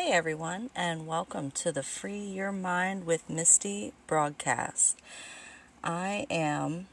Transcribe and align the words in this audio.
Hey 0.00 0.12
everyone, 0.12 0.70
and 0.76 1.08
welcome 1.08 1.50
to 1.50 1.72
the 1.72 1.82
Free 1.82 2.20
Your 2.20 2.52
Mind 2.52 3.04
with 3.04 3.28
Misty 3.28 3.92
broadcast. 4.06 4.96
I 5.82 6.24
am 6.30 6.86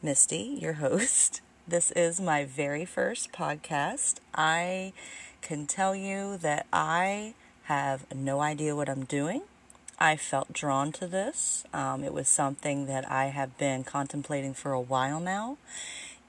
Misty, 0.00 0.56
your 0.62 0.74
host. 0.74 1.40
This 1.66 1.90
is 1.90 2.20
my 2.20 2.44
very 2.44 2.84
first 2.84 3.32
podcast. 3.32 4.18
I 4.32 4.92
can 5.42 5.66
tell 5.66 5.96
you 5.96 6.36
that 6.36 6.66
I 6.72 7.34
have 7.64 8.06
no 8.14 8.40
idea 8.40 8.76
what 8.76 8.88
I'm 8.88 9.04
doing. 9.04 9.42
I 9.98 10.16
felt 10.16 10.52
drawn 10.52 10.92
to 10.92 11.08
this. 11.08 11.64
Um, 11.74 12.04
it 12.04 12.12
was 12.12 12.28
something 12.28 12.86
that 12.86 13.10
I 13.10 13.26
have 13.30 13.58
been 13.58 13.82
contemplating 13.82 14.54
for 14.54 14.70
a 14.70 14.80
while 14.80 15.18
now, 15.18 15.58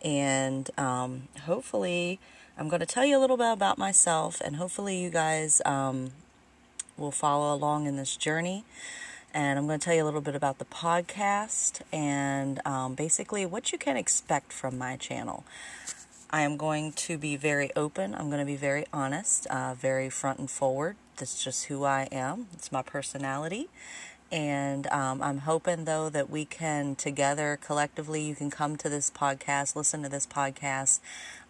and 0.01 0.71
um, 0.79 1.27
hopefully 1.45 2.19
I'm 2.59 2.69
going 2.69 2.79
to 2.79 2.87
tell 2.87 3.05
you 3.05 3.15
a 3.15 3.21
little 3.21 3.37
bit 3.37 3.51
about 3.51 3.77
myself, 3.77 4.41
and 4.41 4.55
hopefully, 4.55 4.99
you 4.99 5.11
guys 5.11 5.61
um, 5.63 6.09
will 6.97 7.11
follow 7.11 7.53
along 7.53 7.85
in 7.85 7.97
this 7.97 8.17
journey. 8.17 8.65
And 9.31 9.59
I'm 9.59 9.67
going 9.67 9.79
to 9.79 9.85
tell 9.85 9.93
you 9.93 10.03
a 10.03 10.05
little 10.05 10.21
bit 10.21 10.33
about 10.33 10.57
the 10.57 10.65
podcast 10.65 11.81
and 11.93 12.59
um, 12.65 12.95
basically 12.95 13.45
what 13.45 13.71
you 13.71 13.77
can 13.77 13.95
expect 13.95 14.51
from 14.51 14.75
my 14.75 14.95
channel. 14.97 15.43
I 16.31 16.41
am 16.41 16.57
going 16.57 16.93
to 16.93 17.19
be 17.19 17.35
very 17.35 17.69
open. 17.75 18.15
I'm 18.15 18.31
going 18.31 18.39
to 18.39 18.45
be 18.45 18.55
very 18.55 18.85
honest, 18.91 19.45
uh, 19.47 19.75
very 19.75 20.09
front 20.09 20.39
and 20.39 20.49
forward. 20.49 20.95
That's 21.17 21.43
just 21.43 21.65
who 21.65 21.83
I 21.83 22.07
am. 22.11 22.47
It's 22.53 22.71
my 22.71 22.81
personality. 22.81 23.69
And 24.31 24.87
um, 24.87 25.21
I'm 25.21 25.39
hoping, 25.39 25.85
though, 25.85 26.09
that 26.09 26.29
we 26.29 26.43
can 26.43 26.95
together, 26.95 27.57
collectively, 27.61 28.21
you 28.21 28.35
can 28.35 28.49
come 28.49 28.75
to 28.77 28.89
this 28.89 29.09
podcast, 29.09 29.75
listen 29.75 30.03
to 30.03 30.09
this 30.09 30.27
podcast. 30.27 30.99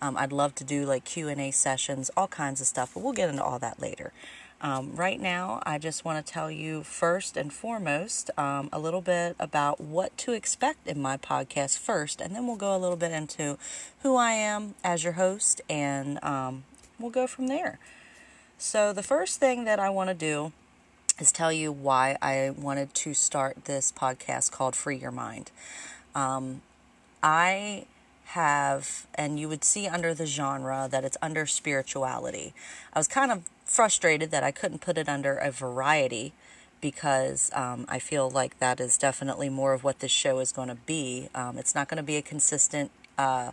Um, 0.01 0.15
I'd 0.15 0.31
love 0.31 0.53
to 0.55 0.63
do 0.63 0.85
like 0.85 1.03
Q 1.03 1.27
and 1.27 1.41
A 1.41 1.51
sessions, 1.51 2.11
all 2.15 2.27
kinds 2.27 2.61
of 2.61 2.67
stuff, 2.67 2.91
but 2.93 3.01
we'll 3.01 3.13
get 3.13 3.29
into 3.29 3.43
all 3.43 3.57
that 3.59 3.81
later. 3.81 4.13
Um, 4.59 4.95
right 4.95 5.19
now, 5.19 5.61
I 5.65 5.77
just 5.77 6.03
want 6.03 6.23
to 6.23 6.33
tell 6.33 6.49
you 6.49 6.81
first 6.81 7.37
and 7.37 7.53
foremost 7.53 8.31
um, 8.37 8.69
a 8.73 8.79
little 8.79 9.01
bit 9.01 9.35
about 9.39 9.79
what 9.79 10.17
to 10.19 10.31
expect 10.31 10.87
in 10.87 10.99
my 10.99 11.17
podcast 11.17 11.77
first, 11.77 12.21
and 12.21 12.35
then 12.35 12.47
we'll 12.47 12.55
go 12.55 12.75
a 12.75 12.79
little 12.79 12.97
bit 12.97 13.11
into 13.11 13.57
who 14.01 14.15
I 14.15 14.31
am 14.31 14.73
as 14.83 15.03
your 15.03 15.13
host, 15.13 15.61
and 15.69 16.23
um, 16.23 16.63
we'll 16.99 17.11
go 17.11 17.27
from 17.27 17.47
there. 17.47 17.77
So, 18.57 18.93
the 18.93 19.03
first 19.03 19.39
thing 19.39 19.65
that 19.65 19.79
I 19.79 19.91
want 19.91 20.09
to 20.09 20.15
do 20.15 20.53
is 21.19 21.31
tell 21.31 21.51
you 21.51 21.71
why 21.71 22.17
I 22.21 22.51
wanted 22.51 22.93
to 22.95 23.13
start 23.13 23.65
this 23.65 23.91
podcast 23.91 24.51
called 24.51 24.75
Free 24.75 24.97
Your 24.97 25.11
Mind. 25.11 25.51
Um, 26.13 26.61
I 27.23 27.85
have, 28.25 29.07
and 29.15 29.39
you 29.39 29.49
would 29.49 29.63
see 29.63 29.87
under 29.87 30.13
the 30.13 30.25
genre 30.25 30.87
that 30.91 31.03
it's 31.03 31.17
under 31.21 31.45
spirituality. 31.45 32.53
I 32.93 32.99
was 32.99 33.07
kind 33.07 33.31
of 33.31 33.43
frustrated 33.65 34.31
that 34.31 34.43
I 34.43 34.51
couldn't 34.51 34.81
put 34.81 34.97
it 34.97 35.09
under 35.09 35.35
a 35.37 35.49
variety 35.49 36.33
because 36.81 37.49
um, 37.53 37.85
I 37.89 37.97
feel 37.97 38.29
like 38.29 38.59
that 38.59 38.79
is 38.79 38.97
definitely 38.97 39.49
more 39.49 39.73
of 39.73 39.83
what 39.83 39.99
this 39.99 40.11
show 40.11 40.39
is 40.39 40.51
going 40.51 40.67
to 40.67 40.75
be. 40.75 41.29
Um, 41.33 41.57
it's 41.57 41.73
not 41.73 41.87
going 41.87 41.97
to 41.97 42.03
be 42.03 42.17
a 42.17 42.21
consistent, 42.21 42.91
uh, 43.17 43.51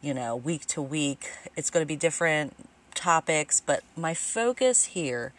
you 0.00 0.12
know, 0.12 0.34
week 0.34 0.66
to 0.66 0.82
week. 0.82 1.30
It's 1.56 1.70
going 1.70 1.82
to 1.82 1.88
be 1.88 1.96
different 1.96 2.56
topics, 2.94 3.60
but 3.60 3.84
my 3.96 4.14
focus 4.14 4.86
here 4.86 5.32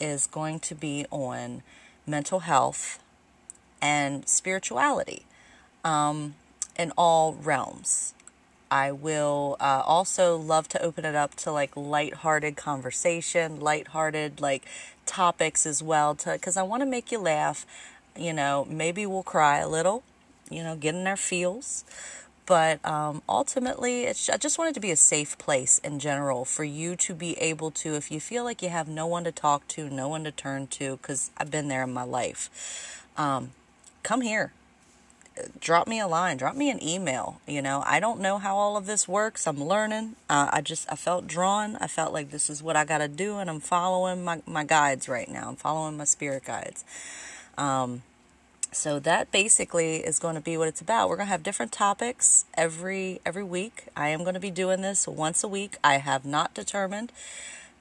is 0.00 0.26
going 0.26 0.60
to 0.60 0.74
be 0.74 1.06
on 1.10 1.62
mental 2.06 2.40
health 2.40 2.98
and 3.80 4.28
spirituality 4.28 5.24
um, 5.84 6.34
in 6.78 6.92
all 6.96 7.34
realms. 7.34 8.14
I 8.70 8.92
will 8.92 9.56
uh, 9.58 9.82
also 9.84 10.36
love 10.36 10.68
to 10.68 10.82
open 10.82 11.04
it 11.04 11.16
up 11.16 11.34
to 11.36 11.50
like 11.50 11.76
light-hearted 11.76 12.56
conversation, 12.56 13.58
light-hearted 13.58 14.40
like 14.40 14.64
topics 15.06 15.66
as 15.66 15.82
well, 15.82 16.14
to 16.16 16.32
because 16.32 16.56
I 16.56 16.62
want 16.62 16.82
to 16.82 16.86
make 16.86 17.10
you 17.10 17.18
laugh. 17.18 17.66
You 18.16 18.32
know, 18.32 18.66
maybe 18.70 19.06
we'll 19.06 19.24
cry 19.24 19.58
a 19.58 19.68
little. 19.68 20.04
You 20.50 20.62
know, 20.62 20.76
get 20.76 20.94
in 20.94 21.06
our 21.06 21.16
feels. 21.16 21.84
But 22.50 22.84
um, 22.84 23.22
ultimately, 23.28 24.08
I 24.08 24.36
just 24.36 24.58
wanted 24.58 24.74
to 24.74 24.80
be 24.80 24.90
a 24.90 24.96
safe 24.96 25.38
place 25.38 25.78
in 25.84 26.00
general 26.00 26.44
for 26.44 26.64
you 26.64 26.96
to 26.96 27.14
be 27.14 27.38
able 27.38 27.70
to, 27.70 27.94
if 27.94 28.10
you 28.10 28.18
feel 28.18 28.42
like 28.42 28.60
you 28.60 28.70
have 28.70 28.88
no 28.88 29.06
one 29.06 29.22
to 29.22 29.30
talk 29.30 29.68
to, 29.68 29.88
no 29.88 30.08
one 30.08 30.24
to 30.24 30.32
turn 30.32 30.66
to, 30.66 30.96
because 30.96 31.30
I've 31.36 31.52
been 31.52 31.68
there 31.68 31.84
in 31.84 31.92
my 31.92 32.02
life, 32.02 33.06
um, 33.16 33.52
come 34.02 34.22
here. 34.22 34.52
Drop 35.60 35.86
me 35.86 36.00
a 36.00 36.08
line, 36.08 36.38
drop 36.38 36.56
me 36.56 36.70
an 36.70 36.82
email. 36.82 37.40
You 37.46 37.62
know, 37.62 37.84
I 37.86 38.00
don't 38.00 38.18
know 38.18 38.38
how 38.38 38.56
all 38.56 38.76
of 38.76 38.86
this 38.86 39.06
works. 39.06 39.46
I'm 39.46 39.62
learning. 39.62 40.16
Uh, 40.28 40.48
I 40.52 40.60
just, 40.60 40.90
I 40.90 40.96
felt 40.96 41.28
drawn. 41.28 41.76
I 41.76 41.86
felt 41.86 42.12
like 42.12 42.32
this 42.32 42.50
is 42.50 42.64
what 42.64 42.74
I 42.74 42.84
got 42.84 42.98
to 42.98 43.06
do, 43.06 43.36
and 43.38 43.48
I'm 43.48 43.60
following 43.60 44.24
my, 44.24 44.42
my 44.44 44.64
guides 44.64 45.08
right 45.08 45.28
now. 45.30 45.50
I'm 45.50 45.56
following 45.56 45.96
my 45.96 46.02
spirit 46.02 46.46
guides. 46.46 46.84
Um, 47.56 48.02
so 48.72 48.98
that 49.00 49.30
basically 49.32 49.96
is 49.96 50.18
going 50.18 50.34
to 50.34 50.40
be 50.40 50.56
what 50.56 50.68
it's 50.68 50.80
about. 50.80 51.08
We're 51.08 51.16
going 51.16 51.26
to 51.26 51.32
have 51.32 51.42
different 51.42 51.72
topics 51.72 52.44
every 52.54 53.20
every 53.26 53.42
week. 53.42 53.86
I 53.96 54.08
am 54.08 54.20
going 54.20 54.34
to 54.34 54.40
be 54.40 54.50
doing 54.50 54.80
this 54.80 55.08
once 55.08 55.42
a 55.42 55.48
week. 55.48 55.76
I 55.82 55.98
have 55.98 56.24
not 56.24 56.54
determined 56.54 57.12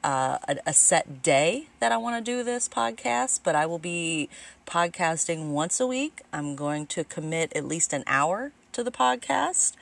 uh, 0.04 0.40
a, 0.48 0.58
a, 0.68 0.74
set 0.74 1.22
day 1.22 1.68
that 1.80 1.92
I 1.92 1.98
want 1.98 2.24
to 2.24 2.32
do 2.32 2.44
this 2.44 2.70
podcast, 2.70 3.42
but 3.44 3.54
I 3.54 3.66
will 3.66 3.80
be 3.80 4.30
podcasting 4.66 5.50
once 5.50 5.80
a 5.80 5.88
week. 5.88 6.22
I'm 6.32 6.56
going 6.56 6.88
to 6.88 7.04
commit 7.04 7.52
at 7.54 7.66
least 7.66 7.92
an 7.92 8.04
hour 8.08 8.54
to 8.72 8.84
the 8.84 8.92
podcast, 8.92 9.74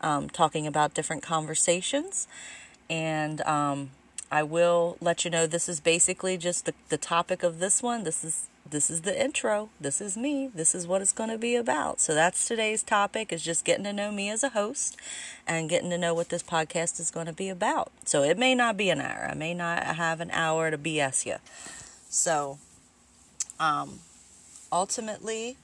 um, 0.00 0.30
talking 0.30 0.66
about 0.66 0.94
different 0.94 1.22
conversations, 1.22 2.28
and 2.88 3.40
um, 3.42 3.90
I 4.30 4.44
will 4.44 4.96
let 5.00 5.24
you 5.24 5.30
know 5.30 5.46
this 5.46 5.68
is 5.68 5.80
basically 5.80 6.36
just 6.36 6.66
the, 6.66 6.74
the 6.88 6.98
topic 6.98 7.42
of 7.42 7.58
this 7.58 7.82
one. 7.82 8.04
This 8.04 8.22
is 8.24 8.48
this 8.68 8.90
is 8.90 9.02
the 9.02 9.22
intro. 9.22 9.68
This 9.80 10.00
is 10.00 10.16
me. 10.16 10.48
This 10.54 10.74
is 10.74 10.86
what 10.86 11.02
it's 11.02 11.12
going 11.12 11.30
to 11.30 11.38
be 11.38 11.54
about. 11.54 12.00
So 12.00 12.14
that's 12.14 12.48
today's 12.48 12.82
topic 12.82 13.32
is 13.32 13.42
just 13.42 13.64
getting 13.64 13.84
to 13.84 13.92
know 13.92 14.10
me 14.10 14.30
as 14.30 14.42
a 14.42 14.50
host 14.50 14.96
and 15.46 15.68
getting 15.68 15.90
to 15.90 15.98
know 15.98 16.14
what 16.14 16.30
this 16.30 16.42
podcast 16.42 16.98
is 16.98 17.10
going 17.10 17.26
to 17.26 17.32
be 17.32 17.48
about. 17.48 17.92
So 18.04 18.22
it 18.22 18.38
may 18.38 18.54
not 18.54 18.76
be 18.76 18.90
an 18.90 19.00
hour. 19.00 19.28
I 19.30 19.34
may 19.34 19.52
not 19.52 19.82
have 19.84 20.20
an 20.20 20.30
hour 20.30 20.70
to 20.70 20.78
BS 20.78 21.26
you. 21.26 21.36
So 22.08 22.58
um 23.60 24.00
ultimately 24.72 25.56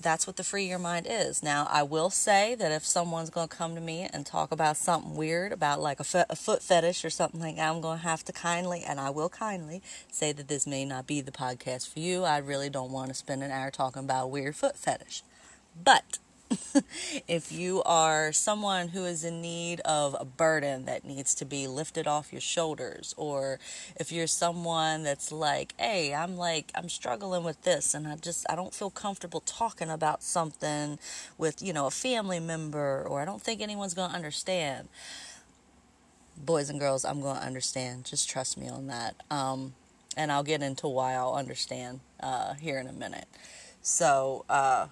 that's 0.00 0.26
what 0.26 0.36
the 0.36 0.44
free 0.44 0.64
your 0.64 0.78
mind 0.78 1.06
is. 1.08 1.42
Now, 1.42 1.66
I 1.70 1.82
will 1.82 2.10
say 2.10 2.54
that 2.54 2.72
if 2.72 2.84
someone's 2.84 3.30
going 3.30 3.48
to 3.48 3.56
come 3.56 3.74
to 3.74 3.80
me 3.80 4.08
and 4.12 4.24
talk 4.24 4.52
about 4.52 4.76
something 4.76 5.14
weird, 5.14 5.52
about 5.52 5.80
like 5.80 6.00
a, 6.00 6.04
fe- 6.04 6.24
a 6.30 6.36
foot 6.36 6.62
fetish 6.62 7.04
or 7.04 7.10
something 7.10 7.40
like 7.40 7.56
that, 7.56 7.70
I'm 7.70 7.80
going 7.80 7.98
to 7.98 8.04
have 8.04 8.24
to 8.24 8.32
kindly, 8.32 8.82
and 8.86 9.00
I 9.00 9.10
will 9.10 9.28
kindly, 9.28 9.82
say 10.10 10.32
that 10.32 10.48
this 10.48 10.66
may 10.66 10.84
not 10.84 11.06
be 11.06 11.20
the 11.20 11.32
podcast 11.32 11.92
for 11.92 12.00
you. 12.00 12.24
I 12.24 12.38
really 12.38 12.70
don't 12.70 12.92
want 12.92 13.08
to 13.08 13.14
spend 13.14 13.42
an 13.42 13.50
hour 13.50 13.70
talking 13.70 14.04
about 14.04 14.30
weird 14.30 14.56
foot 14.56 14.76
fetish. 14.76 15.22
But 15.82 16.18
if 17.28 17.50
you 17.52 17.82
are 17.84 18.32
someone 18.32 18.88
who 18.88 19.04
is 19.04 19.24
in 19.24 19.40
need 19.40 19.80
of 19.80 20.16
a 20.18 20.24
burden 20.24 20.84
that 20.84 21.04
needs 21.04 21.34
to 21.36 21.44
be 21.44 21.66
lifted 21.66 22.06
off 22.06 22.32
your 22.32 22.40
shoulders, 22.40 23.14
or 23.16 23.58
if 23.96 24.12
you're 24.12 24.26
someone 24.26 25.02
that's 25.02 25.32
like, 25.32 25.74
hey, 25.78 26.14
I'm 26.14 26.36
like, 26.36 26.70
I'm 26.74 26.88
struggling 26.88 27.44
with 27.44 27.62
this 27.62 27.94
and 27.94 28.06
I 28.06 28.16
just, 28.16 28.46
I 28.50 28.54
don't 28.54 28.74
feel 28.74 28.90
comfortable 28.90 29.40
talking 29.40 29.90
about 29.90 30.22
something 30.22 30.98
with, 31.36 31.62
you 31.62 31.72
know, 31.72 31.86
a 31.86 31.90
family 31.90 32.40
member, 32.40 33.04
or 33.08 33.20
I 33.20 33.24
don't 33.24 33.42
think 33.42 33.60
anyone's 33.60 33.94
going 33.94 34.10
to 34.10 34.16
understand. 34.16 34.88
Boys 36.36 36.70
and 36.70 36.78
girls, 36.78 37.04
I'm 37.04 37.20
going 37.20 37.36
to 37.36 37.42
understand. 37.42 38.04
Just 38.04 38.28
trust 38.28 38.56
me 38.56 38.68
on 38.68 38.86
that. 38.86 39.16
Um, 39.30 39.74
and 40.16 40.32
I'll 40.32 40.42
get 40.42 40.62
into 40.62 40.88
why 40.88 41.14
I'll 41.14 41.34
understand 41.34 42.00
uh, 42.20 42.54
here 42.54 42.78
in 42.78 42.86
a 42.86 42.92
minute. 42.92 43.26
So, 43.82 44.44
uh, 44.48 44.88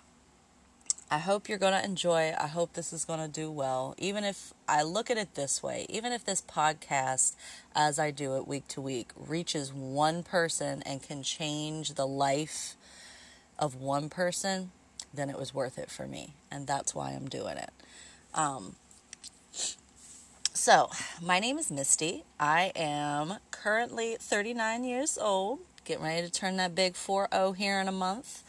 I 1.09 1.19
hope 1.19 1.49
you're 1.49 1.59
going 1.59 1.73
to 1.73 1.85
enjoy. 1.85 2.35
I 2.37 2.49
hope 2.49 2.73
this 2.73 2.93
is 2.93 3.05
going 3.05 3.21
to 3.21 3.29
do 3.29 3.49
well. 3.49 3.95
Even 3.97 4.25
if 4.25 4.53
I 4.69 4.83
look 4.83 5.09
at 5.09 5.17
it 5.17 5.37
this 5.37 5.63
way, 5.63 5.87
even 5.89 6.13
if 6.13 6.25
this 6.25 6.43
podcast, 6.43 7.37
as 7.77 8.01
I 8.01 8.11
do 8.11 8.37
it 8.37 8.49
week 8.49 8.67
to 8.69 8.81
week, 8.81 9.11
reaches 9.17 9.73
one 9.73 10.25
person 10.25 10.83
and 10.85 11.01
can 11.01 11.23
change 11.23 11.95
the 11.95 12.07
life 12.07 12.75
of 13.57 13.77
one 13.77 14.09
person, 14.09 14.73
then 15.15 15.31
it 15.31 15.39
was 15.39 15.55
worth 15.55 15.79
it 15.79 15.93
for 15.93 16.09
me. 16.09 16.35
And 16.51 16.67
that's 16.67 16.93
why 16.93 17.13
I'm 17.13 17.29
doing 17.29 17.57
it. 17.57 17.71
Um, 18.35 18.75
so, 19.53 20.91
my 21.23 21.39
name 21.39 21.57
is 21.57 21.71
Misty. 21.71 22.25
I 22.41 22.73
am 22.75 23.35
currently 23.53 24.17
39 24.19 24.83
years 24.83 25.17
old, 25.17 25.61
getting 25.85 26.03
ready 26.03 26.27
to 26.27 26.33
turn 26.33 26.57
that 26.57 26.75
big 26.75 26.97
4 26.97 27.29
0 27.33 27.53
here 27.53 27.79
in 27.79 27.87
a 27.87 27.93
month. 27.93 28.43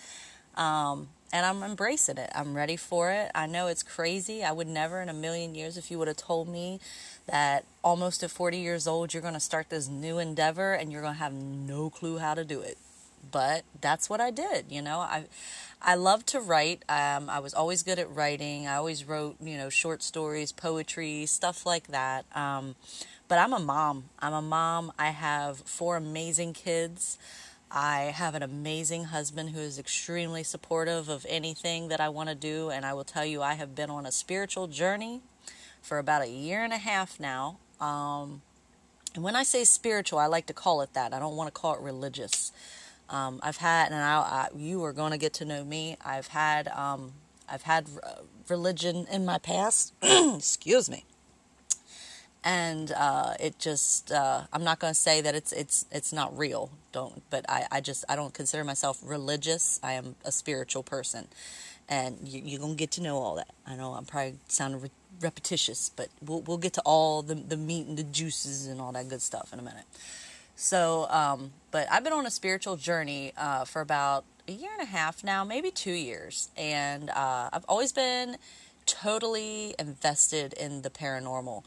Um, 0.55 1.09
and 1.31 1.45
I'm 1.45 1.61
embracing 1.63 2.17
it. 2.17 2.29
I'm 2.33 2.55
ready 2.55 2.77
for 2.77 3.11
it. 3.11 3.31
I 3.35 3.45
know 3.45 3.67
it's 3.67 3.83
crazy. 3.83 4.43
I 4.43 4.51
would 4.51 4.67
never 4.67 5.01
in 5.01 5.09
a 5.09 5.13
million 5.13 5.55
years, 5.55 5.77
if 5.77 5.91
you 5.91 5.99
would 5.99 6.07
have 6.07 6.17
told 6.17 6.47
me 6.47 6.79
that 7.27 7.65
almost 7.83 8.23
at 8.23 8.31
40 8.31 8.57
years 8.57 8.87
old, 8.87 9.13
you're 9.13 9.21
going 9.21 9.33
to 9.33 9.39
start 9.39 9.69
this 9.69 9.87
new 9.87 10.19
endeavor 10.19 10.73
and 10.73 10.91
you're 10.91 11.01
going 11.01 11.15
to 11.15 11.19
have 11.19 11.33
no 11.33 11.89
clue 11.89 12.17
how 12.17 12.33
to 12.33 12.45
do 12.45 12.61
it. 12.61 12.77
But 13.29 13.63
that's 13.81 14.09
what 14.09 14.21
I 14.21 14.31
did. 14.31 14.65
You 14.69 14.81
know, 14.81 14.99
I, 14.99 15.25
I 15.81 15.95
love 15.95 16.25
to 16.27 16.39
write. 16.39 16.83
Um, 16.87 17.29
I 17.29 17.39
was 17.39 17.53
always 17.53 17.83
good 17.83 17.99
at 17.99 18.09
writing. 18.09 18.67
I 18.67 18.75
always 18.75 19.03
wrote, 19.03 19.35
you 19.41 19.57
know, 19.57 19.69
short 19.69 20.01
stories, 20.01 20.53
poetry, 20.53 21.25
stuff 21.25 21.65
like 21.65 21.87
that. 21.87 22.25
Um, 22.33 22.75
but 23.27 23.37
I'm 23.37 23.51
a 23.51 23.59
mom. 23.59 24.05
I'm 24.19 24.33
a 24.33 24.41
mom. 24.41 24.93
I 24.97 25.09
have 25.09 25.57
four 25.57 25.97
amazing 25.97 26.53
kids. 26.53 27.17
I 27.71 28.13
have 28.15 28.33
an 28.35 28.43
amazing 28.43 29.05
husband 29.05 29.49
who 29.49 29.59
is 29.59 29.77
extremely 29.77 30.43
supportive 30.43 31.09
of 31.09 31.25
anything 31.27 31.89
that 31.89 31.99
I 31.99 32.09
want 32.09 32.29
to 32.29 32.35
do. 32.35 32.69
And 32.69 32.85
I 32.85 32.93
will 32.93 33.03
tell 33.03 33.25
you, 33.25 33.41
I 33.41 33.55
have 33.55 33.75
been 33.75 33.89
on 33.89 34.05
a 34.05 34.11
spiritual 34.11 34.67
journey 34.67 35.21
for 35.81 35.99
about 35.99 36.21
a 36.21 36.29
year 36.29 36.63
and 36.63 36.71
a 36.71 36.77
half 36.77 37.19
now. 37.19 37.57
Um, 37.81 38.41
and 39.15 39.23
when 39.23 39.35
I 39.35 39.43
say 39.43 39.63
spiritual, 39.63 40.19
I 40.19 40.27
like 40.27 40.45
to 40.47 40.53
call 40.53 40.81
it 40.81 40.93
that. 40.93 41.13
I 41.13 41.19
don't 41.19 41.35
want 41.35 41.47
to 41.47 41.51
call 41.51 41.75
it 41.75 41.81
religious. 41.81 42.51
Um, 43.09 43.39
I've 43.41 43.57
had, 43.57 43.87
and 43.91 43.95
I, 43.95 44.17
I, 44.17 44.47
you 44.55 44.83
are 44.83 44.93
going 44.93 45.11
to 45.11 45.17
get 45.17 45.33
to 45.35 45.45
know 45.45 45.63
me. 45.63 45.97
I've 46.05 46.27
had, 46.27 46.67
um, 46.69 47.13
I've 47.49 47.63
had 47.63 47.87
religion 48.47 49.07
in 49.11 49.25
my 49.25 49.37
past. 49.37 49.93
Excuse 50.01 50.89
me. 50.89 51.05
And 52.43 52.91
uh, 52.91 53.33
it 53.39 53.59
just, 53.59 54.11
uh, 54.11 54.43
I'm 54.53 54.63
not 54.63 54.79
going 54.79 54.91
to 54.93 54.99
say 54.99 55.19
that 55.21 55.35
it's 55.35 55.51
it's 55.51 55.85
it's 55.91 56.13
not 56.13 56.37
real. 56.37 56.69
Don't, 56.93 57.21
but 57.29 57.45
I, 57.49 57.65
I 57.71 57.81
just 57.81 58.05
I 58.07 58.15
don't 58.15 58.33
consider 58.33 58.63
myself 58.63 58.99
religious. 59.03 59.79
I 59.83 59.93
am 59.93 60.15
a 60.23 60.31
spiritual 60.31 60.83
person, 60.83 61.27
and 61.89 62.17
you, 62.23 62.41
you're 62.45 62.59
gonna 62.61 62.75
get 62.75 62.91
to 62.91 63.01
know 63.01 63.17
all 63.17 63.35
that. 63.35 63.49
I 63.65 63.75
know 63.75 63.93
I'm 63.93 64.05
probably 64.05 64.35
sounding 64.47 64.81
re- 64.81 64.91
repetitious, 65.19 65.89
but 65.89 66.07
we'll 66.25 66.41
we'll 66.41 66.57
get 66.57 66.73
to 66.73 66.81
all 66.85 67.21
the 67.21 67.35
the 67.35 67.57
meat 67.57 67.87
and 67.87 67.97
the 67.97 68.03
juices 68.03 68.67
and 68.67 68.79
all 68.79 68.93
that 68.93 69.09
good 69.09 69.21
stuff 69.21 69.51
in 69.51 69.59
a 69.59 69.61
minute. 69.63 69.85
So, 70.55 71.07
um, 71.09 71.51
but 71.69 71.87
I've 71.91 72.03
been 72.03 72.13
on 72.13 72.25
a 72.25 72.31
spiritual 72.31 72.77
journey 72.77 73.33
uh, 73.37 73.65
for 73.65 73.81
about 73.81 74.23
a 74.47 74.53
year 74.53 74.71
and 74.71 74.81
a 74.81 74.89
half 74.89 75.23
now, 75.23 75.43
maybe 75.43 75.69
two 75.69 75.91
years, 75.91 76.49
and 76.55 77.09
uh, 77.09 77.49
I've 77.51 77.65
always 77.67 77.91
been 77.91 78.37
totally 78.85 79.75
invested 79.77 80.53
in 80.53 80.81
the 80.81 80.89
paranormal. 80.89 81.63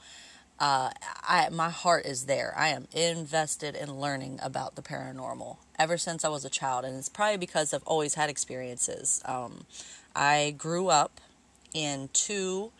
Uh, 0.60 0.90
I 1.26 1.48
my 1.50 1.70
heart 1.70 2.04
is 2.04 2.26
there. 2.26 2.52
I 2.56 2.68
am 2.68 2.86
invested 2.92 3.74
in 3.74 3.98
learning 3.98 4.38
about 4.42 4.76
the 4.76 4.82
paranormal 4.82 5.56
ever 5.78 5.96
since 5.96 6.22
I 6.22 6.28
was 6.28 6.44
a 6.44 6.50
child, 6.50 6.84
and 6.84 6.96
it's 6.96 7.08
probably 7.08 7.38
because 7.38 7.72
I've 7.72 7.82
always 7.84 8.14
had 8.14 8.28
experiences. 8.28 9.22
Um, 9.24 9.64
I 10.14 10.54
grew 10.58 10.88
up 10.88 11.18
in 11.72 12.10
two 12.12 12.72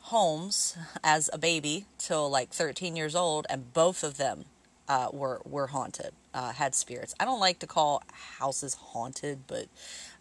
homes 0.00 0.76
as 1.04 1.30
a 1.32 1.38
baby 1.38 1.86
till 1.96 2.28
like 2.28 2.50
13 2.50 2.96
years 2.96 3.14
old, 3.14 3.46
and 3.48 3.72
both 3.72 4.02
of 4.02 4.16
them 4.16 4.46
uh, 4.88 5.08
were 5.12 5.40
were 5.44 5.68
haunted, 5.68 6.12
uh, 6.34 6.52
had 6.52 6.74
spirits. 6.74 7.14
I 7.20 7.24
don't 7.24 7.40
like 7.40 7.60
to 7.60 7.68
call 7.68 8.02
houses 8.38 8.74
haunted, 8.74 9.46
but 9.46 9.66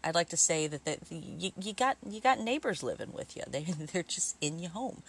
I'd 0.03 0.13
like 0.13 0.29
to 0.29 0.37
say 0.37 0.67
that 0.67 0.85
that 0.85 0.99
you, 1.09 1.51
you 1.59 1.73
got 1.73 1.97
you 2.07 2.21
got 2.21 2.39
neighbors 2.39 2.83
living 2.83 3.11
with 3.11 3.35
you. 3.35 3.41
They 3.49 3.63
they're 3.91 4.03
just 4.03 4.37
in 4.39 4.59
your 4.59 4.69
home. 4.69 5.01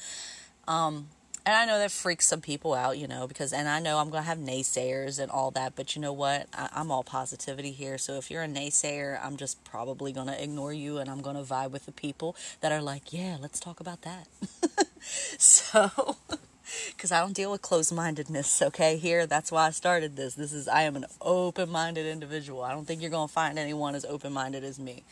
Um, 0.66 1.08
and 1.46 1.54
I 1.54 1.66
know 1.66 1.78
that 1.78 1.90
freaks 1.90 2.26
some 2.26 2.40
people 2.40 2.72
out, 2.72 2.96
you 2.96 3.06
know, 3.06 3.26
because, 3.26 3.52
and 3.52 3.68
I 3.68 3.78
know 3.78 3.98
I'm 3.98 4.08
going 4.08 4.22
to 4.22 4.28
have 4.28 4.38
naysayers 4.38 5.18
and 5.18 5.30
all 5.30 5.50
that, 5.50 5.76
but 5.76 5.94
you 5.94 6.00
know 6.00 6.12
what? 6.12 6.48
I, 6.54 6.70
am 6.74 6.90
all 6.90 7.04
positivity 7.04 7.70
here. 7.70 7.98
So 7.98 8.14
if 8.14 8.30
you're 8.30 8.42
a 8.42 8.48
naysayer, 8.48 9.18
I'm 9.22 9.36
just 9.36 9.62
probably 9.62 10.10
going 10.10 10.28
to 10.28 10.42
ignore 10.42 10.72
you 10.72 10.96
and 10.96 11.10
I'm 11.10 11.20
going 11.20 11.36
to 11.36 11.42
vibe 11.42 11.70
with 11.70 11.84
the 11.84 11.92
people 11.92 12.34
that 12.62 12.72
are 12.72 12.80
like, 12.80 13.12
yeah, 13.12 13.36
let's 13.38 13.60
talk 13.60 13.78
about 13.78 14.02
that. 14.02 14.26
so, 15.02 16.16
because 16.96 17.12
I 17.12 17.20
don't 17.20 17.34
deal 17.34 17.50
with 17.50 17.60
closed 17.60 17.94
mindedness, 17.94 18.62
okay? 18.62 18.96
Here, 18.96 19.26
that's 19.26 19.52
why 19.52 19.66
I 19.66 19.70
started 19.70 20.16
this. 20.16 20.34
This 20.34 20.54
is, 20.54 20.66
I 20.66 20.82
am 20.82 20.96
an 20.96 21.04
open 21.20 21.68
minded 21.68 22.06
individual. 22.06 22.62
I 22.62 22.72
don't 22.72 22.86
think 22.86 23.02
you're 23.02 23.10
going 23.10 23.28
to 23.28 23.32
find 23.32 23.58
anyone 23.58 23.94
as 23.94 24.06
open 24.06 24.32
minded 24.32 24.64
as 24.64 24.78
me. 24.78 25.04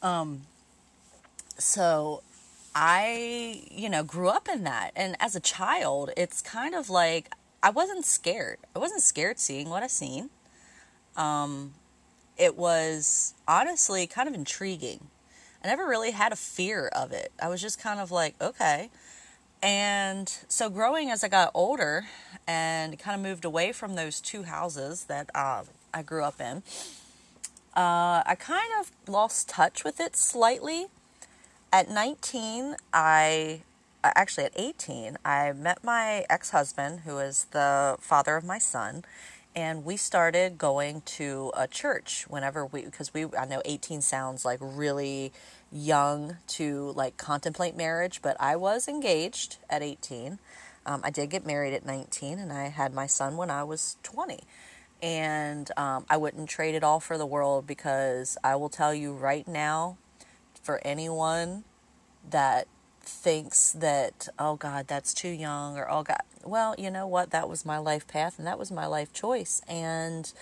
Um, 0.00 0.42
so 1.58 2.22
I, 2.74 3.64
you 3.70 3.88
know, 3.88 4.04
grew 4.04 4.28
up 4.28 4.48
in 4.48 4.64
that. 4.64 4.92
And 4.94 5.16
as 5.20 5.34
a 5.34 5.40
child, 5.40 6.10
it's 6.16 6.40
kind 6.40 6.74
of 6.74 6.88
like 6.88 7.32
I 7.62 7.70
wasn't 7.70 8.04
scared. 8.04 8.58
I 8.74 8.78
wasn't 8.78 9.02
scared 9.02 9.38
seeing 9.38 9.68
what 9.68 9.82
I 9.82 9.86
seen. 9.86 10.30
Um, 11.16 11.74
it 12.38 12.56
was 12.56 13.34
honestly 13.46 14.06
kind 14.06 14.28
of 14.28 14.34
intriguing. 14.34 15.08
I 15.62 15.68
never 15.68 15.86
really 15.86 16.12
had 16.12 16.32
a 16.32 16.36
fear 16.36 16.88
of 16.88 17.12
it. 17.12 17.32
I 17.42 17.48
was 17.48 17.60
just 17.60 17.78
kind 17.78 18.00
of 18.00 18.10
like, 18.10 18.34
okay. 18.40 18.90
And 19.62 20.32
so, 20.48 20.70
growing 20.70 21.10
as 21.10 21.22
I 21.22 21.28
got 21.28 21.50
older 21.52 22.06
and 22.46 22.98
kind 22.98 23.14
of 23.14 23.20
moved 23.20 23.44
away 23.44 23.72
from 23.72 23.94
those 23.94 24.22
two 24.22 24.44
houses 24.44 25.04
that 25.04 25.28
uh, 25.34 25.64
I 25.92 26.02
grew 26.02 26.24
up 26.24 26.40
in, 26.40 26.62
uh, 27.76 28.22
I 28.24 28.36
kind 28.38 28.70
of 28.80 28.90
lost 29.06 29.50
touch 29.50 29.84
with 29.84 30.00
it 30.00 30.16
slightly 30.16 30.86
at 31.72 31.88
19, 31.88 32.76
I 32.92 33.62
actually 34.02 34.44
at 34.44 34.52
18, 34.56 35.18
I 35.24 35.52
met 35.52 35.84
my 35.84 36.24
ex 36.28 36.50
husband, 36.50 37.00
who 37.00 37.18
is 37.18 37.46
the 37.52 37.96
father 38.00 38.36
of 38.36 38.44
my 38.44 38.58
son, 38.58 39.04
and 39.54 39.84
we 39.84 39.96
started 39.96 40.58
going 40.58 41.02
to 41.02 41.52
a 41.56 41.66
church 41.68 42.24
whenever 42.28 42.64
we, 42.64 42.82
because 42.82 43.12
we, 43.12 43.26
I 43.38 43.46
know 43.46 43.62
18 43.64 44.00
sounds 44.00 44.44
like 44.44 44.58
really 44.62 45.32
young 45.72 46.38
to 46.48 46.92
like 46.96 47.16
contemplate 47.16 47.76
marriage, 47.76 48.20
but 48.22 48.36
I 48.40 48.56
was 48.56 48.88
engaged 48.88 49.58
at 49.68 49.82
18. 49.82 50.38
Um, 50.86 51.00
I 51.04 51.10
did 51.10 51.30
get 51.30 51.46
married 51.46 51.74
at 51.74 51.84
19, 51.84 52.38
and 52.38 52.52
I 52.52 52.68
had 52.68 52.94
my 52.94 53.06
son 53.06 53.36
when 53.36 53.50
I 53.50 53.64
was 53.64 53.96
20. 54.02 54.40
And 55.02 55.70
um, 55.76 56.04
I 56.10 56.16
wouldn't 56.16 56.48
trade 56.48 56.74
it 56.74 56.84
all 56.84 57.00
for 57.00 57.16
the 57.16 57.26
world 57.26 57.66
because 57.66 58.36
I 58.44 58.56
will 58.56 58.68
tell 58.68 58.92
you 58.92 59.12
right 59.12 59.46
now, 59.48 59.96
for 60.62 60.80
anyone 60.84 61.64
that 62.28 62.66
thinks 63.00 63.72
that, 63.72 64.28
oh 64.38 64.56
God, 64.56 64.86
that's 64.86 65.14
too 65.14 65.28
young, 65.28 65.76
or 65.76 65.90
oh 65.90 66.02
God, 66.02 66.20
well, 66.44 66.74
you 66.78 66.90
know 66.90 67.06
what? 67.06 67.30
That 67.30 67.48
was 67.48 67.64
my 67.64 67.78
life 67.78 68.06
path 68.06 68.38
and 68.38 68.46
that 68.46 68.58
was 68.58 68.70
my 68.70 68.86
life 68.86 69.12
choice. 69.12 69.62
And 69.68 70.32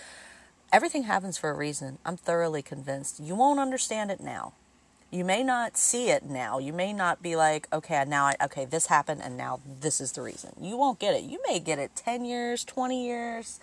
everything 0.72 1.04
happens 1.04 1.38
for 1.38 1.50
a 1.50 1.54
reason. 1.54 1.98
I'm 2.04 2.16
thoroughly 2.16 2.62
convinced. 2.62 3.20
You 3.20 3.34
won't 3.34 3.60
understand 3.60 4.10
it 4.10 4.20
now. 4.20 4.52
You 5.10 5.24
may 5.24 5.42
not 5.42 5.78
see 5.78 6.10
it 6.10 6.24
now. 6.24 6.58
You 6.58 6.72
may 6.72 6.92
not 6.92 7.22
be 7.22 7.34
like, 7.34 7.66
okay, 7.72 8.04
now 8.06 8.26
I, 8.26 8.36
okay, 8.42 8.66
this 8.66 8.86
happened 8.86 9.22
and 9.24 9.36
now 9.36 9.60
this 9.80 10.00
is 10.00 10.12
the 10.12 10.20
reason. 10.20 10.52
You 10.60 10.76
won't 10.76 10.98
get 10.98 11.14
it. 11.14 11.22
You 11.22 11.40
may 11.48 11.60
get 11.60 11.78
it 11.78 11.96
10 11.96 12.26
years, 12.26 12.62
20 12.64 13.06
years, 13.06 13.58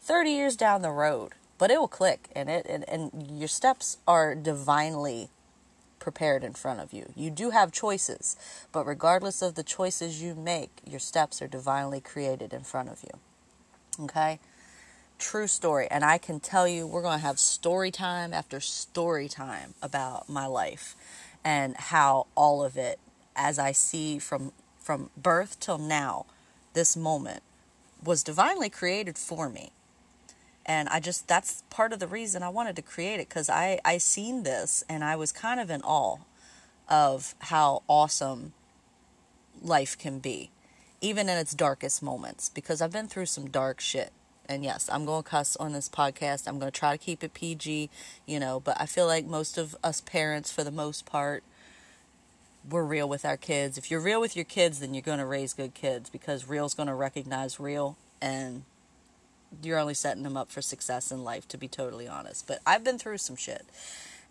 30 0.00 0.30
years 0.30 0.56
down 0.56 0.82
the 0.82 0.90
road, 0.90 1.32
but 1.58 1.72
it 1.72 1.80
will 1.80 1.88
click 1.88 2.28
and 2.36 2.48
it, 2.48 2.66
and, 2.68 2.88
and 2.88 3.36
your 3.36 3.48
steps 3.48 3.98
are 4.06 4.36
divinely 4.36 5.30
prepared 6.06 6.44
in 6.44 6.52
front 6.52 6.78
of 6.78 6.92
you. 6.92 7.10
You 7.16 7.30
do 7.30 7.50
have 7.50 7.72
choices, 7.72 8.36
but 8.70 8.86
regardless 8.86 9.42
of 9.42 9.56
the 9.56 9.64
choices 9.64 10.22
you 10.22 10.36
make, 10.36 10.70
your 10.88 11.00
steps 11.00 11.42
are 11.42 11.48
divinely 11.48 12.00
created 12.00 12.52
in 12.52 12.62
front 12.62 12.90
of 12.90 13.02
you. 13.02 14.04
Okay? 14.04 14.38
True 15.18 15.48
story. 15.48 15.88
And 15.90 16.04
I 16.04 16.18
can 16.18 16.38
tell 16.38 16.68
you, 16.68 16.86
we're 16.86 17.02
going 17.02 17.18
to 17.18 17.26
have 17.26 17.40
story 17.40 17.90
time 17.90 18.32
after 18.32 18.60
story 18.60 19.26
time 19.26 19.74
about 19.82 20.28
my 20.28 20.46
life 20.46 20.94
and 21.44 21.76
how 21.76 22.28
all 22.36 22.62
of 22.62 22.76
it, 22.76 23.00
as 23.34 23.58
I 23.58 23.72
see 23.72 24.20
from, 24.20 24.52
from 24.78 25.10
birth 25.16 25.58
till 25.58 25.78
now, 25.78 26.26
this 26.72 26.96
moment, 26.96 27.42
was 28.00 28.22
divinely 28.22 28.70
created 28.70 29.18
for 29.18 29.48
me 29.48 29.72
and 30.66 30.88
I 30.88 31.00
just 31.00 31.28
that's 31.28 31.62
part 31.70 31.92
of 31.92 32.00
the 32.00 32.08
reason 32.08 32.42
I 32.42 32.48
wanted 32.48 32.76
to 32.76 32.82
create 32.82 33.20
it 33.20 33.28
because 33.28 33.48
I 33.48 33.78
I 33.84 33.98
seen 33.98 34.42
this 34.42 34.84
and 34.88 35.02
I 35.02 35.16
was 35.16 35.32
kind 35.32 35.60
of 35.60 35.70
in 35.70 35.80
awe 35.82 36.18
of 36.88 37.34
how 37.38 37.82
awesome 37.88 38.52
life 39.62 39.96
can 39.96 40.18
be, 40.18 40.50
even 41.00 41.28
in 41.28 41.38
its 41.38 41.54
darkest 41.54 42.02
moments. 42.02 42.48
Because 42.48 42.82
I've 42.82 42.92
been 42.92 43.08
through 43.08 43.26
some 43.26 43.48
dark 43.48 43.80
shit, 43.80 44.12
and 44.48 44.64
yes, 44.64 44.88
I'm 44.92 45.04
going 45.04 45.22
to 45.22 45.28
cuss 45.28 45.56
on 45.56 45.72
this 45.72 45.88
podcast. 45.88 46.46
I'm 46.46 46.58
going 46.58 46.70
to 46.70 46.78
try 46.78 46.92
to 46.92 46.98
keep 47.02 47.22
it 47.22 47.32
PG, 47.32 47.88
you 48.26 48.40
know. 48.40 48.60
But 48.60 48.76
I 48.80 48.86
feel 48.86 49.06
like 49.06 49.24
most 49.24 49.58
of 49.58 49.76
us 49.82 50.00
parents, 50.00 50.52
for 50.52 50.64
the 50.64 50.70
most 50.70 51.06
part, 51.06 51.42
we're 52.68 52.84
real 52.84 53.08
with 53.08 53.24
our 53.24 53.36
kids. 53.36 53.78
If 53.78 53.90
you're 53.90 54.00
real 54.00 54.20
with 54.20 54.34
your 54.34 54.44
kids, 54.44 54.80
then 54.80 54.94
you're 54.94 55.02
going 55.02 55.18
to 55.18 55.26
raise 55.26 55.52
good 55.52 55.74
kids 55.74 56.10
because 56.10 56.48
real's 56.48 56.74
going 56.74 56.88
to 56.88 56.94
recognize 56.94 57.60
real 57.60 57.96
and 58.20 58.64
you're 59.62 59.78
only 59.78 59.94
setting 59.94 60.22
them 60.22 60.36
up 60.36 60.50
for 60.50 60.62
success 60.62 61.10
in 61.10 61.24
life, 61.24 61.46
to 61.48 61.58
be 61.58 61.68
totally 61.68 62.08
honest. 62.08 62.46
But 62.46 62.60
I've 62.66 62.84
been 62.84 62.98
through 62.98 63.18
some 63.18 63.36
shit. 63.36 63.66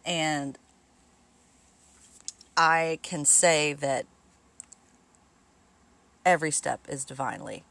And 0.06 0.58
I 2.58 3.00
can 3.02 3.26
say 3.26 3.74
that 3.74 4.06
every 6.26 6.52
step 6.52 6.82
is 6.88 7.04
divinely 7.06 7.64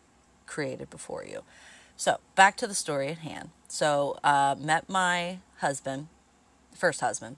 created 0.46 0.90
before 0.90 1.24
you. 1.24 1.42
So, 1.96 2.18
back 2.34 2.56
to 2.58 2.66
the 2.66 2.74
story 2.74 3.08
at 3.08 3.18
hand. 3.18 3.50
So, 3.68 4.18
uh, 4.24 4.56
met 4.58 4.88
my 4.88 5.38
husband, 5.58 6.08
first 6.74 7.00
husband, 7.00 7.36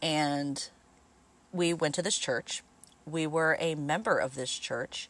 and 0.00 0.68
we 1.52 1.74
went 1.74 1.94
to 1.96 2.02
this 2.02 2.16
church. 2.16 2.62
We 3.04 3.26
were 3.26 3.56
a 3.60 3.74
member 3.74 4.16
of 4.16 4.36
this 4.36 4.56
church, 4.56 5.08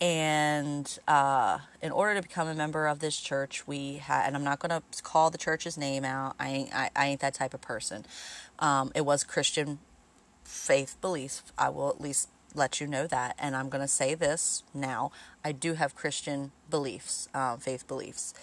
and 0.00 0.98
uh, 1.06 1.58
in 1.80 1.92
order 1.92 2.14
to 2.14 2.22
become 2.22 2.48
a 2.48 2.54
member 2.54 2.86
of 2.86 2.98
this 2.98 3.18
church, 3.18 3.66
we 3.66 3.94
had, 3.96 4.26
and 4.26 4.36
I'm 4.36 4.44
not 4.44 4.58
going 4.58 4.70
to 4.70 5.02
call 5.02 5.30
the 5.30 5.38
church's 5.38 5.78
name 5.78 6.04
out. 6.04 6.34
I 6.38 6.48
ain't, 6.48 6.74
I, 6.74 6.90
I 6.96 7.06
ain't 7.06 7.20
that 7.20 7.34
type 7.34 7.54
of 7.54 7.60
person. 7.60 8.04
Um, 8.58 8.92
it 8.94 9.02
was 9.02 9.24
Christian 9.24 9.78
faith 10.44 10.96
beliefs. 11.00 11.42
I 11.56 11.68
will 11.68 11.88
at 11.88 12.00
least 12.00 12.28
let 12.54 12.80
you 12.80 12.86
know 12.86 13.06
that. 13.06 13.36
And 13.38 13.56
I'm 13.56 13.68
going 13.68 13.82
to 13.82 13.88
say 13.88 14.14
this 14.14 14.62
now. 14.72 15.10
I 15.44 15.52
do 15.52 15.74
have 15.74 15.94
Christian 15.94 16.52
beliefs, 16.70 17.28
um, 17.34 17.58
faith 17.58 17.86
beliefs. 17.86 18.34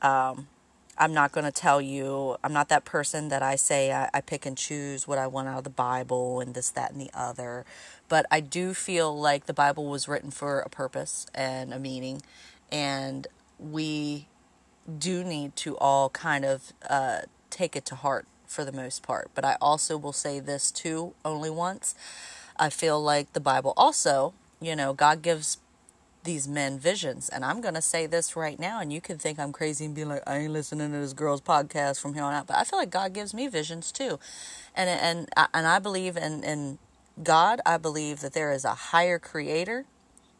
Um, 0.00 0.48
I'm 0.98 1.14
not 1.14 1.32
going 1.32 1.44
to 1.44 1.52
tell 1.52 1.80
you, 1.80 2.36
I'm 2.44 2.52
not 2.52 2.68
that 2.68 2.84
person 2.84 3.28
that 3.28 3.42
I 3.42 3.56
say 3.56 3.92
I, 3.92 4.10
I, 4.12 4.20
pick 4.20 4.44
and 4.44 4.58
choose 4.58 5.08
what 5.08 5.16
I 5.16 5.26
want 5.26 5.48
out 5.48 5.58
of 5.58 5.64
the 5.64 5.70
Bible 5.70 6.40
and 6.40 6.54
this, 6.54 6.70
that, 6.70 6.92
and 6.92 7.00
the 7.00 7.10
other. 7.14 7.64
But 8.12 8.26
I 8.30 8.40
do 8.40 8.74
feel 8.74 9.18
like 9.18 9.46
the 9.46 9.54
Bible 9.54 9.86
was 9.86 10.06
written 10.06 10.30
for 10.30 10.60
a 10.60 10.68
purpose 10.68 11.24
and 11.34 11.72
a 11.72 11.78
meaning. 11.78 12.20
And 12.70 13.26
we 13.58 14.26
do 14.98 15.24
need 15.24 15.56
to 15.56 15.78
all 15.78 16.10
kind 16.10 16.44
of 16.44 16.74
uh, 16.90 17.20
take 17.48 17.74
it 17.74 17.86
to 17.86 17.94
heart 17.94 18.26
for 18.46 18.66
the 18.66 18.70
most 18.70 19.02
part. 19.02 19.30
But 19.34 19.46
I 19.46 19.56
also 19.62 19.96
will 19.96 20.12
say 20.12 20.40
this 20.40 20.70
too, 20.70 21.14
only 21.24 21.48
once. 21.48 21.94
I 22.58 22.68
feel 22.68 23.02
like 23.02 23.32
the 23.32 23.40
Bible 23.40 23.72
also, 23.78 24.34
you 24.60 24.76
know, 24.76 24.92
God 24.92 25.22
gives 25.22 25.56
these 26.22 26.46
men 26.46 26.78
visions. 26.78 27.30
And 27.30 27.46
I'm 27.46 27.62
going 27.62 27.76
to 27.76 27.80
say 27.80 28.04
this 28.04 28.36
right 28.36 28.60
now, 28.60 28.78
and 28.78 28.92
you 28.92 29.00
can 29.00 29.16
think 29.16 29.38
I'm 29.38 29.52
crazy 29.52 29.86
and 29.86 29.94
be 29.94 30.04
like, 30.04 30.22
I 30.26 30.36
ain't 30.36 30.52
listening 30.52 30.92
to 30.92 30.98
this 30.98 31.14
girl's 31.14 31.40
podcast 31.40 31.98
from 31.98 32.12
here 32.12 32.24
on 32.24 32.34
out. 32.34 32.46
But 32.46 32.56
I 32.58 32.64
feel 32.64 32.78
like 32.78 32.90
God 32.90 33.14
gives 33.14 33.32
me 33.32 33.48
visions 33.48 33.90
too. 33.90 34.18
And, 34.76 34.90
and, 34.90 35.30
and 35.54 35.66
I 35.66 35.78
believe 35.78 36.18
in, 36.18 36.44
in 36.44 36.78
God. 37.20 37.60
I 37.66 37.78
believe 37.78 38.20
that 38.20 38.32
there 38.32 38.52
is 38.52 38.64
a 38.64 38.74
higher 38.74 39.18
creator, 39.18 39.86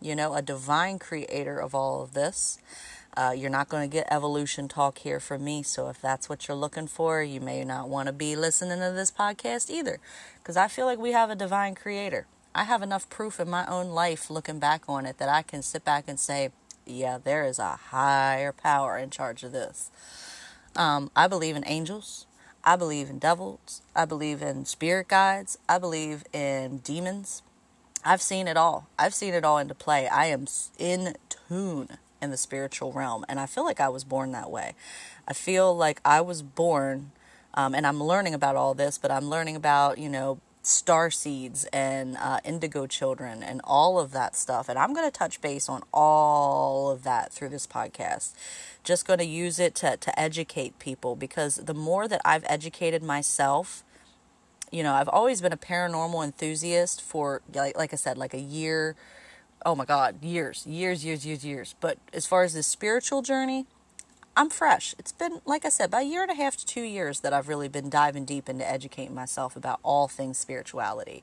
you 0.01 0.15
know, 0.15 0.35
a 0.35 0.43
divine 0.43 0.99
creator 0.99 1.59
of 1.59 1.75
all 1.75 2.03
of 2.03 2.15
this. 2.15 2.59
Uh, 3.15 3.35
you're 3.37 3.51
not 3.51 3.69
going 3.69 3.89
to 3.89 3.93
get 3.93 4.07
evolution 4.11 4.69
talk 4.69 4.99
here 4.99 5.21
from 5.21 5.45
me. 5.45 5.63
So 5.63 5.89
if 5.89 6.01
that's 6.01 6.29
what 6.29 6.49
you're 6.49 6.57
looking 6.57 6.87
for, 6.87 7.23
you 7.23 7.41
may 7.41 7.63
not 7.63 7.89
want 7.89 8.07
to 8.07 8.13
be 8.13 8.37
listening 8.37 8.79
to 8.79 8.91
this 8.91 9.11
podcast 9.11 9.69
either. 9.69 9.99
Because 10.39 10.57
I 10.57 10.69
feel 10.69 10.87
like 10.87 10.99
we 10.99 11.13
have 11.13 11.29
a 11.29 11.35
divine 11.35 11.75
creator. 11.75 12.27
I 12.55 12.65
have 12.65 12.83
enough 12.83 13.09
proof 13.11 13.39
in 13.39 13.51
my 13.51 13.67
own 13.67 13.89
life 13.89 14.31
looking 14.31 14.59
back 14.59 14.85
on 14.89 15.05
it 15.07 15.19
that 15.19 15.29
I 15.29 15.43
can 15.43 15.63
sit 15.63 15.85
back 15.85 16.05
and 16.07 16.19
say, 16.19 16.51
yeah, 16.87 17.19
there 17.23 17.45
is 17.45 17.59
a 17.59 17.77
higher 17.77 18.53
power 18.53 18.97
in 18.97 19.11
charge 19.11 19.43
of 19.43 19.53
this. 19.53 19.91
Um, 20.75 21.11
I 21.15 21.29
believe 21.29 21.57
in 21.57 21.65
angels. 21.67 22.27
I 22.65 22.77
believe 22.77 23.11
in 23.11 23.19
devils. 23.19 23.83
I 23.95 24.05
believe 24.05 24.41
in 24.43 24.65
spirit 24.65 25.09
guides. 25.09 25.59
I 25.69 25.79
believe 25.79 26.25
in 26.33 26.79
demons. 26.79 27.43
I've 28.05 28.23
seen 28.23 28.49
it 28.49 28.57
all. 28.57 28.89
I've 28.99 29.15
seen 29.15 29.35
it 29.35 29.45
all 29.45 29.59
into 29.59 29.75
play. 29.75 30.09
I 30.09 30.27
am 30.27 30.47
in 30.79 31.15
tune 31.29 31.99
in 32.21 32.31
the 32.31 32.37
spiritual 32.37 32.93
realm. 32.93 33.25
And 33.29 33.41
I 33.41 33.47
feel 33.47 33.65
like 33.65 33.81
I 33.81 33.89
was 33.89 34.05
born 34.05 34.33
that 34.33 34.51
way. 34.51 34.75
I 35.27 35.33
feel 35.33 35.77
like 35.77 36.01
I 36.05 36.21
was 36.21 36.43
born, 36.43 37.13
um, 37.55 37.75
and 37.75 37.87
I'm 37.87 38.03
learning 38.03 38.35
about 38.35 38.57
all 38.57 38.75
this, 38.75 38.97
but 38.99 39.11
I'm 39.11 39.29
learning 39.29 39.57
about, 39.57 39.99
you 39.99 40.09
know, 40.09 40.39
star 40.63 41.11
seeds 41.11 41.65
and 41.73 42.17
uh, 42.19 42.39
indigo 42.45 42.87
children 42.87 43.43
and 43.43 43.61
all 43.65 43.99
of 43.99 44.13
that 44.13 44.37
stuff. 44.37 44.69
And 44.69 44.79
I'm 44.79 44.95
going 44.95 45.07
to 45.07 45.17
touch 45.17 45.41
base 45.41 45.69
on 45.69 45.83
all 45.93 46.91
of 46.91 47.03
that 47.03 47.33
through 47.33 47.49
this 47.51 47.67
podcast. 47.67 48.33
Just 48.85 49.07
going 49.07 49.19
to 49.19 49.25
use 49.25 49.59
it 49.59 49.75
to, 49.77 49.97
to 49.97 50.21
educate 50.21 50.79
people 50.79 51.17
because 51.17 51.57
the 51.57 51.75
more 51.75 52.07
that 52.09 52.21
I've 52.25 52.45
educated 52.47 53.03
myself, 53.03 53.85
you 54.71 54.83
know, 54.83 54.95
I've 54.95 55.09
always 55.09 55.41
been 55.41 55.53
a 55.53 55.57
paranormal 55.57 56.25
enthusiast 56.25 57.03
for, 57.03 57.43
like, 57.53 57.77
like 57.77 57.93
I 57.93 57.97
said, 57.97 58.17
like 58.17 58.33
a 58.33 58.41
year 58.41 58.97
oh 59.65 59.75
my 59.75 59.85
God, 59.85 60.23
years, 60.23 60.67
years, 60.67 61.05
years, 61.05 61.25
years, 61.25 61.45
years. 61.45 61.75
But 61.81 61.99
as 62.13 62.27
far 62.27 62.43
as 62.43 62.55
the 62.55 62.63
spiritual 62.63 63.23
journey, 63.23 63.67
I'm 64.35 64.49
fresh. 64.49 64.95
It's 64.99 65.13
been, 65.13 65.41
like 65.45 65.67
I 65.67 65.69
said, 65.69 65.87
about 65.87 66.03
a 66.03 66.07
year 66.07 66.23
and 66.23 66.31
a 66.31 66.35
half 66.35 66.57
to 66.57 66.67
two 66.67 66.83
years 66.83 67.21
that 67.21 67.35
I've 67.35 67.49
really 67.49 67.69
been 67.69 67.91
diving 67.91 68.25
deep 68.25 68.49
into 68.49 68.69
educating 68.69 69.15
myself 69.15 69.57
about 69.57 69.79
all 69.83 70.09
things 70.09 70.39
spirituality 70.39 71.23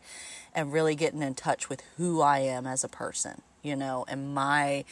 and 0.53 0.71
really 0.71 0.93
getting 0.95 1.23
in 1.23 1.33
touch 1.33 1.69
with 1.69 1.81
who 1.97 2.21
I 2.21 2.39
am 2.39 2.67
as 2.67 2.83
a 2.83 2.87
person, 2.87 3.41
you 3.63 3.75
know, 3.75 4.05
and 4.07 4.33
my 4.33 4.85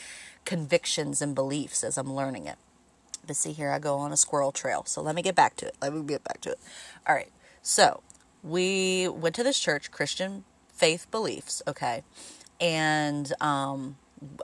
convictions 0.46 1.22
and 1.22 1.36
beliefs 1.36 1.84
as 1.84 1.98
I'm 1.98 2.12
learning 2.12 2.48
it. 2.48 2.58
But 3.26 3.36
see, 3.36 3.54
here 3.54 3.70
I 3.70 3.78
go 3.78 3.98
on 3.98 4.12
a 4.12 4.18
squirrel 4.18 4.52
trail. 4.52 4.84
So 4.86 5.02
let 5.02 5.14
me 5.14 5.22
get 5.22 5.36
back 5.36 5.56
to 5.58 5.68
it. 5.68 5.76
Let 5.82 5.94
me 5.94 6.02
get 6.02 6.24
back 6.24 6.42
to 6.42 6.52
it. 6.52 6.60
All 7.08 7.14
right. 7.14 7.32
So 7.62 8.02
we 8.42 9.08
went 9.08 9.36
to 9.36 9.44
this 9.44 9.60
church, 9.60 9.92
Christian 9.92 10.44
faith 10.74 11.06
beliefs, 11.12 11.62
okay? 11.68 12.04
and 12.60 13.32
um, 13.42 13.98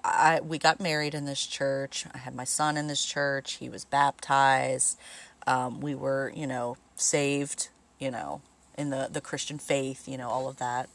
I 0.04 0.40
we 0.42 0.58
got 0.58 0.80
married 0.80 1.14
in 1.14 1.26
this 1.26 1.46
church. 1.46 2.06
I 2.14 2.20
had 2.20 2.36
my 2.36 2.44
son 2.44 2.78
in 2.78 2.88
this 2.88 3.04
church. 3.04 3.54
He 3.54 3.70
was 3.70 3.86
baptized. 3.86 4.98
Um, 5.46 5.82
we 5.82 5.96
were, 5.96 6.32
you 6.36 6.48
know, 6.48 6.78
saved, 6.96 7.70
you 8.00 8.12
know, 8.12 8.42
in 8.78 8.90
the 8.90 9.10
the 9.12 9.22
Christian 9.22 9.58
faith, 9.58 10.08
you 10.08 10.18
know, 10.18 10.30
all 10.30 10.48
of 10.48 10.58
that. 10.58 10.90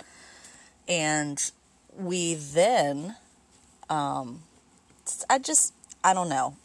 And 0.89 1.51
we 1.97 2.35
then, 2.35 3.17
um, 3.91 4.43
I 5.29 5.39
just, 5.39 5.75
I 6.03 6.15
don't 6.15 6.29
know. 6.31 6.57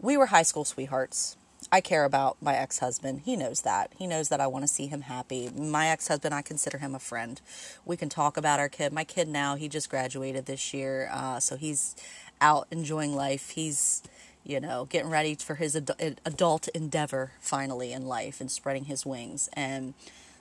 We 0.00 0.16
were 0.16 0.26
high 0.26 0.42
school 0.42 0.64
sweethearts. 0.64 1.36
I 1.70 1.80
care 1.80 2.04
about 2.04 2.38
my 2.40 2.54
ex 2.56 2.78
husband. 2.78 3.22
He 3.24 3.36
knows 3.36 3.62
that. 3.62 3.92
He 3.98 4.06
knows 4.06 4.30
that 4.30 4.40
I 4.40 4.46
want 4.46 4.64
to 4.64 4.68
see 4.68 4.86
him 4.86 5.02
happy. 5.02 5.50
My 5.50 5.88
ex 5.88 6.08
husband, 6.08 6.34
I 6.34 6.42
consider 6.42 6.78
him 6.78 6.94
a 6.94 6.98
friend. 6.98 7.40
We 7.84 7.96
can 7.96 8.08
talk 8.08 8.36
about 8.36 8.58
our 8.58 8.68
kid. 8.68 8.92
My 8.92 9.04
kid 9.04 9.28
now, 9.28 9.54
he 9.56 9.68
just 9.68 9.90
graduated 9.90 10.46
this 10.46 10.72
year, 10.72 11.10
uh, 11.12 11.40
so 11.40 11.56
he's 11.56 11.94
out 12.40 12.68
enjoying 12.70 13.14
life. 13.14 13.50
He's, 13.50 14.02
you 14.44 14.60
know, 14.60 14.86
getting 14.86 15.10
ready 15.10 15.34
for 15.34 15.56
his 15.56 15.76
ad- 15.76 16.20
adult 16.24 16.68
endeavor 16.68 17.32
finally 17.40 17.92
in 17.92 18.06
life 18.06 18.40
and 18.40 18.50
spreading 18.50 18.86
his 18.86 19.04
wings. 19.04 19.50
And 19.52 19.92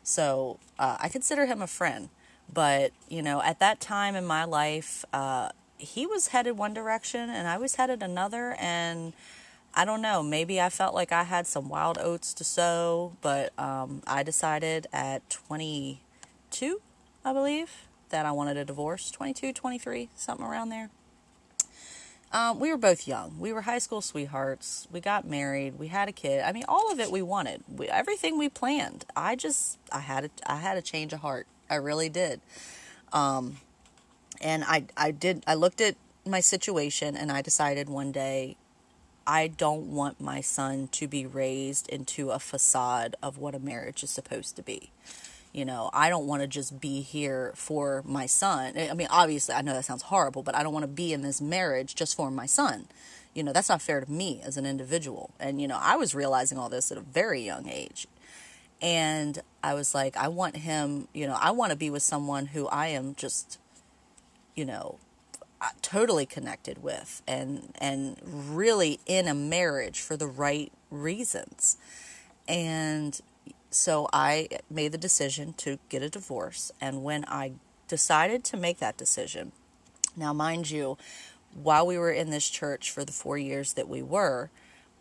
so 0.03 0.60
uh, 0.79 0.98
I 1.00 1.10
consider 1.10 1.46
him 1.46 1.62
a 1.62 1.67
friend. 1.67 2.10
But, 2.51 2.91
you 3.10 3.22
know, 3.22 3.41
at 3.41 3.60
that 3.60 3.81
time 3.81 4.15
in 4.15 4.25
my 4.25 4.46
life, 4.46 5.03
uh, 5.12 5.50
he 5.77 6.05
was 6.05 6.29
headed 6.29 6.57
one 6.57 6.74
direction 6.74 7.29
and 7.29 7.46
I 7.48 7.57
was 7.57 7.75
headed 7.75 8.01
another. 8.01 8.55
And, 8.57 9.12
I 9.74 9.86
don't 9.86 10.02
know. 10.02 10.24
Maybe 10.24 10.60
I 10.60 10.70
felt 10.70 10.96
like 10.96 11.12
I 11.12 11.24
had 11.24 11.46
some 11.46 11.70
wild 11.70 11.98
oats 12.00 12.34
to 12.36 12.44
sow, 12.44 13.14
but 13.22 13.58
um, 13.60 14.02
I 14.08 14.24
decided 14.24 14.88
at 14.92 15.30
22, 15.30 16.82
I 17.24 17.34
believe, 17.34 17.88
that 18.10 18.26
I 18.26 18.32
wanted 18.32 18.58
a 18.58 18.66
divorce. 18.66 19.12
22, 19.12 19.54
23, 19.54 20.10
something 20.16 20.46
around 20.46 20.70
there. 20.70 20.90
Um, 22.32 22.60
we 22.60 22.72
were 22.72 22.78
both 22.78 23.08
young. 23.08 23.40
We 23.40 23.54
were 23.54 23.62
high 23.62 23.78
school 23.78 24.02
sweethearts. 24.02 24.88
We 24.92 25.00
got 25.00 25.26
married. 25.26 25.80
We 25.80 25.88
had 25.88 26.10
a 26.10 26.12
kid. 26.12 26.44
I 26.44 26.52
mean, 26.52 26.66
all 26.68 26.92
of 26.92 27.00
it 27.00 27.10
we 27.10 27.22
wanted. 27.22 27.64
We, 27.74 27.88
everything 27.88 28.38
we 28.38 28.50
planned. 28.50 29.06
I 29.16 29.36
just, 29.36 29.78
I 29.92 30.00
had 30.00 30.26
a, 30.26 30.30
I 30.46 30.58
had 30.58 30.78
a 30.78 30.82
change 30.82 31.14
of 31.14 31.20
heart. 31.20 31.48
I 31.70 31.76
really 31.76 32.10
did. 32.10 32.42
Um, 33.14 33.58
and 34.42 34.64
I, 34.66 34.86
I 34.98 35.12
did. 35.12 35.44
I 35.48 35.54
looked 35.54 35.80
at 35.80 35.96
my 36.26 36.42
situation 36.42 37.16
and 37.16 37.32
I 37.32 37.42
decided 37.42 37.88
one 37.88 38.12
day 38.12 38.58
I 39.27 39.48
don't 39.48 39.88
want 39.88 40.22
my 40.22 40.39
son 40.39 40.88
to 40.93 41.07
be 41.07 41.25
raised 41.25 41.89
into 41.89 42.31
a 42.31 42.39
facade 42.39 43.17
of 43.22 43.38
what 43.38 43.53
a 43.53 43.60
marriage 43.60 44.01
is 44.01 44.10
supposed 44.10 44.55
to 44.55 44.63
be. 44.63 44.89
You 45.51 45.65
know, 45.65 45.89
I 45.93 46.10
don't 46.10 46.27
want 46.27 46.43
to 46.43 46.48
just 46.48 46.79
be 46.79 47.01
here 47.01 47.51
for 47.53 48.03
my 48.05 48.25
son. 48.25 48.77
I 48.77 48.93
mean, 48.93 49.07
obviously, 49.12 49.53
I 49.53 49.62
know 49.62 49.74
that 49.74 49.84
sounds 49.84 50.03
horrible, 50.03 50.43
but 50.43 50.55
I 50.55 50.63
don't 50.63 50.72
want 50.72 50.84
to 50.84 50.88
be 50.88 51.12
in 51.12 51.24
this 51.24 51.41
marriage 51.41 51.93
just 51.93 52.15
for 52.15 52.31
my 52.31 52.46
son. 52.46 52.88
You 53.34 53.43
know, 53.43 53.51
that's 53.51 53.67
not 53.67 53.81
fair 53.81 54.00
to 54.00 54.10
me 54.10 54.39
as 54.43 54.55
an 54.55 54.65
individual. 54.65 55.31
And, 55.39 55.62
you 55.62 55.67
know, 55.67 55.77
I 55.81 55.98
was 55.98 56.15
realizing 56.15 56.57
all 56.57 56.69
this 56.69 56.91
at 56.91 56.98
a 56.98 57.01
very 57.01 57.41
young 57.41 57.67
age. 57.67 58.07
And 58.81 59.41
I 59.62 59.74
was 59.74 59.93
like, 59.93 60.15
I 60.15 60.29
want 60.29 60.57
him, 60.57 61.07
you 61.13 61.27
know, 61.27 61.38
I 61.39 61.51
want 61.51 61.72
to 61.72 61.77
be 61.77 61.89
with 61.89 62.03
someone 62.03 62.48
who 62.48 62.67
I 62.67 62.88
am 62.88 63.15
just, 63.15 63.60
you 64.55 64.63
know, 64.63 65.00
Uh, 65.60 65.70
totally 65.82 66.28
connected 66.28 66.84
with 66.84 67.24
and 67.28 67.74
and 67.82 68.16
really 68.24 69.00
in 69.08 69.28
a 69.28 69.34
marriage 69.34 70.02
for 70.02 70.16
the 70.16 70.28
right 70.28 70.72
reasons. 70.92 71.78
And 72.48 73.20
so 73.72 74.08
I 74.14 74.50
made 74.70 74.92
the 74.92 75.00
decision 75.00 75.54
to 75.54 75.80
get 75.90 76.04
a 76.04 76.12
divorce 76.12 76.72
and 76.80 77.04
when 77.04 77.26
I 77.28 77.54
decided 77.88 78.44
to 78.44 78.58
make 78.58 78.78
that 78.78 78.98
decision. 78.98 79.52
Now 80.16 80.32
mind 80.32 80.70
you, 80.70 80.96
while 81.56 81.88
we 81.88 81.98
were 81.98 82.12
in 82.12 82.30
this 82.30 82.48
church 82.48 82.92
for 82.92 83.04
the 83.04 83.12
4 83.12 83.40
years 83.40 83.74
that 83.74 83.90
we 83.90 84.04
were, 84.04 84.52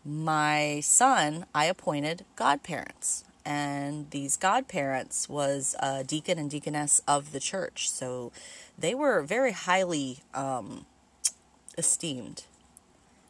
my 0.03 0.79
son 0.79 1.45
I 1.53 1.65
appointed 1.65 2.25
godparents 2.35 3.25
and 3.47 4.11
these 4.11 4.35
godparents 4.35 5.29
was 5.29 5.73
a 5.79 6.03
deacon 6.03 6.37
and 6.37 6.51
deaconess 6.51 7.01
of 7.07 7.31
the 7.31 7.39
church. 7.39 7.89
So 7.89 8.33
they 8.77 8.93
were 8.93 9.21
very 9.21 9.53
highly 9.53 10.19
um, 10.33 10.85
esteemed, 11.77 12.43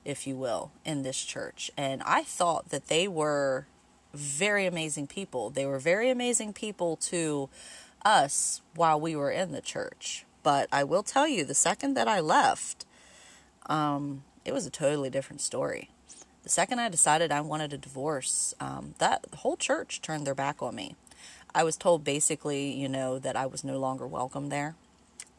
if 0.03 0.25
you 0.25 0.35
will, 0.35 0.71
in 0.83 1.03
this 1.03 1.23
church. 1.23 1.69
And 1.77 2.01
I 2.03 2.23
thought 2.23 2.69
that 2.69 2.87
they 2.87 3.07
were 3.07 3.67
very 4.11 4.65
amazing 4.65 5.05
people. 5.05 5.51
They 5.51 5.67
were 5.67 5.77
very 5.77 6.09
amazing 6.09 6.53
people 6.53 6.95
to 6.97 7.49
us 8.03 8.63
while 8.73 8.99
we 8.99 9.15
were 9.15 9.29
in 9.29 9.51
the 9.51 9.61
church. 9.61 10.25
But 10.41 10.67
I 10.71 10.83
will 10.83 11.03
tell 11.03 11.27
you, 11.27 11.45
the 11.45 11.53
second 11.53 11.93
that 11.93 12.07
I 12.07 12.21
left, 12.21 12.87
um, 13.67 14.23
it 14.43 14.51
was 14.51 14.65
a 14.65 14.71
totally 14.71 15.11
different 15.11 15.41
story. 15.41 15.91
The 16.47 16.53
second 16.53 16.79
I 16.79 16.87
decided 16.87 17.29
I 17.29 17.41
wanted 17.41 17.73
a 17.73 17.77
divorce, 17.77 18.53
um, 18.61 18.95
that 18.99 19.25
whole 19.39 19.57
church 19.57 20.01
turned 20.01 20.25
their 20.25 20.33
back 20.33 20.61
on 20.61 20.75
me. 20.75 20.95
I 21.53 21.65
was 21.65 21.75
told 21.75 22.05
basically, 22.05 22.71
you 22.71 22.87
know, 22.87 23.19
that 23.19 23.35
I 23.35 23.45
was 23.45 23.65
no 23.65 23.77
longer 23.77 24.07
welcome 24.07 24.47
there. 24.47 24.75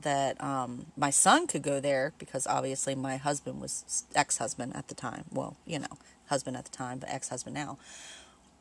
That 0.03 0.39
um, 0.45 0.85
my 0.99 1.09
son 1.09 1.47
could 1.47 1.63
go 1.63 1.81
there 1.81 2.13
because 2.19 2.47
obviously 2.47 2.95
my 2.95 3.17
husband 3.17 3.59
was 3.59 4.05
ex 4.15 4.37
husband 4.37 4.77
at 4.77 4.89
the 4.89 4.95
time. 4.95 5.25
Well, 5.33 5.57
you 5.65 5.79
know, 5.79 5.97
husband 6.27 6.59
at 6.59 6.67
the 6.67 6.77
time, 6.77 6.99
but 6.99 7.09
ex 7.09 7.31
husband 7.31 7.55
now. 7.55 7.79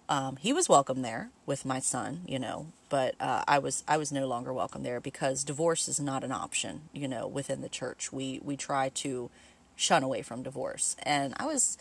Um, 0.07 0.37
he 0.37 0.53
was 0.53 0.69
welcome 0.69 1.01
there 1.01 1.31
with 1.45 1.65
my 1.65 1.81
son, 1.81 2.21
you 2.25 2.39
know, 2.39 2.67
but 2.87 3.15
uh, 3.19 3.43
I 3.45 3.59
was 3.59 3.83
I 3.89 3.97
was 3.97 4.13
no 4.13 4.25
longer 4.25 4.53
welcome 4.53 4.83
there 4.83 5.01
because 5.01 5.43
divorce 5.43 5.89
is 5.89 5.99
not 5.99 6.23
an 6.23 6.31
option, 6.31 6.83
you 6.93 7.09
know, 7.09 7.27
within 7.27 7.59
the 7.59 7.67
church. 7.67 8.13
We 8.13 8.39
we 8.41 8.55
try 8.55 8.87
to 9.03 9.29
shun 9.75 10.01
away 10.01 10.21
from 10.21 10.43
divorce, 10.43 10.95
and 11.03 11.33
I 11.37 11.45
was 11.45 11.77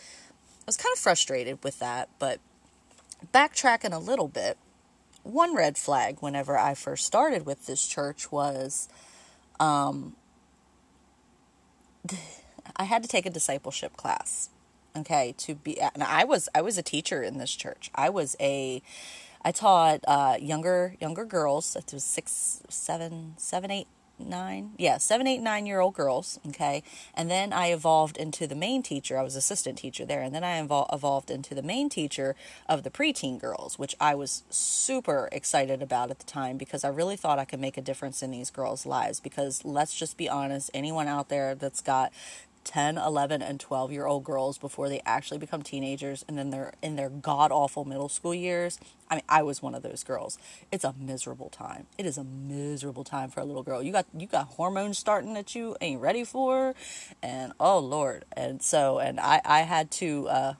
was 0.67 0.77
kind 0.77 0.93
of 0.93 0.99
frustrated 0.99 1.63
with 1.63 1.79
that. 1.79 2.09
But 2.19 2.41
backtracking 3.33 3.93
a 3.93 3.99
little 3.99 4.29
bit, 4.29 4.59
one 5.23 5.55
red 5.55 5.79
flag 5.79 6.19
whenever 6.21 6.59
I 6.59 6.75
first 6.75 7.07
started 7.07 7.47
with 7.47 7.67
this 7.67 7.87
church 7.87 8.31
was, 8.31 8.89
um, 9.59 10.17
I 12.77 12.85
had 12.85 13.03
to 13.03 13.09
take 13.09 13.25
a 13.25 13.31
discipleship 13.31 13.97
class 13.97 14.51
okay 14.97 15.35
to 15.37 15.55
be 15.55 15.79
and 15.81 16.03
i 16.03 16.25
was 16.25 16.49
i 16.55 16.63
was 16.63 16.79
a 16.79 16.83
teacher 16.83 17.23
in 17.23 17.39
this 17.39 17.55
church 17.55 17.91
i 17.95 18.09
was 18.09 18.35
a 18.41 18.83
i 19.43 19.53
taught 19.53 20.01
uh, 20.07 20.37
younger 20.41 20.97
younger 21.01 21.25
girls 21.25 21.77
it 21.77 21.93
was 21.93 22.05
six 22.05 22.63
seven 22.69 23.35
seven 23.37 23.71
eight 23.71 23.87
nine 24.19 24.73
yeah 24.79 24.97
seven 24.97 25.27
eight 25.27 25.41
nine 25.41 25.67
year 25.67 25.81
old 25.81 25.95
girls 25.95 26.39
okay? 26.49 26.83
And 27.15 27.31
then 27.31 27.53
i 27.53 27.69
evolved 27.69 28.17
into 28.17 28.47
the 28.47 28.55
main 28.55 28.83
teacher. 28.83 29.19
I 29.19 29.23
was 29.23 29.37
assistant 29.37 29.79
teacher 29.79 30.05
there. 30.05 30.23
And 30.23 30.35
then 30.35 30.45
i 30.45 30.61
evol- 30.61 30.93
evolved 30.93 31.31
into 31.31 31.55
the 31.55 31.63
main 31.63 31.89
teacher 31.89 32.35
of 32.69 32.83
the 32.83 32.91
preteen 32.91 33.39
girls 33.39 33.79
which 33.79 33.95
i 34.01 34.15
was 34.15 34.43
super 34.51 35.29
excited 35.33 35.83
about 35.83 36.11
at 36.11 36.19
the 36.19 36.27
time 36.27 36.57
because 36.57 36.85
i 36.85 36.89
really 36.89 37.17
thought 37.17 37.39
i 37.39 37.45
could 37.45 37.61
make 37.61 37.77
a 37.77 37.83
difference 37.83 38.23
in 38.23 38.31
these 38.31 38.51
girls 38.51 38.87
lives 38.87 39.21
because 39.21 39.65
let's 39.65 39.95
just 39.95 40.17
be 40.17 40.29
honest 40.29 40.71
anyone 40.75 41.09
out 41.09 41.29
there 41.29 41.55
that's 41.55 41.81
got 41.81 42.13
10, 42.67 42.99
11, 42.99 43.43
and 43.43 43.61
12 43.61 43.93
year 43.93 44.07
old 44.07 44.25
girls 44.25 44.59
before 44.59 44.89
they 44.89 45.01
actually 45.07 45.39
become 45.39 45.63
teenagers 45.63 46.25
and 46.29 46.37
then 46.37 46.51
they're 46.51 46.75
in 46.83 46.97
their 46.97 47.09
god 47.09 47.53
awful 47.53 47.85
middle 47.85 48.09
school 48.09 48.35
years. 48.35 48.79
I 49.09 49.15
mean, 49.15 49.25
I 49.29 49.43
was 49.43 49.63
one 49.63 49.75
of 49.75 49.83
those 49.83 50.03
girls. 50.03 50.37
It's 50.73 50.85
a 50.85 50.93
miserable 50.99 51.49
time. 51.49 51.87
It 51.97 52.07
is 52.07 52.19
a 52.19 52.25
miserable 52.25 53.05
time 53.05 53.31
for 53.31 53.41
a 53.41 53.45
little 53.45 53.63
girl. 53.63 53.83
You 53.83 53.93
got 53.93 54.07
you 54.17 54.27
got 54.27 54.49
hormones 54.49 54.99
starting 54.99 55.35
that 55.35 55.55
you 55.55 55.77
ain't 55.81 56.01
ready 56.01 56.25
for 56.25 56.75
and 57.23 57.53
oh 57.61 57.79
lord. 57.79 58.25
And 58.37 58.61
so 58.61 58.99
and 58.99 59.21
I 59.21 59.41
I 59.45 59.61
had 59.61 59.91
to 59.93 60.29
uh 60.29 60.55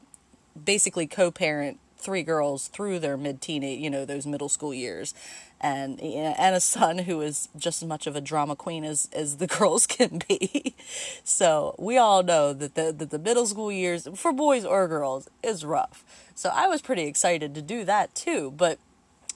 basically 0.65 1.09
co-parent 1.09 1.81
three 1.99 2.23
girls 2.23 2.69
through 2.69 3.01
their 3.01 3.17
mid 3.17 3.41
teen, 3.41 3.63
you 3.63 3.91
know, 3.91 4.05
those 4.05 4.27
middle 4.27 4.49
school 4.49 4.73
years 4.73 5.13
and 5.67 6.01
and 6.01 6.55
a 6.55 6.61
son 6.61 6.99
who 6.99 7.21
is 7.21 7.49
just 7.57 7.83
as 7.83 7.89
much 7.89 8.07
of 8.07 8.15
a 8.15 8.21
drama 8.21 8.55
queen 8.55 8.85
as 8.85 9.09
as 9.13 9.39
the 9.39 9.47
girls 9.59 9.87
can 9.87 10.21
be. 10.29 10.75
so 11.25 11.75
we 11.79 11.97
all 11.97 12.23
know 12.23 12.53
that 12.53 12.75
the 12.75 12.93
that 12.97 13.11
the 13.11 13.19
middle 13.19 13.47
school 13.47 13.73
years 13.73 14.09
for 14.15 14.33
boys 14.33 14.65
or 14.65 14.87
girls 14.89 15.29
is 15.43 15.65
rough. 15.65 16.05
So 16.35 16.51
I 16.53 16.69
was 16.69 16.81
pretty 16.83 17.05
excited 17.05 17.55
to 17.55 17.63
do 17.63 17.85
that 17.85 18.15
too. 18.15 18.53
But 18.57 18.79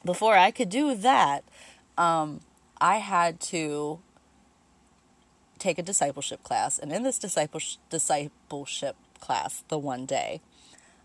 before 0.04 0.36
I 0.36 0.50
could 0.50 0.68
do 0.68 0.94
that, 0.94 1.44
um, 1.98 2.40
I 2.80 2.96
had 2.96 3.40
to 3.52 3.98
take 5.58 5.78
a 5.78 5.82
discipleship 5.82 6.42
class, 6.42 6.78
and 6.78 6.92
in 6.92 7.02
this 7.02 7.18
discipleship 7.18 7.80
discipleship 7.90 8.96
class, 9.20 9.64
the 9.68 9.78
one 9.78 10.06
day, 10.06 10.40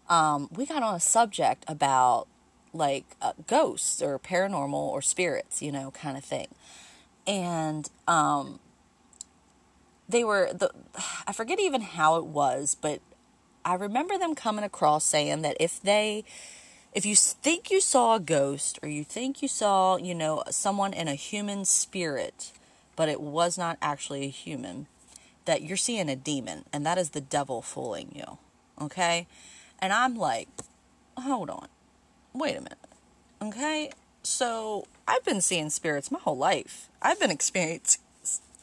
um, 0.07 0.49
we 0.51 0.65
got 0.65 0.83
on 0.83 0.95
a 0.95 0.99
subject 0.99 1.65
about 1.67 2.27
like 2.75 3.05
uh, 3.21 3.33
ghosts 3.47 4.01
or 4.01 4.19
paranormal 4.19 4.73
or 4.73 5.01
spirits, 5.01 5.61
you 5.61 5.71
know, 5.71 5.91
kind 5.91 6.17
of 6.17 6.23
thing. 6.23 6.47
And 7.25 7.89
um, 8.07 8.59
they 10.07 10.23
were 10.23 10.51
the 10.53 10.69
I 11.27 11.31
forget 11.33 11.59
even 11.59 11.81
how 11.81 12.17
it 12.17 12.25
was, 12.25 12.75
but 12.79 13.01
I 13.63 13.73
remember 13.75 14.17
them 14.17 14.35
coming 14.35 14.63
across 14.63 15.05
saying 15.05 15.41
that 15.41 15.57
if 15.59 15.81
they 15.81 16.23
if 16.93 17.05
you 17.05 17.15
think 17.15 17.71
you 17.71 17.81
saw 17.81 18.15
a 18.15 18.19
ghost 18.19 18.79
or 18.81 18.87
you 18.87 19.03
think 19.03 19.41
you 19.41 19.47
saw, 19.47 19.97
you 19.97 20.15
know, 20.15 20.43
someone 20.49 20.93
in 20.93 21.07
a 21.07 21.15
human 21.15 21.65
spirit, 21.65 22.53
but 22.95 23.09
it 23.09 23.19
was 23.19 23.57
not 23.57 23.77
actually 23.81 24.23
a 24.23 24.29
human, 24.29 24.87
that 25.43 25.61
you're 25.61 25.75
seeing 25.75 26.09
a 26.09 26.15
demon 26.15 26.63
and 26.71 26.85
that 26.85 26.97
is 26.97 27.09
the 27.09 27.19
devil 27.19 27.61
fooling 27.61 28.13
you. 28.15 28.37
Okay? 28.81 29.27
And 29.79 29.91
I'm 29.91 30.15
like, 30.15 30.47
hold 31.17 31.49
on 31.49 31.67
wait 32.39 32.57
a 32.57 32.61
minute. 32.61 32.77
Okay? 33.41 33.91
So 34.23 34.85
I've 35.07 35.23
been 35.23 35.41
seeing 35.41 35.69
spirits 35.69 36.11
my 36.11 36.19
whole 36.19 36.37
life. 36.37 36.89
I've 37.01 37.19
been 37.19 37.31
experiencing. 37.31 38.01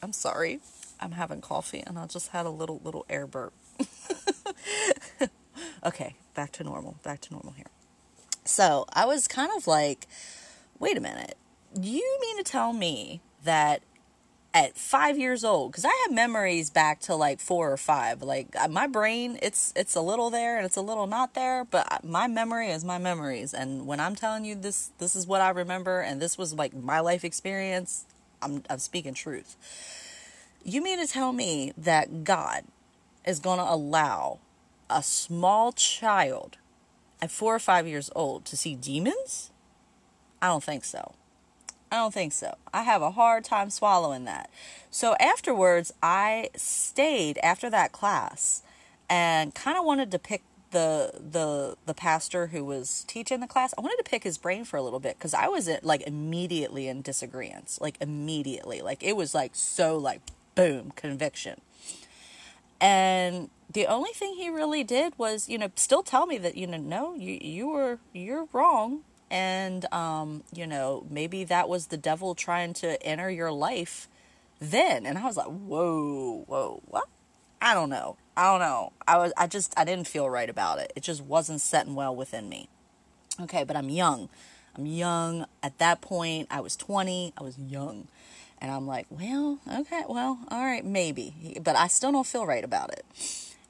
I'm 0.01 0.13
sorry. 0.13 0.59
I'm 0.99 1.13
having 1.13 1.41
coffee 1.41 1.83
and 1.85 1.97
I 1.97 2.05
just 2.07 2.29
had 2.29 2.45
a 2.45 2.49
little, 2.49 2.81
little 2.83 3.05
air 3.09 3.27
burp. 3.27 3.53
okay, 5.85 6.15
back 6.33 6.51
to 6.53 6.63
normal. 6.63 6.97
Back 7.03 7.21
to 7.21 7.33
normal 7.33 7.53
here. 7.53 7.67
So 8.45 8.85
I 8.93 9.05
was 9.05 9.27
kind 9.27 9.51
of 9.55 9.67
like, 9.67 10.07
wait 10.79 10.97
a 10.97 11.01
minute. 11.01 11.37
You 11.79 12.17
mean 12.21 12.37
to 12.37 12.43
tell 12.43 12.73
me 12.73 13.21
that 13.43 13.81
at 14.53 14.77
five 14.77 15.17
years 15.17 15.43
old 15.43 15.71
because 15.71 15.83
i 15.83 16.03
have 16.05 16.13
memories 16.13 16.69
back 16.69 16.99
to 16.99 17.15
like 17.15 17.39
four 17.39 17.71
or 17.71 17.77
five. 17.77 18.21
Like 18.21 18.55
uh, 18.59 18.67
my 18.67 18.87
brain 18.87 19.39
it's 19.41 19.73
it's 19.75 19.95
a 19.95 20.01
little 20.01 20.29
there 20.29 20.57
and 20.57 20.65
it's 20.65 20.75
a 20.75 20.81
little 20.81 21.07
not 21.07 21.33
there 21.33 21.65
but 21.65 21.91
uh, 21.91 21.97
my 22.03 22.27
memory 22.27 22.69
is 22.69 22.85
my 22.85 22.97
memories. 22.97 23.53
And 23.53 23.87
when 23.87 23.99
i'm 23.99 24.15
telling 24.15 24.45
you 24.45 24.55
this 24.55 24.91
this 24.99 25.15
is 25.15 25.25
what 25.25 25.41
i 25.41 25.49
remember 25.49 26.01
and 26.01 26.21
this 26.21 26.37
was 26.37 26.53
like 26.53 26.73
my 26.73 26.99
life 26.99 27.23
experience 27.23 28.05
i'm, 28.41 28.63
I'm 28.69 28.79
speaking 28.79 29.13
truth. 29.13 29.55
You 30.63 30.81
mean 30.83 30.99
to 30.99 31.11
tell 31.11 31.33
me 31.33 31.73
that 31.77 32.23
god 32.23 32.63
is 33.25 33.39
going 33.39 33.59
to 33.59 33.65
allow 33.65 34.39
a 34.89 35.01
small 35.01 35.71
child 35.71 36.57
at 37.21 37.31
four 37.31 37.55
or 37.55 37.59
five 37.59 37.87
years 37.87 38.11
old 38.15 38.45
to 38.45 38.57
see 38.57 38.75
demons? 38.75 39.49
I 40.41 40.47
don't 40.47 40.63
think 40.63 40.83
so 40.83 41.15
I 41.93 41.97
don't 41.97 42.11
think 42.11 42.33
so. 42.33 42.55
I 42.73 42.81
have 42.81 43.03
a 43.03 43.11
hard 43.11 43.43
time 43.43 43.69
swallowing 43.69 44.25
that. 44.25 44.49
So 44.89 45.15
afterwards, 45.19 45.93
I 46.01 46.49
stayed 46.55 47.37
after 47.43 47.69
that 47.69 47.91
class 47.91 48.63
and 49.07 49.53
kind 49.53 49.77
of 49.77 49.85
wanted 49.85 50.09
to 50.09 50.17
pick 50.17 50.41
the 50.71 51.11
the 51.13 51.77
the 51.85 51.93
pastor 51.93 52.47
who 52.47 52.65
was 52.65 53.03
teaching 53.03 53.41
the 53.41 53.47
class. 53.47 53.75
I 53.77 53.81
wanted 53.81 53.97
to 53.97 54.09
pick 54.09 54.23
his 54.23 54.39
brain 54.39 54.65
for 54.65 54.75
a 54.75 54.81
little 54.81 54.99
bit 54.99 55.19
because 55.19 55.35
I 55.35 55.47
was 55.49 55.69
uh, 55.69 55.77
like 55.83 56.01
immediately 56.07 56.87
in 56.87 57.03
disagreement, 57.03 57.77
like 57.79 57.97
immediately, 58.01 58.81
like 58.81 59.03
it 59.03 59.15
was 59.15 59.35
like 59.35 59.51
so 59.53 59.95
like 59.95 60.21
boom 60.55 60.93
conviction. 60.95 61.61
And 62.81 63.51
the 63.71 63.85
only 63.85 64.13
thing 64.13 64.33
he 64.33 64.49
really 64.49 64.83
did 64.83 65.13
was, 65.19 65.47
you 65.47 65.59
know, 65.59 65.69
still 65.75 66.01
tell 66.01 66.25
me 66.25 66.39
that 66.39 66.57
you 66.57 66.65
know, 66.65 66.77
no, 66.77 67.13
you 67.13 67.37
you 67.39 67.69
were 67.69 67.99
you're 68.13 68.47
wrong 68.51 69.03
and 69.33 69.91
um, 69.91 70.43
you 70.53 70.67
know 70.67 71.05
maybe 71.09 71.43
that 71.43 71.67
was 71.67 71.87
the 71.87 71.97
devil 71.97 72.35
trying 72.35 72.73
to 72.75 73.01
enter 73.03 73.29
your 73.29 73.51
life 73.51 74.07
then. 74.59 75.05
And 75.05 75.17
i 75.17 75.25
was 75.25 75.35
like 75.35 75.47
whoa 75.47 76.43
whoa 76.47 76.81
what? 76.87 77.05
I 77.61 77.73
don't 77.73 77.89
know. 77.89 78.17
I 78.37 78.51
don't 78.51 78.59
know. 78.59 78.93
I 79.07 79.17
was 79.17 79.33
i 79.35 79.47
just 79.47 79.73
i 79.75 79.83
didn't 79.83 80.07
feel 80.07 80.29
right 80.29 80.49
about 80.49 80.79
it. 80.79 80.93
It 80.95 81.01
just 81.01 81.21
wasn't 81.23 81.61
setting 81.61 81.95
well 81.95 82.15
within 82.15 82.47
me. 82.47 82.69
Okay 83.41 83.63
but 83.63 83.75
i'm 83.75 83.89
young. 83.89 84.29
I'm 84.77 84.85
young. 84.85 85.47
At 85.63 85.79
that 85.79 85.99
point 86.01 86.47
i 86.51 86.61
was 86.61 86.77
20 86.77 87.33
i 87.35 87.43
was 87.43 87.57
young. 87.57 88.07
And 88.61 88.69
i'm 88.71 88.85
like 88.85 89.07
well 89.09 89.57
okay 89.67 90.03
well 90.07 90.37
all 90.49 90.63
right 90.63 90.85
maybe. 90.85 91.59
But 91.61 91.75
i 91.75 91.87
still 91.87 92.11
don't 92.11 92.27
feel 92.27 92.45
right 92.45 92.63
about 92.63 92.93
it 92.93 93.03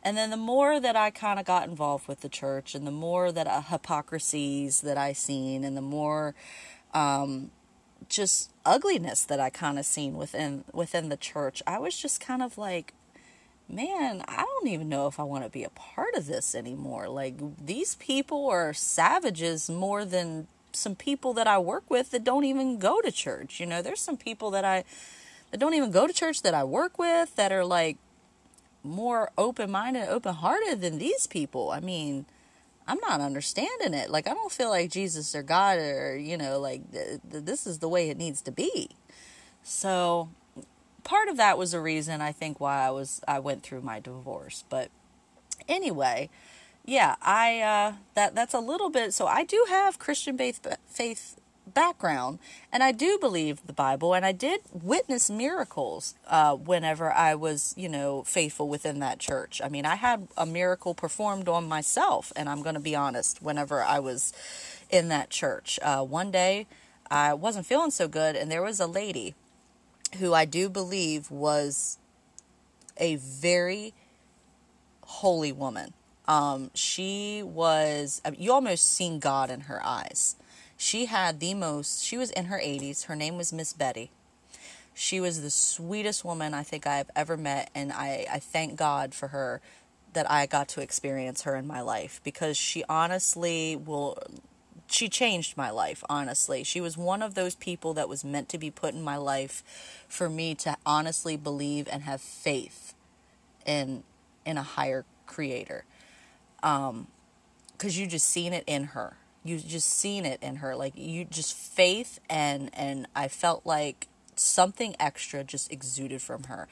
and 0.04 0.18
then 0.18 0.30
the 0.30 0.38
more 0.38 0.80
that 0.80 0.96
I 0.96 1.10
kind 1.10 1.40
of 1.40 1.46
got 1.46 1.68
involved 1.68 2.08
with 2.08 2.22
the 2.22 2.30
church, 2.30 2.76
and 2.76 2.86
the 2.86 2.92
more 2.92 3.32
that 3.32 3.48
uh, 3.48 3.62
hypocrisies 3.62 4.82
that 4.82 4.98
I 4.98 5.14
seen, 5.14 5.64
and 5.64 5.76
the 5.78 5.82
more 5.82 6.36
um, 6.94 7.52
just 8.10 8.52
ugliness 8.66 9.24
that 9.24 9.40
I 9.40 9.50
kind 9.50 9.80
of 9.80 9.86
seen 9.86 10.16
within 10.16 10.66
within 10.74 11.10
the 11.10 11.18
church, 11.18 11.64
I 11.66 11.80
was 11.80 11.98
just 11.98 12.20
kind 12.20 12.44
of 12.44 12.58
like, 12.58 12.94
man, 13.70 14.24
I 14.28 14.44
don't 14.44 14.68
even 14.68 14.90
know 14.90 15.08
if 15.08 15.20
I 15.20 15.24
want 15.24 15.46
to 15.46 15.50
be 15.50 15.64
a 15.64 15.70
part 15.70 16.14
of 16.16 16.28
this 16.28 16.54
anymore. 16.54 17.08
Like 17.08 17.36
these 17.66 17.96
people 17.96 18.48
are 18.50 18.74
savages 18.74 19.70
more 19.70 20.04
than 20.04 20.48
some 20.74 20.96
people 20.96 21.34
that 21.34 21.48
I 21.48 21.60
work 21.60 21.90
with 21.90 22.12
that 22.12 22.24
don't 22.24 22.44
even 22.44 22.78
go 22.78 23.00
to 23.02 23.12
church. 23.12 23.60
You 23.60 23.66
know, 23.66 23.82
there's 23.82 24.02
some 24.02 24.18
people 24.18 24.52
that 24.52 24.66
I 24.66 24.84
that 25.52 25.60
don't 25.60 25.76
even 25.76 25.92
go 25.92 26.08
to 26.08 26.14
church 26.14 26.42
that 26.42 26.54
I 26.54 26.64
work 26.64 26.98
with 26.98 27.36
that 27.36 27.52
are 27.52 27.64
like 27.64 27.98
more 28.84 29.32
open 29.38 29.72
minded, 29.72 30.10
open 30.10 30.36
hearted 30.36 30.82
than 30.82 30.98
these 30.98 31.28
people. 31.28 31.72
I 31.72 31.80
mean, 31.80 32.26
I'm 32.88 33.00
not 33.00 33.22
understanding 33.22 33.94
it. 33.94 34.10
Like, 34.10 34.28
I 34.28 34.34
don't 34.34 34.52
feel 34.52 34.70
like 34.70 34.92
Jesus 34.92 35.34
or 35.36 35.44
God 35.44 35.80
or, 35.80 36.18
you 36.18 36.38
know, 36.38 36.60
like 36.60 36.92
th- 36.92 37.22
th- 37.32 37.46
this 37.46 37.66
is 37.66 37.80
the 37.80 37.88
way 37.90 38.10
it 38.10 38.18
needs 38.18 38.42
to 38.42 38.52
be. 38.52 38.90
So, 39.64 40.30
part 41.04 41.30
of 41.30 41.38
that 41.38 41.58
was 41.58 41.74
a 41.74 41.82
reason 41.82 42.22
I 42.22 42.32
think 42.32 42.60
why 42.60 42.86
I 42.86 42.92
was 42.92 43.22
I 43.28 43.40
went 43.40 43.64
through 43.64 43.82
my 43.82 44.00
divorce. 44.00 44.64
But 44.70 44.90
anyway, 45.68 46.30
yeah, 46.86 47.16
I 47.22 47.62
uh, 47.62 47.94
that 48.16 48.36
that's 48.36 48.54
a 48.54 48.60
little 48.60 48.90
bit. 48.90 49.14
So 49.14 49.28
I 49.28 49.44
do 49.44 49.66
have 49.70 50.00
Christian 50.00 50.38
faith 50.38 50.66
faith 50.88 51.38
background, 51.66 52.40
and 52.72 52.84
I 52.84 52.92
do 52.92 53.18
believe 53.20 53.66
the 53.66 53.74
Bible, 53.74 54.14
and 54.14 54.26
I 54.26 54.32
did 54.32 54.62
witness 54.72 55.30
miracles 55.30 56.16
uh, 56.28 56.56
whenever 56.56 57.12
I 57.12 57.36
was, 57.36 57.74
you 57.78 57.90
know, 57.90 58.24
faithful 58.24 58.68
within 58.68 59.00
that 59.00 59.20
church. 59.20 59.62
I 59.64 59.70
mean, 59.70 59.86
I 59.86 59.96
had 59.96 60.28
a 60.38 60.46
miracle 60.46 60.94
performed 60.94 61.48
on 61.48 61.68
myself, 61.68 62.32
and 62.36 62.50
I'm 62.50 62.62
going 62.62 62.76
to 62.76 62.82
be 62.82 62.96
honest. 62.96 63.42
Whenever 63.42 63.82
I 63.84 64.00
was 64.00 64.34
in 64.90 65.08
that 65.10 65.30
church, 65.30 65.80
uh, 65.82 66.04
one 66.04 66.32
day 66.32 66.68
I 67.10 67.34
wasn't 67.34 67.66
feeling 67.66 67.92
so 67.92 68.08
good, 68.08 68.36
and 68.36 68.52
there 68.52 68.64
was 68.64 68.80
a 68.80 68.88
lady 68.88 69.36
who 70.20 70.34
I 70.34 70.46
do 70.46 70.70
believe 70.70 71.32
was 71.32 71.98
a 72.98 73.16
very 73.16 73.94
holy 75.02 75.52
woman. 75.52 75.94
Um, 76.28 76.72
she 76.74 77.44
was, 77.44 78.22
you 78.38 78.54
almost 78.54 78.92
seen 78.92 79.20
God 79.20 79.50
in 79.50 79.62
her 79.62 79.82
eyes. 79.84 80.36
She 80.78 81.06
had 81.06 81.40
the 81.40 81.54
most, 81.54 82.04
she 82.04 82.18
was 82.18 82.32
in 82.32 82.46
her 82.46 82.60
80s. 82.60 83.06
Her 83.06 83.16
name 83.16 83.38
was 83.38 83.54
Miss 83.54 83.74
Betty. 83.74 84.12
She 84.94 85.20
was 85.20 85.42
the 85.42 85.50
sweetest 85.50 86.24
woman 86.24 86.54
I 86.54 86.64
think 86.64 86.86
I've 86.86 87.10
ever 87.16 87.36
met, 87.36 87.72
and 87.74 87.92
I, 87.92 88.28
I 88.32 88.40
thank 88.40 88.76
God 88.76 89.16
for 89.16 89.30
her 89.30 89.60
that 90.14 90.30
I 90.30 90.46
got 90.46 90.68
to 90.70 90.82
experience 90.82 91.44
her 91.44 91.56
in 91.56 91.68
my 91.68 91.82
life 91.82 92.22
because 92.24 92.56
she 92.58 92.84
honestly 92.88 93.76
will 93.76 94.18
she 94.88 95.10
changed 95.10 95.58
my 95.58 95.70
life 95.70 96.04
honestly 96.10 96.64
she 96.64 96.80
was 96.80 96.98
one 96.98 97.22
of 97.22 97.34
those 97.34 97.56
people 97.56 97.94
that 97.96 98.08
was 98.08 98.24
meant 98.24 98.50
to 98.50 98.58
be 98.58 98.70
put 98.70 98.94
in 98.94 99.02
my 99.02 99.18
life 99.18 99.64
for 100.08 100.30
me 100.30 100.54
to 100.54 100.78
honestly 100.86 101.36
believe 101.36 101.88
and 101.92 102.04
have 102.04 102.22
faith 102.22 102.94
in 103.66 104.04
in 104.46 104.58
a 104.58 104.64
higher 104.64 105.06
creator 105.26 105.84
um 106.62 107.08
because 107.72 107.98
you 107.98 108.06
just 108.06 108.28
seen 108.30 108.54
it 108.54 108.64
in 108.68 108.84
her 108.86 109.18
you 109.44 109.60
just 109.60 109.90
seen 109.90 110.26
it 110.26 110.42
in 110.42 110.58
her 110.58 110.76
like 110.76 110.94
you 110.96 111.26
just 111.26 111.56
faith 111.56 112.20
and 112.30 112.70
and 112.74 113.08
i 113.16 113.28
felt 113.28 113.66
like 113.66 114.08
something 114.36 114.96
extra 115.00 115.44
just 115.44 115.72
exuded 115.72 116.22
from 116.22 116.44
her 116.44 116.68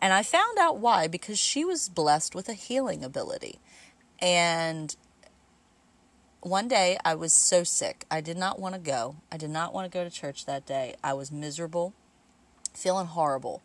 and 0.00 0.12
i 0.12 0.22
found 0.22 0.58
out 0.58 0.78
why 0.78 1.08
because 1.08 1.38
she 1.38 1.64
was 1.64 1.88
blessed 1.88 2.34
with 2.34 2.48
a 2.48 2.54
healing 2.54 3.02
ability 3.02 3.58
and 4.20 4.96
one 6.42 6.68
day 6.68 6.96
I 7.04 7.14
was 7.14 7.32
so 7.32 7.64
sick. 7.64 8.06
I 8.10 8.20
did 8.20 8.36
not 8.36 8.58
want 8.58 8.74
to 8.74 8.80
go. 8.80 9.16
I 9.30 9.36
did 9.36 9.50
not 9.50 9.74
want 9.74 9.90
to 9.90 9.96
go 9.96 10.04
to 10.04 10.10
church 10.10 10.46
that 10.46 10.64
day. 10.64 10.94
I 11.04 11.12
was 11.12 11.30
miserable, 11.30 11.92
feeling 12.72 13.06
horrible. 13.06 13.62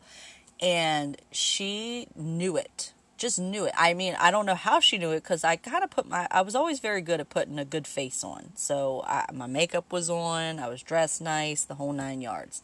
And 0.62 1.18
she 1.32 2.08
knew 2.16 2.58
it. 2.58 2.94
Just 3.26 3.40
knew 3.40 3.66
it. 3.66 3.74
I 3.76 3.96
mean, 3.96 4.16
I 4.20 4.30
don't 4.30 4.46
know 4.46 4.54
how 4.54 4.80
she 4.80 5.00
knew 5.00 5.10
it 5.10 5.24
because 5.24 5.44
I 5.44 5.56
kind 5.56 5.84
of 5.84 5.90
put 5.90 6.08
my, 6.08 6.28
I 6.30 6.42
was 6.42 6.54
always 6.54 6.80
very 6.80 7.02
good 7.02 7.20
at 7.20 7.28
putting 7.28 7.58
a 7.58 7.66
good 7.66 7.88
face 7.88 8.24
on. 8.24 8.52
So 8.54 9.04
I, 9.08 9.26
my 9.34 9.48
makeup 9.48 9.92
was 9.92 10.12
on, 10.12 10.60
I 10.60 10.68
was 10.68 10.84
dressed 10.84 11.22
nice, 11.22 11.64
the 11.64 11.74
whole 11.74 11.92
nine 11.92 12.22
yards. 12.22 12.62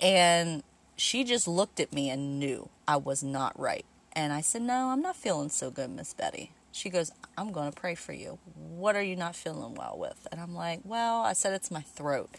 And 0.00 0.62
she 0.96 1.22
just 1.22 1.46
looked 1.46 1.80
at 1.80 1.92
me 1.92 2.08
and 2.08 2.38
knew 2.38 2.70
I 2.88 2.96
was 2.96 3.22
not 3.22 3.60
right. 3.60 3.84
And 4.14 4.32
I 4.32 4.40
said, 4.40 4.62
No, 4.62 4.88
I'm 4.88 5.02
not 5.02 5.16
feeling 5.16 5.50
so 5.50 5.70
good, 5.70 5.90
Miss 5.90 6.14
Betty. 6.14 6.52
She 6.72 6.88
goes, 6.88 7.12
I'm 7.36 7.52
going 7.52 7.70
to 7.70 7.78
pray 7.78 7.94
for 7.94 8.14
you. 8.14 8.38
What 8.54 8.96
are 8.96 9.02
you 9.02 9.16
not 9.16 9.36
feeling 9.36 9.74
well 9.74 9.98
with? 9.98 10.26
And 10.32 10.40
I'm 10.40 10.54
like, 10.54 10.80
Well, 10.82 11.20
I 11.20 11.34
said, 11.34 11.52
it's 11.52 11.70
my 11.70 11.82
throat. 11.82 12.30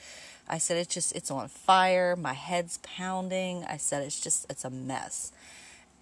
I 0.48 0.58
said, 0.58 0.78
It's 0.78 0.92
just, 0.92 1.16
it's 1.16 1.30
on 1.30 1.48
fire. 1.48 2.16
My 2.16 2.34
head's 2.34 2.80
pounding. 2.80 3.66
I 3.66 3.78
said, 3.78 4.02
It's 4.02 4.20
just, 4.20 4.48
it's 4.50 4.66
a 4.66 4.72
mess. 4.72 5.32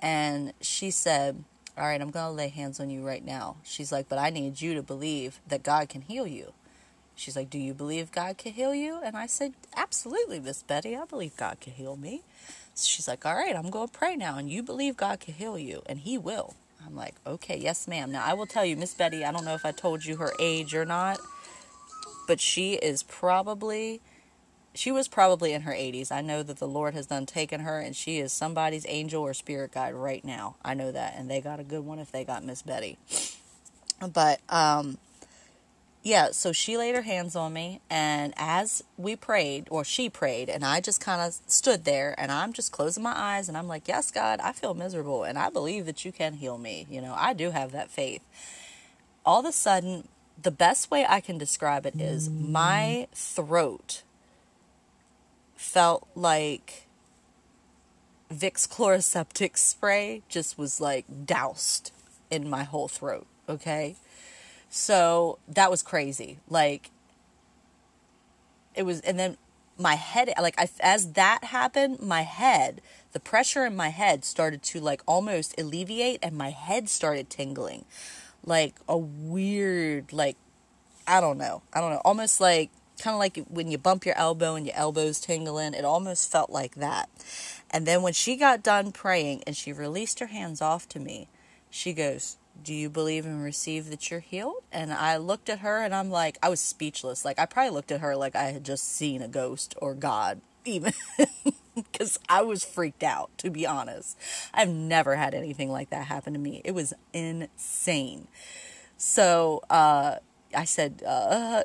And 0.01 0.53
she 0.61 0.91
said, 0.91 1.43
All 1.77 1.85
right, 1.85 2.01
I'm 2.01 2.11
going 2.11 2.25
to 2.25 2.31
lay 2.31 2.49
hands 2.49 2.79
on 2.79 2.89
you 2.89 3.05
right 3.05 3.23
now. 3.25 3.57
She's 3.63 3.91
like, 3.91 4.09
But 4.09 4.19
I 4.19 4.29
need 4.29 4.61
you 4.61 4.73
to 4.75 4.83
believe 4.83 5.39
that 5.47 5.63
God 5.63 5.89
can 5.89 6.01
heal 6.01 6.27
you. 6.27 6.53
She's 7.15 7.35
like, 7.35 7.49
Do 7.49 7.57
you 7.57 7.73
believe 7.73 8.11
God 8.11 8.37
can 8.37 8.53
heal 8.53 8.75
you? 8.75 8.99
And 9.03 9.17
I 9.17 9.27
said, 9.27 9.53
Absolutely, 9.75 10.39
Miss 10.39 10.63
Betty. 10.63 10.95
I 10.95 11.05
believe 11.05 11.35
God 11.37 11.59
can 11.59 11.73
heal 11.73 11.95
me. 11.95 12.21
she's 12.75 13.07
like, 13.07 13.25
All 13.25 13.35
right, 13.35 13.55
I'm 13.55 13.69
going 13.69 13.87
to 13.87 13.93
pray 13.97 14.15
now. 14.15 14.37
And 14.37 14.49
you 14.49 14.63
believe 14.63 14.97
God 14.97 15.19
can 15.19 15.33
heal 15.33 15.57
you, 15.57 15.81
and 15.87 15.99
He 15.99 16.17
will. 16.17 16.55
I'm 16.87 16.95
like, 16.95 17.15
okay, 17.25 17.57
yes, 17.57 17.87
ma'am. 17.87 18.11
Now, 18.11 18.23
I 18.25 18.33
will 18.33 18.45
tell 18.45 18.63
you, 18.65 18.77
Miss 18.77 18.93
Betty, 18.93 19.25
I 19.25 19.31
don't 19.31 19.43
know 19.43 19.55
if 19.55 19.65
I 19.65 19.71
told 19.71 20.05
you 20.05 20.15
her 20.17 20.31
age 20.39 20.73
or 20.73 20.85
not, 20.85 21.19
but 22.27 22.39
she 22.39 22.75
is 22.75 23.03
probably, 23.03 23.99
she 24.77 24.91
was 24.91 25.07
probably 25.07 25.53
in 25.53 25.63
her 25.63 25.71
80s. 25.71 26.11
I 26.11 26.21
know 26.21 26.43
that 26.43 26.57
the 26.57 26.67
Lord 26.67 26.93
has 26.93 27.07
done 27.07 27.25
taken 27.25 27.61
her, 27.61 27.79
and 27.79 27.95
she 27.95 28.19
is 28.19 28.31
somebody's 28.31 28.85
angel 28.87 29.23
or 29.23 29.33
spirit 29.33 29.71
guide 29.71 29.95
right 29.95 30.23
now. 30.23 30.55
I 30.63 30.73
know 30.73 30.91
that, 30.91 31.15
and 31.17 31.29
they 31.29 31.41
got 31.41 31.59
a 31.59 31.63
good 31.63 31.85
one 31.85 31.99
if 31.99 32.11
they 32.11 32.23
got 32.23 32.43
Miss 32.43 32.61
Betty. 32.61 32.97
But, 34.13 34.39
um, 34.49 34.99
yeah, 36.03 36.29
so 36.31 36.51
she 36.51 36.77
laid 36.77 36.95
her 36.95 37.01
hands 37.01 37.35
on 37.35 37.53
me, 37.53 37.81
and 37.89 38.33
as 38.37 38.83
we 38.97 39.15
prayed, 39.15 39.67
or 39.71 39.83
she 39.83 40.09
prayed, 40.09 40.47
and 40.47 40.63
I 40.63 40.79
just 40.79 41.01
kind 41.01 41.21
of 41.21 41.37
stood 41.47 41.83
there, 41.83 42.13
and 42.17 42.31
I'm 42.31 42.53
just 42.53 42.71
closing 42.71 43.03
my 43.03 43.13
eyes, 43.17 43.49
and 43.49 43.57
I'm 43.57 43.67
like, 43.67 43.87
Yes, 43.87 44.11
God, 44.11 44.39
I 44.41 44.51
feel 44.51 44.73
miserable, 44.73 45.23
and 45.23 45.37
I 45.37 45.49
believe 45.49 45.85
that 45.87 46.05
you 46.05 46.11
can 46.11 46.35
heal 46.35 46.57
me. 46.57 46.85
You 46.89 47.01
know, 47.01 47.15
I 47.17 47.33
do 47.33 47.51
have 47.51 47.71
that 47.71 47.89
faith. 47.89 48.21
All 49.25 49.39
of 49.39 49.45
a 49.45 49.51
sudden, 49.51 50.07
the 50.41 50.51
best 50.51 50.91
way 50.91 51.05
I 51.07 51.19
can 51.19 51.37
describe 51.37 51.85
it 51.85 51.99
is 51.99 52.29
my 52.29 53.07
throat 53.11 54.03
felt 55.57 56.07
like 56.15 56.87
Vicks 58.33 58.67
Chloraseptic 58.67 59.57
spray 59.57 60.21
just 60.29 60.57
was 60.57 60.79
like 60.79 61.05
doused 61.25 61.91
in 62.29 62.49
my 62.49 62.63
whole 62.63 62.87
throat, 62.87 63.27
okay? 63.49 63.95
So 64.69 65.39
that 65.47 65.71
was 65.71 65.81
crazy. 65.81 66.39
Like, 66.49 66.91
it 68.75 68.83
was, 68.83 68.99
and 69.01 69.17
then 69.17 69.37
my 69.77 69.95
head, 69.95 70.31
like, 70.39 70.55
I, 70.57 70.69
as 70.79 71.13
that 71.13 71.45
happened, 71.45 72.01
my 72.01 72.21
head, 72.21 72.81
the 73.13 73.19
pressure 73.19 73.65
in 73.65 73.75
my 73.75 73.89
head 73.89 74.25
started 74.25 74.61
to 74.63 74.79
like 74.79 75.01
almost 75.05 75.59
alleviate, 75.59 76.19
and 76.21 76.37
my 76.37 76.51
head 76.51 76.89
started 76.89 77.29
tingling. 77.29 77.85
Like 78.45 78.75
a 78.87 78.97
weird, 78.97 80.13
like, 80.13 80.37
I 81.07 81.21
don't 81.21 81.37
know. 81.37 81.63
I 81.73 81.81
don't 81.81 81.91
know. 81.91 82.01
Almost 82.05 82.39
like, 82.39 82.69
kind 82.99 83.13
of 83.13 83.19
like 83.19 83.45
when 83.49 83.69
you 83.69 83.77
bump 83.77 84.05
your 84.05 84.17
elbow 84.17 84.55
and 84.55 84.65
your 84.65 84.75
elbow's 84.75 85.19
tingling. 85.19 85.73
It 85.73 85.85
almost 85.85 86.31
felt 86.31 86.49
like 86.49 86.75
that. 86.75 87.09
And 87.69 87.85
then 87.85 88.01
when 88.01 88.13
she 88.13 88.35
got 88.35 88.63
done 88.63 88.91
praying 88.91 89.43
and 89.45 89.55
she 89.55 89.73
released 89.73 90.19
her 90.19 90.27
hands 90.27 90.61
off 90.61 90.87
to 90.89 90.99
me, 90.99 91.27
she 91.69 91.93
goes, 91.93 92.37
do 92.63 92.73
you 92.73 92.89
believe 92.89 93.25
and 93.25 93.43
receive 93.43 93.89
that 93.89 94.09
you're 94.09 94.19
healed? 94.19 94.63
And 94.71 94.91
I 94.91 95.17
looked 95.17 95.49
at 95.49 95.59
her 95.59 95.81
and 95.81 95.93
I'm 95.93 96.09
like, 96.09 96.37
I 96.41 96.49
was 96.49 96.59
speechless. 96.59 97.23
Like, 97.23 97.39
I 97.39 97.45
probably 97.45 97.71
looked 97.71 97.91
at 97.91 98.01
her 98.01 98.15
like 98.15 98.35
I 98.35 98.51
had 98.51 98.63
just 98.63 98.83
seen 98.83 99.21
a 99.21 99.27
ghost 99.27 99.75
or 99.77 99.93
God, 99.93 100.41
even 100.65 100.93
because 101.75 102.19
I 102.27 102.41
was 102.41 102.63
freaked 102.63 103.03
out, 103.03 103.29
to 103.39 103.49
be 103.49 103.67
honest. 103.67 104.17
I've 104.53 104.69
never 104.69 105.15
had 105.15 105.33
anything 105.33 105.71
like 105.71 105.89
that 105.91 106.07
happen 106.07 106.33
to 106.33 106.39
me. 106.39 106.61
It 106.63 106.71
was 106.71 106.93
insane. 107.13 108.27
So 108.97 109.61
uh, 109.69 110.15
I 110.55 110.65
said, 110.65 111.03
uh, 111.05 111.63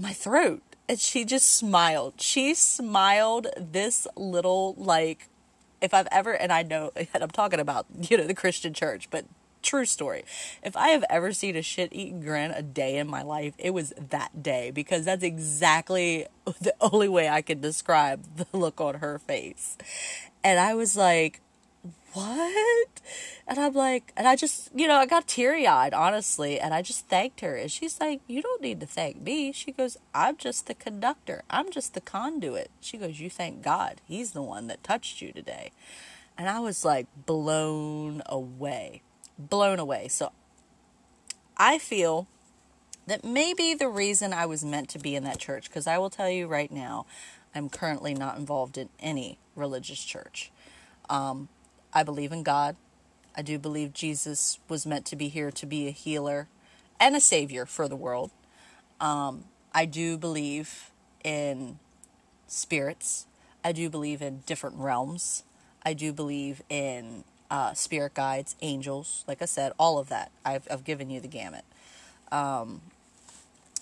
my 0.00 0.12
throat. 0.12 0.62
And 0.88 0.98
she 0.98 1.24
just 1.24 1.54
smiled. 1.54 2.14
She 2.20 2.54
smiled 2.54 3.46
this 3.56 4.06
little, 4.16 4.74
like, 4.76 5.28
if 5.80 5.94
I've 5.94 6.08
ever, 6.10 6.32
and 6.32 6.52
I 6.52 6.62
know, 6.62 6.90
and 6.96 7.22
I'm 7.22 7.30
talking 7.30 7.60
about, 7.60 7.86
you 8.08 8.16
know, 8.16 8.26
the 8.26 8.34
Christian 8.34 8.74
church, 8.74 9.08
but 9.10 9.24
True 9.62 9.84
story. 9.84 10.24
If 10.62 10.76
I 10.76 10.88
have 10.88 11.04
ever 11.10 11.32
seen 11.32 11.54
a 11.54 11.62
shit 11.62 11.92
eating 11.92 12.22
grin 12.22 12.50
a 12.50 12.62
day 12.62 12.96
in 12.96 13.06
my 13.06 13.22
life, 13.22 13.52
it 13.58 13.70
was 13.70 13.92
that 14.10 14.42
day 14.42 14.70
because 14.70 15.04
that's 15.04 15.22
exactly 15.22 16.26
the 16.60 16.74
only 16.80 17.08
way 17.08 17.28
I 17.28 17.42
can 17.42 17.60
describe 17.60 18.24
the 18.36 18.46
look 18.52 18.80
on 18.80 18.96
her 18.96 19.18
face. 19.18 19.76
And 20.42 20.58
I 20.58 20.74
was 20.74 20.96
like, 20.96 21.40
what? 22.12 22.88
And 23.46 23.58
I'm 23.58 23.74
like, 23.74 24.12
and 24.16 24.28
I 24.28 24.36
just, 24.36 24.70
you 24.74 24.86
know, 24.86 24.96
I 24.96 25.06
got 25.06 25.26
teary 25.26 25.66
eyed, 25.66 25.94
honestly, 25.94 26.60
and 26.60 26.74
I 26.74 26.82
just 26.82 27.08
thanked 27.08 27.40
her. 27.40 27.56
And 27.56 27.70
she's 27.70 28.00
like, 28.00 28.20
you 28.26 28.42
don't 28.42 28.62
need 28.62 28.80
to 28.80 28.86
thank 28.86 29.20
me. 29.20 29.52
She 29.52 29.72
goes, 29.72 29.96
I'm 30.14 30.36
just 30.36 30.66
the 30.66 30.74
conductor, 30.74 31.42
I'm 31.50 31.70
just 31.70 31.94
the 31.94 32.00
conduit. 32.00 32.70
She 32.80 32.98
goes, 32.98 33.20
you 33.20 33.30
thank 33.30 33.62
God. 33.62 34.00
He's 34.04 34.32
the 34.32 34.42
one 34.42 34.66
that 34.66 34.84
touched 34.84 35.22
you 35.22 35.32
today. 35.32 35.72
And 36.36 36.48
I 36.48 36.60
was 36.60 36.84
like 36.84 37.06
blown 37.26 38.22
away 38.26 39.02
blown 39.48 39.78
away. 39.78 40.08
So 40.08 40.32
I 41.56 41.78
feel 41.78 42.26
that 43.06 43.24
maybe 43.24 43.74
the 43.74 43.88
reason 43.88 44.32
I 44.32 44.46
was 44.46 44.64
meant 44.64 44.88
to 44.90 44.98
be 44.98 45.16
in 45.16 45.24
that 45.24 45.38
church, 45.38 45.68
because 45.68 45.86
I 45.86 45.98
will 45.98 46.10
tell 46.10 46.28
you 46.28 46.46
right 46.46 46.70
now, 46.70 47.06
I'm 47.54 47.68
currently 47.68 48.14
not 48.14 48.36
involved 48.36 48.78
in 48.78 48.88
any 49.00 49.38
religious 49.56 50.04
church. 50.04 50.52
Um, 51.08 51.48
I 51.92 52.02
believe 52.02 52.32
in 52.32 52.42
God. 52.42 52.76
I 53.36 53.42
do 53.42 53.58
believe 53.58 53.92
Jesus 53.92 54.58
was 54.68 54.86
meant 54.86 55.06
to 55.06 55.16
be 55.16 55.28
here 55.28 55.50
to 55.50 55.66
be 55.66 55.86
a 55.86 55.92
healer 55.92 56.48
and 56.98 57.16
a 57.16 57.20
savior 57.20 57.66
for 57.66 57.88
the 57.88 57.96
world. 57.96 58.30
Um, 59.00 59.44
I 59.72 59.86
do 59.86 60.18
believe 60.18 60.90
in 61.24 61.78
spirits. 62.46 63.26
I 63.64 63.72
do 63.72 63.88
believe 63.88 64.22
in 64.22 64.42
different 64.46 64.76
realms. 64.76 65.44
I 65.84 65.94
do 65.94 66.12
believe 66.12 66.62
in 66.68 67.24
uh, 67.50 67.74
spirit 67.74 68.14
guides, 68.14 68.56
angels. 68.62 69.24
Like 69.26 69.42
I 69.42 69.46
said, 69.46 69.72
all 69.78 69.98
of 69.98 70.08
that. 70.08 70.30
I've, 70.44 70.66
I've 70.70 70.84
given 70.84 71.10
you 71.10 71.20
the 71.20 71.28
gamut. 71.28 71.64
Um, 72.30 72.80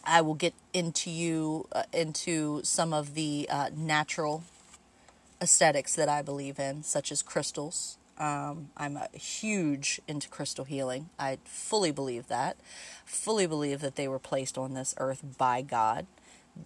I 0.04 0.22
will 0.22 0.34
get 0.34 0.54
into 0.72 1.10
you 1.10 1.66
uh, 1.72 1.82
into 1.92 2.62
some 2.64 2.92
of 2.92 3.14
the 3.14 3.46
uh, 3.50 3.70
natural 3.76 4.44
aesthetics 5.40 5.94
that 5.96 6.08
I 6.08 6.22
believe 6.22 6.58
in, 6.58 6.82
such 6.82 7.12
as 7.12 7.22
crystals. 7.22 7.97
Um, 8.18 8.70
I'm 8.76 8.96
a 8.96 9.08
huge 9.16 10.00
into 10.08 10.28
crystal 10.28 10.64
healing. 10.64 11.08
I 11.18 11.38
fully 11.44 11.92
believe 11.92 12.26
that. 12.26 12.56
Fully 13.04 13.46
believe 13.46 13.80
that 13.80 13.94
they 13.94 14.08
were 14.08 14.18
placed 14.18 14.58
on 14.58 14.74
this 14.74 14.94
earth 14.98 15.22
by 15.38 15.62
God. 15.62 16.06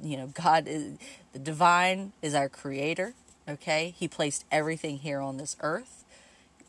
You 0.02 0.16
know, 0.16 0.26
God 0.28 0.66
is 0.66 0.96
the 1.32 1.38
divine 1.38 2.12
is 2.22 2.34
our 2.34 2.48
creator. 2.48 3.12
Okay, 3.46 3.94
He 3.98 4.08
placed 4.08 4.46
everything 4.50 4.98
here 4.98 5.20
on 5.20 5.36
this 5.36 5.56
earth. 5.60 6.04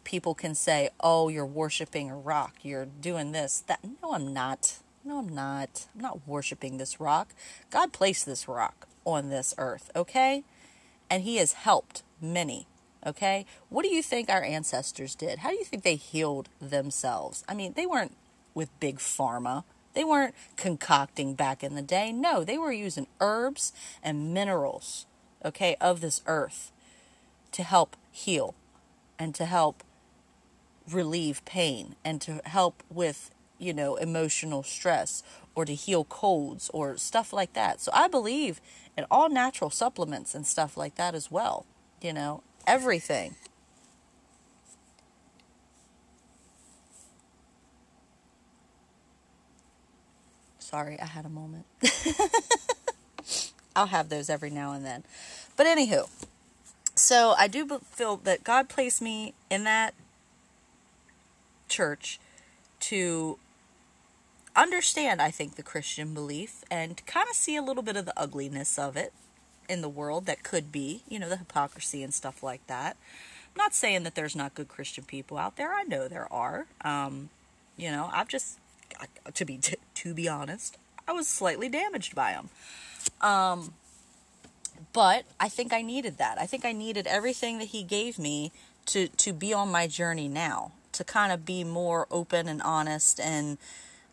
People 0.04 0.36
can 0.36 0.54
say, 0.54 0.90
"Oh, 1.00 1.30
you're 1.30 1.46
worshiping 1.46 2.12
a 2.12 2.18
rock. 2.18 2.56
You're 2.62 2.86
doing 2.86 3.32
this." 3.32 3.64
That 3.68 3.80
no, 4.02 4.14
I'm 4.14 4.34
not. 4.34 4.80
No, 5.06 5.20
I'm 5.20 5.30
not. 5.30 5.88
I'm 5.96 6.02
not 6.02 6.28
worshiping 6.28 6.78
this 6.78 7.00
rock. 7.00 7.34
God 7.70 7.94
placed 7.94 8.26
this 8.26 8.48
rock 8.50 8.88
on 9.06 9.30
this 9.30 9.54
earth. 9.58 9.90
Okay, 9.96 10.44
and 11.10 11.24
He 11.24 11.38
has 11.38 11.54
helped 11.54 12.04
many 12.20 12.68
Okay? 13.06 13.46
What 13.70 13.84
do 13.84 13.90
you 13.90 14.02
think 14.02 14.30
our 14.30 14.44
ancestors 14.44 15.16
did? 15.16 15.40
How 15.40 15.50
do 15.50 15.56
you 15.56 15.66
think 15.66 15.84
they 15.84 15.96
healed 15.96 16.50
themselves? 16.62 17.44
I 17.48 17.54
mean, 17.54 17.74
they 17.76 17.86
weren't 17.86 18.16
with 18.54 18.80
big 18.80 19.00
pharma. 19.00 19.64
They 19.94 20.04
weren't 20.04 20.36
concocting 20.56 21.36
back 21.36 21.64
in 21.64 21.76
the 21.76 21.82
day. 21.82 22.12
No, 22.12 22.44
they 22.44 22.58
were 22.58 22.72
using 22.72 23.08
herbs 23.20 23.74
and 24.02 24.34
minerals, 24.34 25.06
okay, 25.44 25.76
of 25.82 26.02
this 26.02 26.22
earth 26.26 26.72
to 27.52 27.64
help 27.64 27.96
heal 28.12 28.56
and 29.20 29.36
to 29.36 29.46
help 29.46 29.84
relieve 30.90 31.44
pain 31.46 31.96
and 32.04 32.20
to 32.22 32.42
help 32.46 32.84
with, 32.90 33.32
you 33.60 33.74
know, 33.74 33.96
emotional 33.96 34.64
stress 34.64 35.24
or 35.56 35.66
to 35.66 35.76
heal 35.76 36.04
colds 36.04 36.70
or 36.74 36.98
stuff 36.98 37.32
like 37.32 37.54
that. 37.54 37.80
So 37.80 37.92
I 37.94 38.08
believe 38.08 38.60
in 38.98 39.06
all 39.12 39.30
natural 39.30 39.70
supplements 39.70 40.34
and 40.34 40.48
stuff 40.48 40.76
like 40.76 40.96
that 40.96 41.14
as 41.14 41.30
well, 41.30 41.66
you 42.02 42.14
know 42.14 42.42
everything. 42.68 43.36
Sorry, 50.60 51.00
I 51.00 51.06
had 51.06 51.26
a 51.26 51.30
moment. 51.30 51.66
I'll 53.76 53.88
have 53.88 54.10
those 54.10 54.30
every 54.30 54.50
now 54.50 54.72
and 54.74 54.84
then. 54.84 55.04
But 55.56 55.68
anywho, 55.68 56.10
so 56.96 57.36
I 57.38 57.48
do 57.48 57.80
feel 57.92 58.18
that 58.18 58.44
God 58.44 58.70
placed 58.70 59.02
me 59.02 59.34
in 59.50 59.64
that 59.66 59.94
church 61.68 62.20
to 62.82 63.38
understand, 64.56 65.22
I 65.22 65.32
think, 65.32 65.56
the 65.56 65.64
Christian 65.64 66.14
belief 66.14 66.64
and 66.70 67.04
kind 67.06 67.28
of 67.30 67.36
see 67.36 67.56
a 67.56 67.62
little 67.62 67.84
bit 67.84 67.96
of 67.96 68.06
the 68.06 68.20
ugliness 68.20 68.78
of 68.78 68.96
it 68.98 69.14
in 69.70 69.82
the 69.82 69.90
world 69.90 70.26
that 70.26 70.44
could 70.44 70.72
be, 70.72 71.04
you 71.08 71.20
know, 71.20 71.30
the 71.30 71.38
hypocrisy 71.38 72.04
and 72.04 72.14
stuff 72.14 72.44
like 72.44 72.66
that. 72.68 72.98
I'm 73.54 73.58
not 73.58 73.74
saying 73.74 74.04
that 74.04 74.16
there's 74.16 74.36
not 74.36 74.56
good 74.56 74.68
Christian 74.68 75.04
people 75.04 75.38
out 75.38 75.58
there. 75.58 75.74
I 75.74 75.84
know 75.84 76.08
there 76.08 76.32
are. 76.32 76.66
Um, 76.82 77.30
you 77.78 77.92
know, 77.92 78.10
I've 78.12 78.28
just 78.28 78.60
to 79.34 79.46
be 79.46 79.58
t- 79.58 79.78
to 79.96 80.14
be 80.14 80.28
honest, 80.28 80.78
I 81.08 81.12
was 81.14 81.28
slightly 81.28 81.70
damaged 81.70 82.16
by 82.16 82.34
them. 82.34 82.50
Um, 83.22 83.74
but 84.92 85.26
I 85.40 85.50
think 85.50 85.74
I 85.74 85.82
needed 85.82 86.18
that. 86.18 86.40
I 86.40 86.46
think 86.46 86.66
I 86.66 86.72
needed 86.72 87.08
everything 87.08 87.58
that 87.60 87.70
he 87.70 87.84
gave 87.84 88.18
me 88.18 88.52
to 88.88 89.08
to 89.08 89.34
be 89.34 89.54
on 89.54 89.72
my 89.72 89.88
journey 89.88 90.28
now, 90.28 90.72
to 90.94 91.04
kind 91.04 91.32
of 91.32 91.46
be 91.46 91.64
more 91.64 92.08
open 92.12 92.48
and 92.48 92.62
honest 92.62 93.20
and 93.20 93.58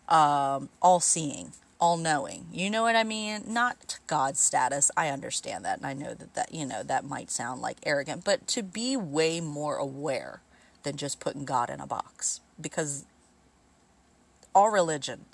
um, 0.09 0.69
all 0.83 1.01
seeing 1.01 1.53
all 1.81 1.97
knowing. 1.97 2.47
You 2.53 2.71
know 2.71 2.83
what 2.83 2.95
I 2.95 3.05
mean? 3.05 3.43
Not 3.47 3.99
God 4.07 4.37
status. 4.37 4.91
I 4.97 5.09
understand 5.09 5.65
that. 5.65 5.79
And 5.79 5.87
I 5.87 5.95
know 5.95 6.15
that, 6.15 6.35
that, 6.35 6.55
you 6.55 6.67
know, 6.67 6.83
that 6.83 7.05
might 7.05 7.31
sound 7.31 7.63
like 7.63 7.79
arrogant, 7.85 8.25
but 8.25 8.47
to 8.49 8.63
be 8.63 8.97
way 8.97 9.41
more 9.41 9.77
aware 9.77 10.43
than 10.83 10.97
just 10.97 11.21
putting 11.21 11.45
God 11.45 11.71
in 11.71 11.81
a 11.81 11.87
box. 11.87 12.41
Because 12.61 13.07
all 14.55 14.71
religion, 14.71 15.25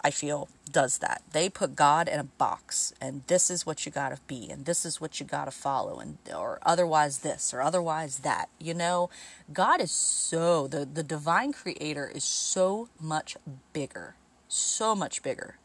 I 0.00 0.10
feel, 0.10 0.48
does 0.70 0.98
that. 0.98 1.22
They 1.32 1.48
put 1.48 1.76
God 1.76 2.08
in 2.08 2.18
a 2.18 2.24
box, 2.24 2.92
and 3.00 3.22
this 3.28 3.50
is 3.50 3.64
what 3.64 3.86
you 3.86 3.92
gotta 3.92 4.18
be, 4.26 4.50
and 4.50 4.64
this 4.64 4.84
is 4.84 5.00
what 5.00 5.20
you 5.20 5.26
gotta 5.26 5.50
follow, 5.52 6.00
and 6.00 6.18
or 6.34 6.58
otherwise 6.62 7.18
this, 7.18 7.54
or 7.54 7.60
otherwise 7.60 8.18
that. 8.20 8.48
You 8.58 8.74
know, 8.74 9.10
God 9.52 9.80
is 9.80 9.92
so 9.92 10.66
the 10.66 10.84
the 10.84 11.02
divine 11.04 11.52
creator 11.52 12.10
is 12.12 12.24
so 12.24 12.88
much 13.00 13.36
bigger 13.72 14.16
so 14.52 14.94
much 14.94 15.22
bigger 15.22 15.56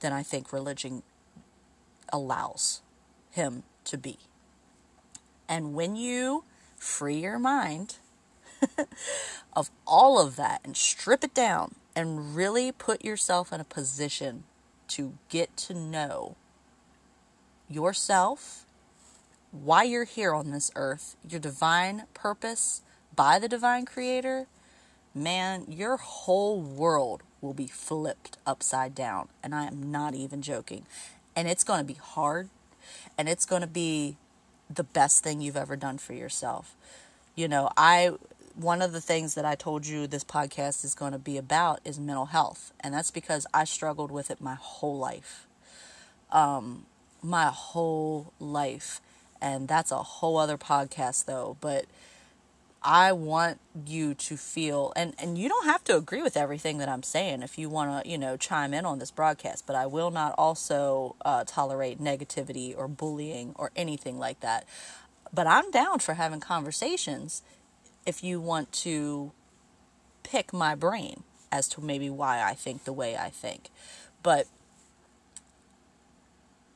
than 0.00 0.12
I 0.12 0.22
think 0.22 0.52
religion 0.52 1.02
allows 2.12 2.82
him 3.30 3.62
to 3.84 3.96
be. 3.96 4.18
And 5.48 5.74
when 5.74 5.96
you 5.96 6.44
free 6.76 7.16
your 7.16 7.38
mind 7.38 7.96
of 9.52 9.70
all 9.86 10.20
of 10.20 10.36
that 10.36 10.60
and 10.64 10.76
strip 10.76 11.24
it 11.24 11.34
down 11.34 11.74
and 11.96 12.36
really 12.36 12.72
put 12.72 13.04
yourself 13.04 13.52
in 13.52 13.60
a 13.60 13.64
position 13.64 14.44
to 14.88 15.14
get 15.28 15.56
to 15.56 15.74
know 15.74 16.36
yourself, 17.68 18.66
why 19.50 19.84
you're 19.84 20.04
here 20.04 20.34
on 20.34 20.50
this 20.50 20.70
earth, 20.74 21.16
your 21.28 21.40
divine 21.40 22.04
purpose 22.12 22.82
by 23.14 23.38
the 23.38 23.48
divine 23.48 23.86
creator, 23.86 24.46
man, 25.14 25.64
your 25.68 25.96
whole 25.96 26.60
world 26.60 27.22
will 27.44 27.54
be 27.54 27.66
flipped 27.66 28.38
upside 28.46 28.94
down. 28.94 29.28
And 29.42 29.54
I 29.54 29.66
am 29.66 29.90
not 29.90 30.14
even 30.14 30.42
joking. 30.42 30.86
And 31.36 31.46
it's 31.46 31.64
going 31.64 31.80
to 31.80 31.84
be 31.84 31.94
hard 31.94 32.48
and 33.16 33.28
it's 33.28 33.46
going 33.46 33.62
to 33.62 33.68
be 33.68 34.16
the 34.68 34.84
best 34.84 35.22
thing 35.22 35.40
you've 35.40 35.56
ever 35.56 35.76
done 35.76 35.98
for 35.98 36.12
yourself. 36.12 36.76
You 37.34 37.48
know, 37.48 37.70
I 37.76 38.12
one 38.54 38.82
of 38.82 38.92
the 38.92 39.00
things 39.00 39.34
that 39.34 39.44
I 39.44 39.56
told 39.56 39.86
you 39.86 40.06
this 40.06 40.22
podcast 40.24 40.84
is 40.84 40.94
going 40.94 41.12
to 41.12 41.18
be 41.18 41.36
about 41.36 41.80
is 41.84 41.98
mental 41.98 42.26
health, 42.26 42.72
and 42.80 42.94
that's 42.94 43.10
because 43.10 43.46
I 43.52 43.64
struggled 43.64 44.10
with 44.10 44.30
it 44.30 44.40
my 44.40 44.54
whole 44.54 44.96
life. 44.96 45.46
Um, 46.30 46.86
my 47.22 47.46
whole 47.46 48.32
life, 48.38 49.00
and 49.40 49.66
that's 49.66 49.90
a 49.90 50.02
whole 50.02 50.36
other 50.36 50.56
podcast 50.56 51.24
though. 51.24 51.56
But 51.60 51.86
I 52.84 53.12
want 53.12 53.60
you 53.86 54.12
to 54.14 54.36
feel 54.36 54.92
and 54.94 55.14
and 55.18 55.38
you 55.38 55.48
don't 55.48 55.64
have 55.64 55.82
to 55.84 55.96
agree 55.96 56.20
with 56.20 56.36
everything 56.36 56.76
that 56.78 56.88
I'm 56.88 57.02
saying 57.02 57.42
if 57.42 57.56
you 57.56 57.70
want 57.70 58.04
to 58.04 58.10
you 58.10 58.18
know 58.18 58.36
chime 58.36 58.74
in 58.74 58.84
on 58.84 58.98
this 58.98 59.10
broadcast 59.10 59.66
but 59.66 59.74
I 59.74 59.86
will 59.86 60.10
not 60.10 60.34
also 60.36 61.16
uh, 61.24 61.44
tolerate 61.44 61.98
negativity 61.98 62.76
or 62.76 62.86
bullying 62.86 63.54
or 63.56 63.70
anything 63.74 64.18
like 64.18 64.40
that. 64.40 64.66
But 65.32 65.46
I'm 65.46 65.70
down 65.70 65.98
for 65.98 66.14
having 66.14 66.40
conversations 66.40 67.42
if 68.04 68.22
you 68.22 68.38
want 68.38 68.70
to 68.72 69.32
pick 70.22 70.52
my 70.52 70.74
brain 70.74 71.22
as 71.50 71.68
to 71.68 71.80
maybe 71.80 72.10
why 72.10 72.42
I 72.42 72.52
think 72.52 72.84
the 72.84 72.92
way 72.92 73.16
I 73.16 73.30
think. 73.30 73.70
But 74.22 74.46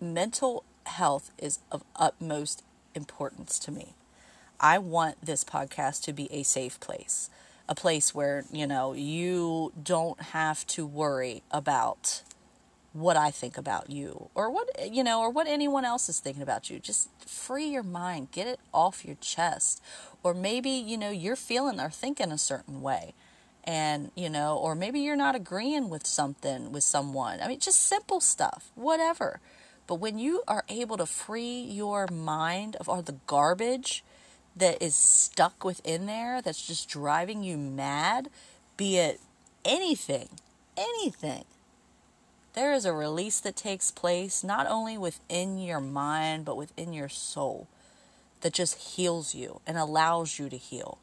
mental 0.00 0.64
health 0.86 1.30
is 1.36 1.58
of 1.70 1.84
utmost 1.96 2.64
importance 2.94 3.58
to 3.58 3.70
me 3.70 3.94
I 4.60 4.78
want 4.78 5.24
this 5.24 5.44
podcast 5.44 6.02
to 6.04 6.12
be 6.12 6.32
a 6.32 6.42
safe 6.42 6.80
place, 6.80 7.30
a 7.68 7.74
place 7.74 8.14
where, 8.14 8.44
you 8.50 8.66
know, 8.66 8.92
you 8.92 9.72
don't 9.80 10.20
have 10.20 10.66
to 10.68 10.86
worry 10.86 11.42
about 11.50 12.22
what 12.92 13.16
I 13.16 13.30
think 13.30 13.56
about 13.56 13.90
you 13.90 14.30
or 14.34 14.50
what, 14.50 14.92
you 14.92 15.04
know, 15.04 15.20
or 15.20 15.30
what 15.30 15.46
anyone 15.46 15.84
else 15.84 16.08
is 16.08 16.18
thinking 16.18 16.42
about 16.42 16.70
you. 16.70 16.80
Just 16.80 17.08
free 17.20 17.66
your 17.66 17.84
mind, 17.84 18.32
get 18.32 18.48
it 18.48 18.58
off 18.72 19.04
your 19.04 19.16
chest. 19.20 19.80
Or 20.22 20.34
maybe, 20.34 20.70
you 20.70 20.98
know, 20.98 21.10
you're 21.10 21.36
feeling 21.36 21.78
or 21.78 21.90
thinking 21.90 22.32
a 22.32 22.38
certain 22.38 22.82
way 22.82 23.14
and 23.68 24.10
you 24.14 24.30
know 24.30 24.56
or 24.56 24.74
maybe 24.74 24.98
you're 24.98 25.14
not 25.14 25.34
agreeing 25.34 25.90
with 25.90 26.06
something 26.06 26.72
with 26.72 26.82
someone 26.82 27.38
i 27.42 27.46
mean 27.46 27.60
just 27.60 27.80
simple 27.82 28.18
stuff 28.18 28.70
whatever 28.74 29.40
but 29.86 29.96
when 29.96 30.18
you 30.18 30.42
are 30.48 30.64
able 30.70 30.96
to 30.96 31.04
free 31.04 31.60
your 31.60 32.06
mind 32.10 32.76
of 32.76 32.88
all 32.88 33.02
the 33.02 33.16
garbage 33.26 34.02
that 34.58 34.82
is 34.82 34.94
stuck 34.94 35.64
within 35.64 36.06
there 36.06 36.42
that's 36.42 36.66
just 36.66 36.88
driving 36.88 37.42
you 37.42 37.56
mad, 37.56 38.28
be 38.76 38.98
it 38.98 39.20
anything, 39.64 40.28
anything, 40.76 41.44
there 42.54 42.72
is 42.72 42.84
a 42.84 42.92
release 42.92 43.38
that 43.40 43.54
takes 43.54 43.90
place 43.90 44.42
not 44.42 44.66
only 44.66 44.98
within 44.98 45.58
your 45.58 45.80
mind, 45.80 46.44
but 46.44 46.56
within 46.56 46.92
your 46.92 47.08
soul 47.08 47.68
that 48.40 48.52
just 48.52 48.96
heals 48.96 49.34
you 49.34 49.60
and 49.66 49.76
allows 49.76 50.38
you 50.38 50.48
to 50.48 50.56
heal. 50.56 50.98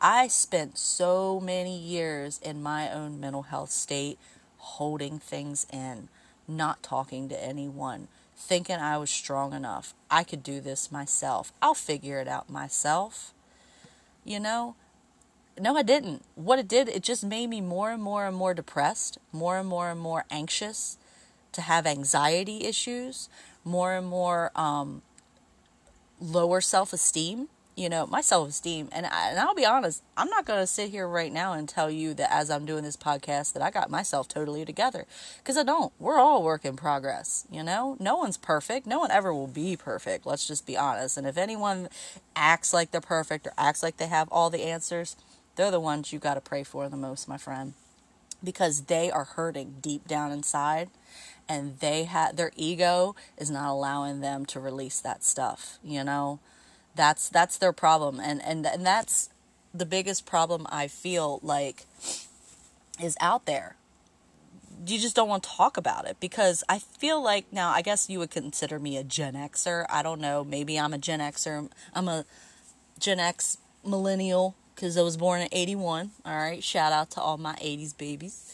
I 0.00 0.28
spent 0.28 0.76
so 0.78 1.40
many 1.40 1.78
years 1.78 2.40
in 2.42 2.62
my 2.62 2.90
own 2.90 3.20
mental 3.20 3.42
health 3.42 3.70
state 3.70 4.18
holding 4.58 5.18
things 5.18 5.66
in, 5.72 6.08
not 6.48 6.82
talking 6.82 7.28
to 7.28 7.44
anyone, 7.44 8.08
thinking 8.36 8.76
I 8.76 8.98
was 8.98 9.10
strong 9.10 9.52
enough. 9.52 9.94
I 10.10 10.24
could 10.24 10.42
do 10.42 10.60
this 10.60 10.92
myself. 10.92 11.52
I'll 11.62 11.74
figure 11.74 12.20
it 12.20 12.28
out 12.28 12.50
myself. 12.50 13.32
You 14.24 14.40
know? 14.40 14.74
No, 15.58 15.76
I 15.76 15.82
didn't. 15.82 16.24
What 16.34 16.58
it 16.58 16.66
did, 16.66 16.88
it 16.88 17.02
just 17.02 17.24
made 17.24 17.48
me 17.48 17.60
more 17.60 17.90
and 17.92 18.02
more 18.02 18.26
and 18.26 18.36
more 18.36 18.54
depressed, 18.54 19.18
more 19.32 19.58
and 19.58 19.68
more 19.68 19.90
and 19.90 20.00
more 20.00 20.24
anxious, 20.30 20.98
to 21.52 21.60
have 21.60 21.86
anxiety 21.86 22.64
issues, 22.64 23.28
more 23.64 23.94
and 23.94 24.06
more 24.06 24.50
um, 24.56 25.02
lower 26.20 26.60
self 26.60 26.92
esteem 26.92 27.48
you 27.76 27.88
know, 27.88 28.06
my 28.06 28.20
self 28.20 28.48
esteem. 28.48 28.88
And, 28.92 29.06
I, 29.06 29.30
and 29.30 29.38
I'll 29.38 29.54
be 29.54 29.66
honest, 29.66 30.02
I'm 30.16 30.28
not 30.28 30.44
going 30.44 30.60
to 30.60 30.66
sit 30.66 30.90
here 30.90 31.08
right 31.08 31.32
now 31.32 31.52
and 31.52 31.68
tell 31.68 31.90
you 31.90 32.14
that 32.14 32.32
as 32.32 32.50
I'm 32.50 32.64
doing 32.64 32.84
this 32.84 32.96
podcast 32.96 33.52
that 33.52 33.62
I 33.62 33.70
got 33.70 33.90
myself 33.90 34.28
totally 34.28 34.64
together 34.64 35.06
because 35.38 35.56
I 35.56 35.62
don't. 35.62 35.92
We're 35.98 36.18
all 36.18 36.42
work 36.42 36.64
in 36.64 36.76
progress, 36.76 37.46
you 37.50 37.62
know? 37.62 37.96
No 37.98 38.16
one's 38.16 38.36
perfect. 38.36 38.86
No 38.86 38.98
one 39.00 39.10
ever 39.10 39.32
will 39.34 39.46
be 39.46 39.76
perfect. 39.76 40.26
Let's 40.26 40.46
just 40.46 40.66
be 40.66 40.76
honest. 40.76 41.16
And 41.16 41.26
if 41.26 41.36
anyone 41.36 41.88
acts 42.36 42.72
like 42.72 42.90
they're 42.90 43.00
perfect 43.00 43.46
or 43.46 43.52
acts 43.58 43.82
like 43.82 43.96
they 43.96 44.06
have 44.06 44.28
all 44.30 44.50
the 44.50 44.62
answers, 44.62 45.16
they're 45.56 45.70
the 45.70 45.80
ones 45.80 46.12
you 46.12 46.18
got 46.18 46.34
to 46.34 46.40
pray 46.40 46.62
for 46.64 46.88
the 46.88 46.96
most, 46.96 47.28
my 47.28 47.38
friend. 47.38 47.74
Because 48.42 48.82
they 48.82 49.10
are 49.10 49.24
hurting 49.24 49.76
deep 49.80 50.06
down 50.06 50.30
inside 50.30 50.90
and 51.48 51.78
they 51.80 52.04
have 52.04 52.36
their 52.36 52.52
ego 52.56 53.14
is 53.36 53.50
not 53.50 53.70
allowing 53.70 54.20
them 54.20 54.46
to 54.46 54.60
release 54.60 55.00
that 55.00 55.24
stuff, 55.24 55.78
you 55.82 56.04
know? 56.04 56.38
That's 56.94 57.28
that's 57.28 57.58
their 57.58 57.72
problem, 57.72 58.20
and 58.20 58.42
and 58.42 58.66
and 58.66 58.86
that's 58.86 59.30
the 59.72 59.86
biggest 59.86 60.24
problem 60.26 60.66
I 60.70 60.86
feel 60.86 61.40
like 61.42 61.86
is 63.00 63.16
out 63.20 63.46
there. 63.46 63.76
You 64.86 64.98
just 64.98 65.16
don't 65.16 65.28
want 65.28 65.42
to 65.44 65.48
talk 65.48 65.76
about 65.76 66.06
it 66.06 66.18
because 66.20 66.62
I 66.68 66.78
feel 66.78 67.22
like 67.22 67.46
now 67.52 67.70
I 67.70 67.82
guess 67.82 68.08
you 68.08 68.18
would 68.18 68.30
consider 68.30 68.78
me 68.78 68.96
a 68.96 69.02
Gen 69.02 69.34
Xer. 69.34 69.86
I 69.90 70.02
don't 70.02 70.20
know. 70.20 70.44
Maybe 70.44 70.78
I'm 70.78 70.92
a 70.92 70.98
Gen 70.98 71.20
Xer. 71.20 71.68
I'm 71.94 72.08
a 72.08 72.24
Gen 72.98 73.18
X 73.18 73.58
millennial 73.84 74.54
because 74.74 74.96
I 74.96 75.02
was 75.02 75.16
born 75.16 75.40
in 75.40 75.48
81. 75.50 76.10
All 76.24 76.36
right. 76.36 76.62
Shout 76.62 76.92
out 76.92 77.10
to 77.12 77.20
all 77.20 77.38
my 77.38 77.54
80s 77.54 77.96
babies. 77.96 78.52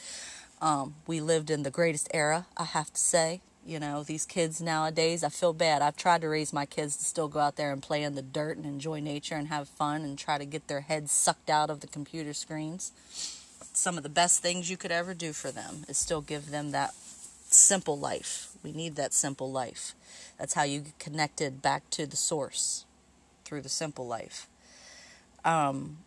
Um, 0.61 0.95
we 1.07 1.21
lived 1.21 1.51
in 1.51 1.63
the 1.63 1.71
greatest 1.71 2.09
era, 2.13 2.47
I 2.57 2.65
have 2.65 2.93
to 2.93 3.01
say. 3.01 3.41
You 3.67 3.79
know, 3.79 4.03
these 4.03 4.25
kids 4.25 4.61
nowadays, 4.61 5.23
I 5.23 5.29
feel 5.29 5.53
bad. 5.53 5.83
I've 5.83 5.97
tried 5.97 6.23
to 6.23 6.29
raise 6.29 6.53
my 6.53 6.65
kids 6.65 6.97
to 6.97 7.05
still 7.05 7.29
go 7.29 7.41
out 7.41 7.57
there 7.57 7.73
and 7.73 7.83
play 7.83 8.03
in 8.03 8.15
the 8.15 8.23
dirt 8.23 8.57
and 8.57 8.65
enjoy 8.65 9.01
nature 9.01 9.35
and 9.35 9.49
have 9.49 9.69
fun 9.69 10.03
and 10.03 10.19
try 10.19 10.39
to 10.39 10.47
get 10.47 10.67
their 10.67 10.81
heads 10.81 11.13
sucked 11.13 11.51
out 11.51 11.69
of 11.69 11.81
the 11.81 11.87
computer 11.87 12.33
screens. 12.33 12.93
Some 13.73 13.97
of 13.97 14.03
the 14.03 14.09
best 14.09 14.41
things 14.41 14.71
you 14.71 14.77
could 14.77 14.91
ever 14.91 15.15
do 15.15 15.33
for 15.33 15.51
them 15.51 15.85
is 15.89 15.99
still 15.99 16.23
give 16.23 16.51
them 16.51 16.71
that 16.71 16.95
simple 17.51 17.99
life. 17.99 18.53
We 18.63 18.73
need 18.73 18.97
that 18.97 19.13
simple 19.13 19.53
life. 19.53 19.95
That's 20.39 20.55
how 20.55 20.63
you 20.63 20.81
get 20.81 20.99
connected 20.99 21.61
back 21.61 21.89
to 21.91 22.07
the 22.07 22.17
source 22.17 22.87
through 23.45 23.61
the 23.63 23.69
simple 23.69 24.07
life. 24.07 24.49
Um, 25.45 25.99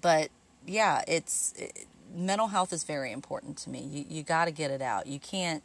but 0.00 0.30
yeah, 0.66 1.02
it's 1.06 1.54
it, 1.56 1.86
mental 2.14 2.48
health 2.48 2.72
is 2.72 2.84
very 2.84 3.12
important 3.12 3.56
to 3.58 3.70
me. 3.70 3.80
You 3.80 4.04
you 4.08 4.22
got 4.22 4.46
to 4.46 4.50
get 4.50 4.70
it 4.70 4.82
out. 4.82 5.06
You 5.06 5.18
can't 5.18 5.62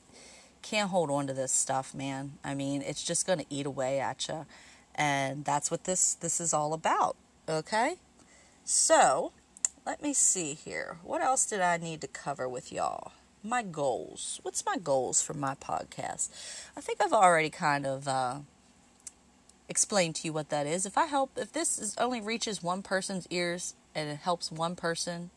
can't 0.61 0.89
hold 0.89 1.09
on 1.09 1.27
to 1.27 1.33
this 1.33 1.51
stuff, 1.51 1.93
man. 1.93 2.33
I 2.43 2.53
mean, 2.53 2.81
it's 2.81 3.03
just 3.03 3.25
going 3.25 3.39
to 3.39 3.45
eat 3.49 3.65
away 3.65 3.99
at 3.99 4.27
you. 4.27 4.45
And 4.95 5.45
that's 5.45 5.69
what 5.69 5.83
this 5.83 6.15
this 6.15 6.41
is 6.41 6.53
all 6.53 6.73
about, 6.73 7.15
okay? 7.47 7.95
So, 8.65 9.31
let 9.85 10.01
me 10.01 10.13
see 10.13 10.53
here. 10.53 10.97
What 11.03 11.21
else 11.21 11.45
did 11.45 11.61
I 11.61 11.77
need 11.77 12.01
to 12.01 12.07
cover 12.07 12.49
with 12.49 12.71
y'all? 12.71 13.11
My 13.43 13.63
goals. 13.63 14.39
What's 14.41 14.65
my 14.65 14.77
goals 14.77 15.21
for 15.21 15.33
my 15.33 15.55
podcast? 15.55 16.29
I 16.75 16.81
think 16.81 17.01
I've 17.01 17.13
already 17.13 17.49
kind 17.49 17.85
of 17.85 18.07
uh, 18.07 18.39
explained 19.69 20.15
to 20.15 20.25
you 20.25 20.33
what 20.33 20.49
that 20.49 20.67
is. 20.67 20.85
If 20.85 20.97
I 20.97 21.05
help, 21.05 21.31
if 21.37 21.53
this 21.53 21.77
is, 21.77 21.95
only 21.97 22.19
reaches 22.19 22.63
one 22.63 22.81
person's 22.81 23.27
ears 23.29 23.75
and 23.95 24.09
it 24.09 24.17
helps 24.17 24.51
one 24.51 24.75
person, 24.75 25.29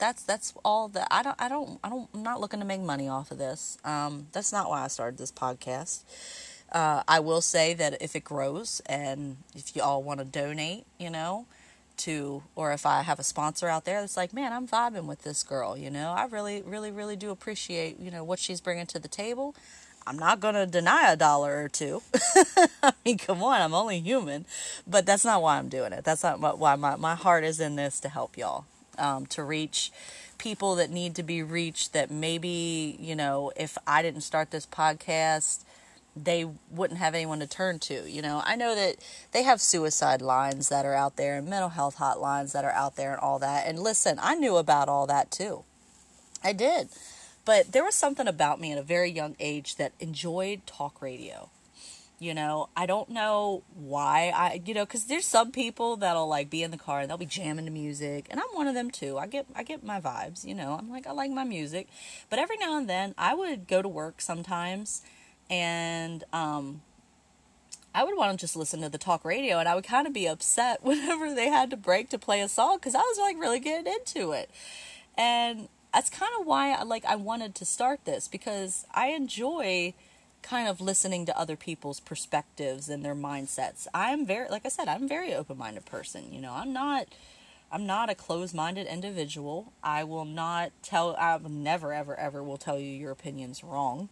that's 0.00 0.22
that's 0.22 0.52
all 0.64 0.88
that 0.88 1.06
I 1.10 1.22
don't 1.22 1.36
I 1.40 1.48
don't 1.48 1.78
I 1.84 1.88
don't 1.90 2.08
I'm 2.12 2.22
not 2.24 2.40
looking 2.40 2.58
to 2.58 2.66
make 2.66 2.80
money 2.80 3.08
off 3.08 3.30
of 3.30 3.38
this. 3.38 3.78
Um, 3.84 4.26
that's 4.32 4.52
not 4.52 4.68
why 4.68 4.82
I 4.84 4.88
started 4.88 5.18
this 5.18 5.30
podcast. 5.30 6.02
Uh, 6.72 7.02
I 7.06 7.20
will 7.20 7.40
say 7.40 7.74
that 7.74 8.00
if 8.00 8.16
it 8.16 8.24
grows 8.24 8.80
and 8.86 9.36
if 9.54 9.76
you 9.76 9.82
all 9.82 10.02
want 10.02 10.20
to 10.20 10.24
donate, 10.24 10.84
you 10.98 11.10
know, 11.10 11.46
to 11.98 12.42
or 12.56 12.72
if 12.72 12.86
I 12.86 13.02
have 13.02 13.18
a 13.18 13.24
sponsor 13.24 13.68
out 13.68 13.84
there 13.84 14.00
that's 14.00 14.16
like, 14.16 14.32
man, 14.32 14.52
I'm 14.52 14.66
vibing 14.66 15.04
with 15.04 15.22
this 15.22 15.42
girl, 15.42 15.76
you 15.76 15.90
know, 15.90 16.12
I 16.12 16.24
really 16.24 16.62
really 16.62 16.90
really 16.90 17.16
do 17.16 17.30
appreciate 17.30 18.00
you 18.00 18.10
know 18.10 18.24
what 18.24 18.40
she's 18.40 18.60
bringing 18.60 18.86
to 18.86 18.98
the 18.98 19.08
table. 19.08 19.54
I'm 20.06 20.18
not 20.18 20.40
going 20.40 20.54
to 20.54 20.64
deny 20.64 21.12
a 21.12 21.16
dollar 21.16 21.62
or 21.62 21.68
two. 21.68 22.02
I 22.82 22.92
mean, 23.04 23.18
come 23.18 23.42
on, 23.42 23.60
I'm 23.60 23.74
only 23.74 24.00
human. 24.00 24.46
But 24.86 25.04
that's 25.04 25.26
not 25.26 25.42
why 25.42 25.58
I'm 25.58 25.68
doing 25.68 25.92
it. 25.92 26.04
That's 26.04 26.22
not 26.22 26.58
why 26.58 26.74
my, 26.76 26.96
my 26.96 27.14
heart 27.14 27.44
is 27.44 27.60
in 27.60 27.76
this 27.76 28.00
to 28.00 28.08
help 28.08 28.38
y'all 28.38 28.64
um, 29.00 29.26
to 29.26 29.42
reach 29.42 29.90
people 30.38 30.74
that 30.76 30.90
need 30.90 31.14
to 31.16 31.22
be 31.22 31.42
reached 31.42 31.92
that 31.92 32.10
maybe, 32.10 32.96
you 32.98 33.14
know, 33.14 33.52
if 33.56 33.76
I 33.86 34.02
didn't 34.02 34.22
start 34.22 34.50
this 34.50 34.66
podcast, 34.66 35.64
they 36.16 36.46
wouldn't 36.70 36.98
have 36.98 37.14
anyone 37.14 37.40
to 37.40 37.46
turn 37.46 37.78
to. 37.80 38.10
You 38.10 38.22
know, 38.22 38.42
I 38.44 38.56
know 38.56 38.74
that 38.74 38.96
they 39.32 39.42
have 39.42 39.60
suicide 39.60 40.22
lines 40.22 40.68
that 40.68 40.84
are 40.84 40.94
out 40.94 41.16
there 41.16 41.36
and 41.36 41.48
mental 41.48 41.70
health 41.70 41.96
hotlines 41.96 42.52
that 42.52 42.64
are 42.64 42.72
out 42.72 42.96
there 42.96 43.12
and 43.12 43.20
all 43.20 43.38
that. 43.38 43.66
And 43.66 43.78
listen, 43.78 44.18
I 44.20 44.34
knew 44.34 44.56
about 44.56 44.88
all 44.88 45.06
that 45.06 45.30
too. 45.30 45.64
I 46.42 46.52
did. 46.52 46.88
But 47.44 47.72
there 47.72 47.84
was 47.84 47.94
something 47.94 48.26
about 48.28 48.60
me 48.60 48.72
at 48.72 48.78
a 48.78 48.82
very 48.82 49.10
young 49.10 49.36
age 49.40 49.76
that 49.76 49.92
enjoyed 50.00 50.66
talk 50.66 51.00
radio. 51.00 51.50
You 52.22 52.34
know, 52.34 52.68
I 52.76 52.84
don't 52.84 53.08
know 53.08 53.62
why 53.74 54.30
I, 54.36 54.60
you 54.66 54.74
know, 54.74 54.84
because 54.84 55.04
there's 55.04 55.24
some 55.24 55.52
people 55.52 55.96
that'll 55.96 56.28
like 56.28 56.50
be 56.50 56.62
in 56.62 56.70
the 56.70 56.76
car 56.76 57.00
and 57.00 57.08
they'll 57.08 57.16
be 57.16 57.24
jamming 57.24 57.64
to 57.64 57.70
music, 57.70 58.26
and 58.28 58.38
I'm 58.38 58.46
one 58.52 58.68
of 58.68 58.74
them 58.74 58.90
too. 58.90 59.16
I 59.16 59.26
get, 59.26 59.46
I 59.56 59.62
get 59.62 59.82
my 59.82 60.02
vibes. 60.02 60.44
You 60.44 60.54
know, 60.54 60.76
I'm 60.78 60.90
like, 60.90 61.06
I 61.06 61.12
like 61.12 61.30
my 61.30 61.44
music, 61.44 61.88
but 62.28 62.38
every 62.38 62.58
now 62.58 62.76
and 62.76 62.90
then 62.90 63.14
I 63.16 63.32
would 63.32 63.66
go 63.66 63.80
to 63.80 63.88
work 63.88 64.20
sometimes, 64.20 65.00
and 65.48 66.22
um, 66.30 66.82
I 67.94 68.04
would 68.04 68.18
want 68.18 68.38
to 68.38 68.44
just 68.44 68.54
listen 68.54 68.82
to 68.82 68.90
the 68.90 68.98
talk 68.98 69.24
radio, 69.24 69.58
and 69.58 69.66
I 69.66 69.74
would 69.74 69.84
kind 69.84 70.06
of 70.06 70.12
be 70.12 70.26
upset 70.26 70.82
whenever 70.84 71.34
they 71.34 71.48
had 71.48 71.70
to 71.70 71.76
break 71.78 72.10
to 72.10 72.18
play 72.18 72.42
a 72.42 72.50
song 72.50 72.76
because 72.76 72.94
I 72.94 73.00
was 73.00 73.18
like 73.18 73.38
really 73.38 73.60
getting 73.60 73.90
into 73.90 74.32
it, 74.32 74.50
and 75.16 75.70
that's 75.94 76.10
kind 76.10 76.32
of 76.38 76.46
why 76.46 76.72
I 76.72 76.82
like 76.82 77.06
I 77.06 77.16
wanted 77.16 77.54
to 77.54 77.64
start 77.64 78.04
this 78.04 78.28
because 78.28 78.84
I 78.92 79.06
enjoy 79.06 79.94
kind 80.42 80.68
of 80.68 80.80
listening 80.80 81.26
to 81.26 81.38
other 81.38 81.56
people's 81.56 82.00
perspectives 82.00 82.88
and 82.88 83.04
their 83.04 83.14
mindsets. 83.14 83.86
I'm 83.94 84.26
very 84.26 84.48
like 84.48 84.64
I 84.64 84.68
said, 84.68 84.88
I'm 84.88 85.04
a 85.04 85.08
very 85.08 85.34
open-minded 85.34 85.86
person, 85.86 86.32
you 86.32 86.40
know. 86.40 86.52
I'm 86.52 86.72
not 86.72 87.06
I'm 87.72 87.86
not 87.86 88.10
a 88.10 88.14
closed-minded 88.14 88.86
individual. 88.86 89.72
I 89.82 90.02
will 90.04 90.24
not 90.24 90.72
tell 90.82 91.14
I 91.16 91.38
never 91.48 91.92
ever 91.92 92.18
ever 92.18 92.42
will 92.42 92.58
tell 92.58 92.78
you 92.78 92.90
your 92.90 93.12
opinion's 93.12 93.62
wrong. 93.62 94.08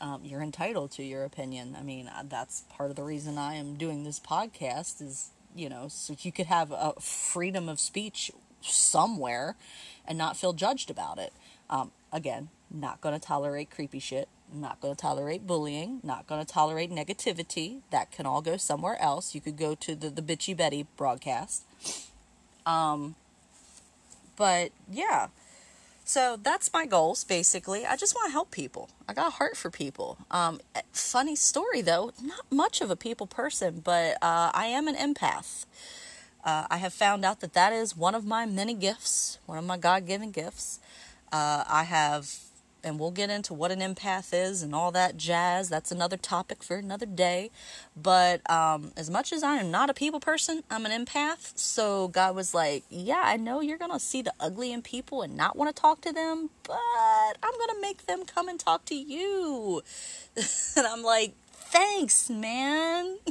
Um, 0.00 0.20
you're 0.24 0.42
entitled 0.42 0.90
to 0.92 1.02
your 1.02 1.24
opinion. 1.24 1.76
I 1.78 1.82
mean, 1.82 2.08
uh, 2.08 2.24
that's 2.28 2.62
part 2.62 2.90
of 2.90 2.96
the 2.96 3.04
reason 3.04 3.38
I 3.38 3.54
am 3.54 3.76
doing 3.76 4.04
this 4.04 4.20
podcast 4.20 5.00
is, 5.00 5.30
you 5.54 5.68
know, 5.68 5.86
so 5.88 6.14
you 6.20 6.32
could 6.32 6.46
have 6.46 6.72
a 6.72 6.94
freedom 7.00 7.68
of 7.68 7.80
speech 7.80 8.30
somewhere 8.60 9.56
and 10.04 10.18
not 10.18 10.36
feel 10.36 10.52
judged 10.52 10.90
about 10.90 11.18
it. 11.18 11.32
Um, 11.70 11.92
again, 12.12 12.48
not 12.70 13.00
going 13.00 13.18
to 13.18 13.24
tolerate 13.24 13.70
creepy 13.70 13.98
shit 13.98 14.28
not 14.52 14.80
going 14.80 14.94
to 14.94 15.00
tolerate 15.00 15.46
bullying, 15.46 16.00
not 16.02 16.26
going 16.26 16.44
to 16.44 16.50
tolerate 16.50 16.90
negativity. 16.90 17.80
That 17.90 18.10
can 18.10 18.26
all 18.26 18.42
go 18.42 18.56
somewhere 18.56 19.00
else. 19.00 19.34
You 19.34 19.40
could 19.40 19.56
go 19.56 19.74
to 19.76 19.94
the, 19.94 20.10
the 20.10 20.22
Bitchy 20.22 20.56
Betty 20.56 20.86
broadcast. 20.96 21.64
Um, 22.64 23.16
but 24.36 24.70
yeah, 24.90 25.28
so 26.04 26.38
that's 26.40 26.72
my 26.72 26.86
goals 26.86 27.24
basically. 27.24 27.86
I 27.86 27.96
just 27.96 28.14
want 28.14 28.28
to 28.28 28.32
help 28.32 28.50
people. 28.50 28.90
I 29.08 29.14
got 29.14 29.28
a 29.28 29.30
heart 29.30 29.56
for 29.56 29.70
people. 29.70 30.18
Um, 30.30 30.60
funny 30.92 31.36
story 31.36 31.80
though, 31.80 32.12
not 32.22 32.44
much 32.50 32.80
of 32.80 32.90
a 32.90 32.96
people 32.96 33.26
person, 33.26 33.80
but 33.84 34.14
uh, 34.22 34.50
I 34.52 34.66
am 34.66 34.88
an 34.88 34.96
empath. 34.96 35.64
Uh, 36.44 36.66
I 36.70 36.78
have 36.78 36.92
found 36.92 37.24
out 37.24 37.40
that 37.40 37.52
that 37.52 37.72
is 37.72 37.96
one 37.96 38.14
of 38.14 38.24
my 38.24 38.46
many 38.46 38.74
gifts, 38.74 39.38
one 39.46 39.58
of 39.58 39.64
my 39.64 39.78
God 39.78 40.06
given 40.06 40.32
gifts. 40.32 40.80
Uh, 41.32 41.64
I 41.68 41.84
have 41.84 42.40
and 42.84 42.98
we'll 42.98 43.10
get 43.10 43.30
into 43.30 43.54
what 43.54 43.70
an 43.70 43.80
empath 43.80 44.32
is 44.32 44.62
and 44.62 44.74
all 44.74 44.90
that 44.92 45.16
jazz. 45.16 45.68
That's 45.68 45.92
another 45.92 46.16
topic 46.16 46.62
for 46.62 46.76
another 46.76 47.06
day. 47.06 47.50
But 47.96 48.48
um, 48.50 48.92
as 48.96 49.10
much 49.10 49.32
as 49.32 49.42
I 49.42 49.56
am 49.56 49.70
not 49.70 49.90
a 49.90 49.94
people 49.94 50.20
person, 50.20 50.62
I'm 50.70 50.86
an 50.86 51.04
empath. 51.04 51.58
So 51.58 52.08
God 52.08 52.34
was 52.34 52.54
like, 52.54 52.84
Yeah, 52.88 53.22
I 53.24 53.36
know 53.36 53.60
you're 53.60 53.78
going 53.78 53.92
to 53.92 54.00
see 54.00 54.22
the 54.22 54.34
ugly 54.40 54.72
in 54.72 54.82
people 54.82 55.22
and 55.22 55.36
not 55.36 55.56
want 55.56 55.74
to 55.74 55.80
talk 55.80 56.00
to 56.02 56.12
them, 56.12 56.50
but 56.64 56.78
I'm 57.42 57.52
going 57.52 57.74
to 57.74 57.80
make 57.80 58.06
them 58.06 58.24
come 58.24 58.48
and 58.48 58.58
talk 58.58 58.84
to 58.86 58.94
you. 58.94 59.82
and 60.76 60.86
I'm 60.86 61.02
like, 61.02 61.34
Thanks, 61.52 62.28
man. 62.28 63.18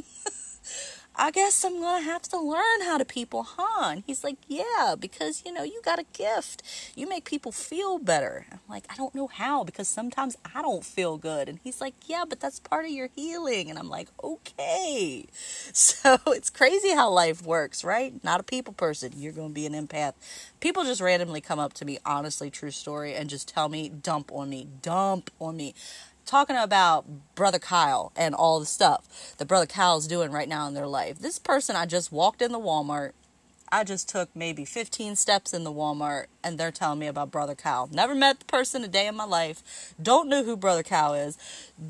I 1.14 1.30
guess 1.30 1.62
I'm 1.62 1.78
going 1.80 2.02
to 2.02 2.10
have 2.10 2.22
to 2.22 2.40
learn 2.40 2.80
how 2.82 2.96
to 2.96 3.04
people, 3.04 3.42
huh? 3.42 3.90
And 3.90 4.02
he's 4.06 4.24
like, 4.24 4.38
Yeah, 4.48 4.94
because, 4.98 5.42
you 5.44 5.52
know, 5.52 5.62
you 5.62 5.82
got 5.84 5.98
a 5.98 6.06
gift. 6.12 6.62
You 6.96 7.06
make 7.08 7.26
people 7.26 7.52
feel 7.52 7.98
better. 7.98 8.46
I'm 8.50 8.60
like, 8.68 8.86
I 8.88 8.96
don't 8.96 9.14
know 9.14 9.26
how 9.26 9.62
because 9.62 9.88
sometimes 9.88 10.36
I 10.54 10.62
don't 10.62 10.84
feel 10.84 11.18
good. 11.18 11.48
And 11.50 11.58
he's 11.62 11.80
like, 11.82 11.94
Yeah, 12.06 12.24
but 12.26 12.40
that's 12.40 12.60
part 12.60 12.86
of 12.86 12.90
your 12.90 13.10
healing. 13.14 13.68
And 13.68 13.78
I'm 13.78 13.90
like, 13.90 14.08
Okay. 14.22 15.26
So 15.74 16.18
it's 16.28 16.50
crazy 16.50 16.90
how 16.94 17.10
life 17.10 17.42
works, 17.42 17.84
right? 17.84 18.22
Not 18.24 18.40
a 18.40 18.42
people 18.42 18.72
person. 18.72 19.12
You're 19.16 19.32
going 19.32 19.48
to 19.48 19.54
be 19.54 19.66
an 19.66 19.72
empath. 19.74 20.14
People 20.60 20.84
just 20.84 21.00
randomly 21.00 21.40
come 21.40 21.58
up 21.58 21.72
to 21.74 21.84
me, 21.84 21.98
honestly, 22.04 22.50
true 22.50 22.70
story, 22.70 23.14
and 23.14 23.28
just 23.28 23.48
tell 23.48 23.68
me, 23.68 23.88
dump 23.88 24.30
on 24.32 24.50
me, 24.50 24.68
dump 24.80 25.30
on 25.40 25.56
me 25.56 25.74
talking 26.26 26.56
about 26.56 27.04
brother 27.34 27.58
Kyle 27.58 28.12
and 28.16 28.34
all 28.34 28.60
the 28.60 28.66
stuff 28.66 29.34
that 29.38 29.46
brother 29.46 29.66
Kyle's 29.66 30.06
doing 30.06 30.30
right 30.30 30.48
now 30.48 30.66
in 30.68 30.74
their 30.74 30.86
life. 30.86 31.18
This 31.18 31.38
person 31.38 31.76
I 31.76 31.86
just 31.86 32.12
walked 32.12 32.42
in 32.42 32.52
the 32.52 32.58
Walmart 32.58 33.12
I 33.74 33.84
just 33.84 34.06
took 34.06 34.28
maybe 34.36 34.66
15 34.66 35.16
steps 35.16 35.54
in 35.54 35.64
the 35.64 35.72
Walmart 35.72 36.26
and 36.44 36.58
they're 36.58 36.70
telling 36.70 36.98
me 36.98 37.06
about 37.06 37.30
Brother 37.30 37.54
Cow. 37.54 37.88
Never 37.90 38.14
met 38.14 38.40
the 38.40 38.44
person 38.44 38.84
a 38.84 38.88
day 38.88 39.06
in 39.06 39.16
my 39.16 39.24
life. 39.24 39.94
Don't 40.00 40.28
know 40.28 40.44
who 40.44 40.58
Brother 40.58 40.82
Cow 40.82 41.14
is. 41.14 41.38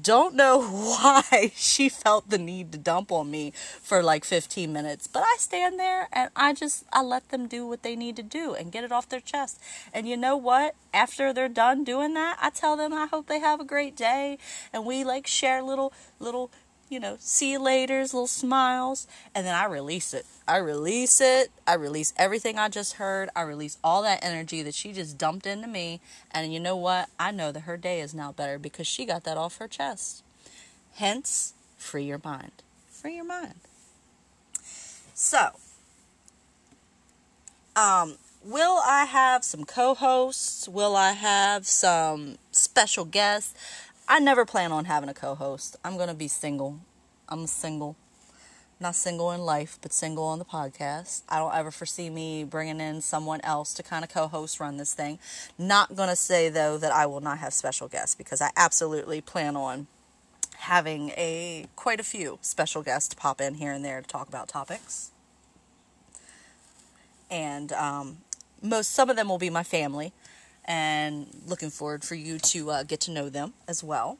Don't 0.01 0.37
know 0.37 0.63
why 0.63 1.51
she 1.57 1.89
felt 1.89 2.31
the 2.31 2.39
need 2.39 2.71
to 2.71 2.79
dump 2.79 3.11
on 3.11 3.33
me 3.33 3.53
for 3.81 4.01
like 4.01 4.25
15 4.25 4.73
minutes. 4.73 5.09
But 5.09 5.25
I 5.25 5.35
stand 5.41 5.81
there 5.81 6.07
and 6.13 6.31
I 6.37 6.53
just 6.53 6.85
I 6.93 7.03
let 7.03 7.31
them 7.31 7.49
do 7.49 7.67
what 7.67 7.83
they 7.83 7.97
need 7.97 8.15
to 8.15 8.23
do 8.23 8.55
and 8.55 8.71
get 8.71 8.85
it 8.85 8.93
off 8.93 9.09
their 9.09 9.19
chest. 9.19 9.61
And 9.93 10.09
you 10.09 10.17
know 10.17 10.37
what? 10.37 10.77
After 10.95 11.33
they're 11.33 11.49
done 11.49 11.83
doing 11.83 12.15
that, 12.15 12.39
I 12.41 12.51
tell 12.51 12.77
them 12.77 12.93
I 12.93 13.07
hope 13.07 13.27
they 13.27 13.41
have 13.41 13.59
a 13.59 13.65
great 13.65 13.97
day 13.97 14.39
and 14.73 14.87
we 14.87 15.03
like 15.03 15.27
share 15.27 15.61
little 15.61 15.93
little 16.21 16.53
you 16.93 17.01
know, 17.01 17.17
see 17.19 17.53
you 17.53 17.59
later's, 17.59 18.13
little 18.13 18.27
smiles, 18.27 19.07
and 19.35 19.47
then 19.47 19.55
I 19.55 19.65
release 19.65 20.13
it. 20.13 20.27
I 20.47 20.59
release 20.59 21.23
it. 21.23 21.51
I 21.67 21.75
release 21.75 22.13
everything 22.19 22.59
I 22.59 22.69
just 22.69 22.95
heard. 22.95 23.31
I 23.35 23.43
release 23.43 23.79
all 23.83 24.03
that 24.03 24.23
energy 24.23 24.63
that 24.63 24.75
she 24.75 24.93
just 24.93 25.17
dumped 25.17 25.47
into 25.47 25.67
me. 25.67 26.01
And 26.31 26.53
you 26.53 26.61
know 26.61 26.77
what? 26.77 27.09
I 27.19 27.31
know 27.31 27.51
that 27.51 27.61
her 27.61 27.79
day 27.79 28.01
is 28.01 28.13
now 28.13 28.31
better 28.33 28.59
because 28.59 28.87
she 28.87 29.07
got 29.07 29.25
that 29.25 29.39
off 29.39 29.57
her 29.57 29.67
chest. 29.67 30.23
Hence, 30.97 31.55
free 31.79 32.05
your 32.05 32.21
mind. 32.23 32.53
Free 32.91 33.17
your 33.17 33.25
mind. 33.25 33.55
So, 35.15 35.49
um, 37.75 38.19
will 38.45 38.81
I 38.85 39.07
have 39.07 39.45
some 39.45 39.65
co 39.65 39.95
hosts? 39.95 40.69
Will 40.69 40.95
I 40.95 41.13
have 41.13 41.67
some 41.67 42.37
special 42.51 43.07
guests? 43.07 43.55
I 44.09 44.19
never 44.19 44.45
plan 44.45 44.73
on 44.73 44.87
having 44.87 45.09
a 45.09 45.15
co 45.15 45.35
host. 45.35 45.77
I'm 45.85 45.97
going 45.97 46.09
to 46.09 46.15
be 46.15 46.29
single. 46.29 46.81
I'm 47.29 47.47
single. 47.47 47.97
Not 48.81 48.97
single 48.97 49.31
in 49.31 49.41
life, 49.41 49.79
but 49.81 49.93
single 49.93 50.25
on 50.25 50.41
the 50.41 50.45
podcast. 50.45 51.23
I 51.29 51.39
don't 51.39 51.55
ever 51.55 51.71
foresee 51.71 52.11
me 52.11 52.43
bringing 52.43 52.81
in 52.81 53.01
someone 53.01 53.41
else 53.45 53.73
to 53.75 53.83
kind 53.83 54.05
of 54.05 54.11
co 54.11 54.27
host 54.27 54.59
run 54.59 54.77
this 54.77 54.93
thing. 54.93 55.19
Not 55.57 55.95
going 55.95 56.09
to 56.09 56.17
say, 56.17 56.49
though, 56.49 56.79
that 56.79 56.93
I 56.93 57.07
will 57.07 57.21
not 57.21 57.39
have 57.39 57.55
special 57.55 57.87
guests 57.89 58.15
because 58.15 58.43
I 58.43 58.51
absolutely 58.57 59.21
plan 59.21 59.57
on 59.57 59.87
having 60.59 61.11
a 61.11 61.67
quite 61.77 62.01
a 62.01 62.05
few 62.05 62.39
special 62.41 62.83
guests 62.83 63.15
pop 63.15 63.41
in 63.41 63.55
here 63.55 63.73
and 63.73 63.85
there 63.85 64.01
to 64.01 64.07
talk 64.07 64.29
about 64.29 64.49
topics. 64.49 65.11
And 67.31 67.73
um, 67.73 68.19
most 68.61 68.93
some 68.93 69.11
of 69.11 69.17
them 69.17 69.29
will 69.29 69.39
be 69.39 69.51
my 69.51 69.63
family 69.63 70.13
and 70.65 71.27
looking 71.47 71.71
forward 71.71 72.05
for 72.05 72.15
you 72.15 72.39
to 72.39 72.71
uh, 72.71 72.83
get 72.83 73.01
to 73.01 73.11
know 73.11 73.29
them 73.29 73.55
as 73.67 73.83
well. 73.83 74.19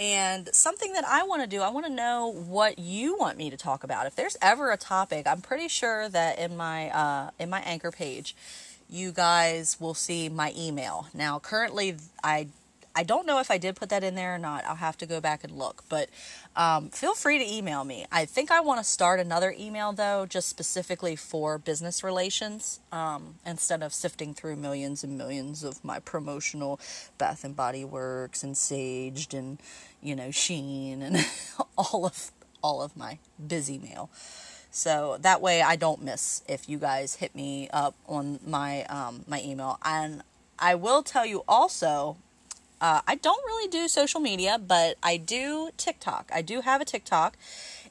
And 0.00 0.48
something 0.54 0.92
that 0.92 1.04
I 1.04 1.24
want 1.24 1.42
to 1.42 1.48
do, 1.48 1.60
I 1.60 1.70
want 1.70 1.86
to 1.86 1.92
know 1.92 2.32
what 2.32 2.78
you 2.78 3.18
want 3.18 3.36
me 3.36 3.50
to 3.50 3.56
talk 3.56 3.82
about. 3.82 4.06
If 4.06 4.14
there's 4.14 4.36
ever 4.40 4.70
a 4.70 4.76
topic, 4.76 5.26
I'm 5.26 5.40
pretty 5.40 5.66
sure 5.66 6.08
that 6.08 6.38
in 6.38 6.56
my 6.56 6.90
uh, 6.90 7.30
in 7.38 7.50
my 7.50 7.60
anchor 7.60 7.90
page, 7.90 8.36
you 8.88 9.10
guys 9.10 9.76
will 9.80 9.94
see 9.94 10.28
my 10.28 10.54
email. 10.56 11.08
Now, 11.12 11.40
currently, 11.40 11.96
I 12.22 12.46
I 12.98 13.04
don't 13.04 13.26
know 13.26 13.38
if 13.38 13.48
I 13.48 13.58
did 13.58 13.76
put 13.76 13.90
that 13.90 14.02
in 14.02 14.16
there 14.16 14.34
or 14.34 14.38
not. 14.38 14.64
I'll 14.64 14.74
have 14.74 14.98
to 14.98 15.06
go 15.06 15.20
back 15.20 15.44
and 15.44 15.56
look. 15.56 15.84
But 15.88 16.08
um, 16.56 16.90
feel 16.90 17.14
free 17.14 17.38
to 17.38 17.48
email 17.48 17.84
me. 17.84 18.06
I 18.10 18.24
think 18.24 18.50
I 18.50 18.58
want 18.58 18.80
to 18.80 18.84
start 18.84 19.20
another 19.20 19.54
email, 19.56 19.92
though, 19.92 20.26
just 20.26 20.48
specifically 20.48 21.14
for 21.14 21.58
business 21.58 22.02
relations 22.02 22.80
um, 22.90 23.36
instead 23.46 23.84
of 23.84 23.94
sifting 23.94 24.34
through 24.34 24.56
millions 24.56 25.04
and 25.04 25.16
millions 25.16 25.62
of 25.62 25.84
my 25.84 26.00
promotional 26.00 26.80
Bath 27.18 27.44
and 27.44 27.54
Body 27.54 27.84
Works 27.84 28.42
and 28.42 28.56
Saged 28.56 29.32
and, 29.32 29.58
you 30.02 30.16
know, 30.16 30.32
SHEIN 30.32 31.00
and 31.00 31.24
all 31.78 32.04
of 32.04 32.32
all 32.64 32.82
of 32.82 32.96
my 32.96 33.18
busy 33.46 33.78
mail. 33.78 34.10
So 34.72 35.18
that 35.20 35.40
way 35.40 35.62
I 35.62 35.76
don't 35.76 36.02
miss 36.02 36.42
if 36.48 36.68
you 36.68 36.78
guys 36.78 37.14
hit 37.14 37.32
me 37.36 37.68
up 37.72 37.94
on 38.08 38.40
my 38.44 38.82
um, 38.86 39.24
my 39.28 39.40
email. 39.40 39.78
And 39.84 40.22
I 40.58 40.74
will 40.74 41.04
tell 41.04 41.24
you 41.24 41.44
also 41.46 42.16
uh, 42.80 43.00
I 43.06 43.16
don't 43.16 43.44
really 43.46 43.68
do 43.68 43.88
social 43.88 44.20
media, 44.20 44.58
but 44.58 44.96
I 45.02 45.16
do 45.16 45.70
TikTok. 45.76 46.30
I 46.32 46.42
do 46.42 46.60
have 46.60 46.80
a 46.80 46.84
TikTok. 46.84 47.36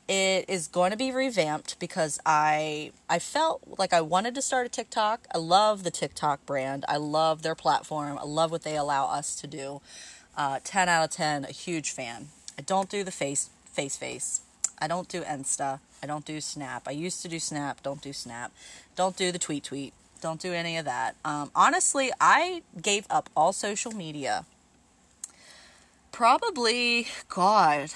It 0.08 0.46
is 0.48 0.68
going 0.68 0.92
to 0.92 0.98
be 0.98 1.12
revamped 1.12 1.78
because 1.80 2.18
I 2.26 2.92
I 3.10 3.20
felt 3.20 3.62
like 3.78 3.92
I 3.92 4.00
wanted 4.00 4.36
to 4.36 4.42
start 4.42 4.66
a 4.66 4.70
TikTok. 4.70 5.28
I 5.36 5.38
love 5.38 5.84
the 5.84 5.92
TikTok 5.92 6.46
brand. 6.46 6.86
I 6.88 6.96
love 6.96 7.42
their 7.42 7.56
platform. 7.56 8.18
I 8.18 8.24
love 8.24 8.50
what 8.50 8.64
they 8.64 8.78
allow 8.78 9.08
us 9.08 9.36
to 9.42 9.48
do. 9.48 9.82
Uh, 10.38 10.60
ten 10.64 10.88
out 10.88 11.04
of 11.04 11.10
ten. 11.10 11.44
A 11.44 11.52
huge 11.52 11.92
fan. 11.92 12.30
I 12.58 12.62
don't 12.62 12.90
do 12.90 13.04
the 13.04 13.12
face 13.12 13.50
face 13.66 13.98
face. 13.98 14.42
I 14.80 14.88
don't 14.88 15.10
do 15.10 15.24
Insta. 15.24 15.82
I 16.02 16.06
don't 16.06 16.24
do 16.24 16.40
Snap. 16.40 16.88
I 16.88 16.92
used 16.92 17.22
to 17.24 17.28
do 17.28 17.40
Snap. 17.40 17.84
Don't 17.84 18.02
do 18.02 18.14
Snap. 18.14 18.54
Don't 18.96 19.18
do 19.18 19.34
the 19.34 19.40
tweet 19.40 19.66
tweet. 19.66 19.94
Don't 20.22 20.40
do 20.40 20.54
any 20.54 20.78
of 20.78 20.86
that. 20.86 21.16
Um, 21.26 21.52
honestly, 21.54 22.12
I 22.22 22.62
gave 22.82 23.06
up 23.10 23.30
all 23.36 23.52
social 23.52 23.92
media 23.92 24.46
probably, 26.18 27.06
God, 27.30 27.92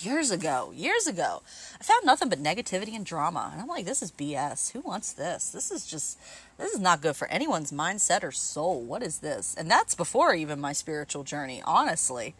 years 0.00 0.32
ago, 0.32 0.72
years 0.74 1.06
ago. 1.06 1.40
I 1.80 1.84
found 1.84 2.04
nothing 2.04 2.28
but 2.28 2.42
negativity 2.42 2.96
and 2.96 3.06
drama. 3.06 3.50
And 3.52 3.62
I'm 3.62 3.68
like, 3.68 3.84
this 3.84 4.02
is 4.02 4.10
BS. 4.10 4.72
Who 4.72 4.80
wants 4.80 5.12
this? 5.12 5.50
This 5.50 5.70
is 5.70 5.86
just, 5.86 6.18
this 6.58 6.72
is 6.72 6.80
not 6.80 7.00
good 7.00 7.14
for 7.14 7.28
anyone's 7.28 7.70
mindset 7.70 8.24
or 8.24 8.32
soul. 8.32 8.82
What 8.82 9.04
is 9.04 9.18
this? 9.18 9.54
And 9.56 9.70
that's 9.70 9.94
before 9.94 10.34
even 10.34 10.60
my 10.60 10.72
spiritual 10.72 11.22
journey, 11.22 11.62
honestly. 11.64 12.34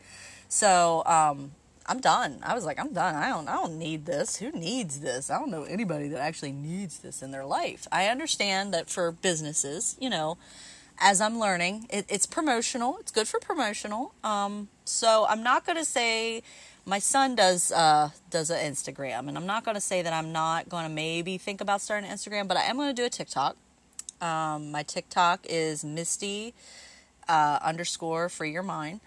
So, 0.48 1.04
um, 1.06 1.52
I'm 1.86 2.00
done. 2.00 2.40
I 2.42 2.54
was 2.54 2.64
like, 2.64 2.80
I'm 2.80 2.92
done. 2.92 3.14
I 3.14 3.28
don't 3.28 3.48
I 3.48 3.54
don't 3.54 3.78
need 3.78 4.04
this. 4.04 4.36
Who 4.36 4.50
needs 4.50 5.00
this? 5.00 5.30
I 5.30 5.38
don't 5.38 5.50
know 5.50 5.62
anybody 5.62 6.08
that 6.08 6.20
actually 6.20 6.52
needs 6.52 6.98
this 6.98 7.22
in 7.22 7.30
their 7.30 7.44
life. 7.44 7.86
I 7.90 8.06
understand 8.06 8.74
that 8.74 8.90
for 8.90 9.10
businesses, 9.10 9.96
you 9.98 10.10
know, 10.10 10.38
as 11.00 11.20
I'm 11.20 11.38
learning. 11.38 11.86
It, 11.90 12.06
it's 12.08 12.26
promotional. 12.26 12.98
It's 13.00 13.10
good 13.10 13.26
for 13.26 13.40
promotional. 13.40 14.14
Um, 14.22 14.68
so 14.84 15.26
I'm 15.28 15.42
not 15.42 15.64
going 15.64 15.78
to 15.78 15.84
say 15.84 16.42
my 16.86 16.98
son 16.98 17.34
does 17.34 17.72
uh, 17.72 18.10
does 18.30 18.50
an 18.50 18.58
Instagram, 18.58 19.28
and 19.28 19.36
I'm 19.36 19.46
not 19.46 19.64
going 19.64 19.74
to 19.74 19.80
say 19.80 20.02
that 20.02 20.12
I'm 20.12 20.32
not 20.32 20.68
going 20.68 20.84
to 20.84 20.90
maybe 20.90 21.38
think 21.38 21.60
about 21.60 21.80
starting 21.80 22.08
an 22.08 22.16
Instagram, 22.16 22.46
but 22.46 22.56
I 22.56 22.62
am 22.62 22.76
going 22.76 22.94
to 22.94 22.94
do 22.94 23.06
a 23.06 23.10
TikTok. 23.10 23.56
Um, 24.20 24.70
my 24.70 24.82
TikTok 24.82 25.46
is 25.48 25.84
Misty 25.84 26.52
uh, 27.28 27.58
underscore 27.62 28.28
free 28.28 28.52
your 28.52 28.62
mind, 28.62 29.00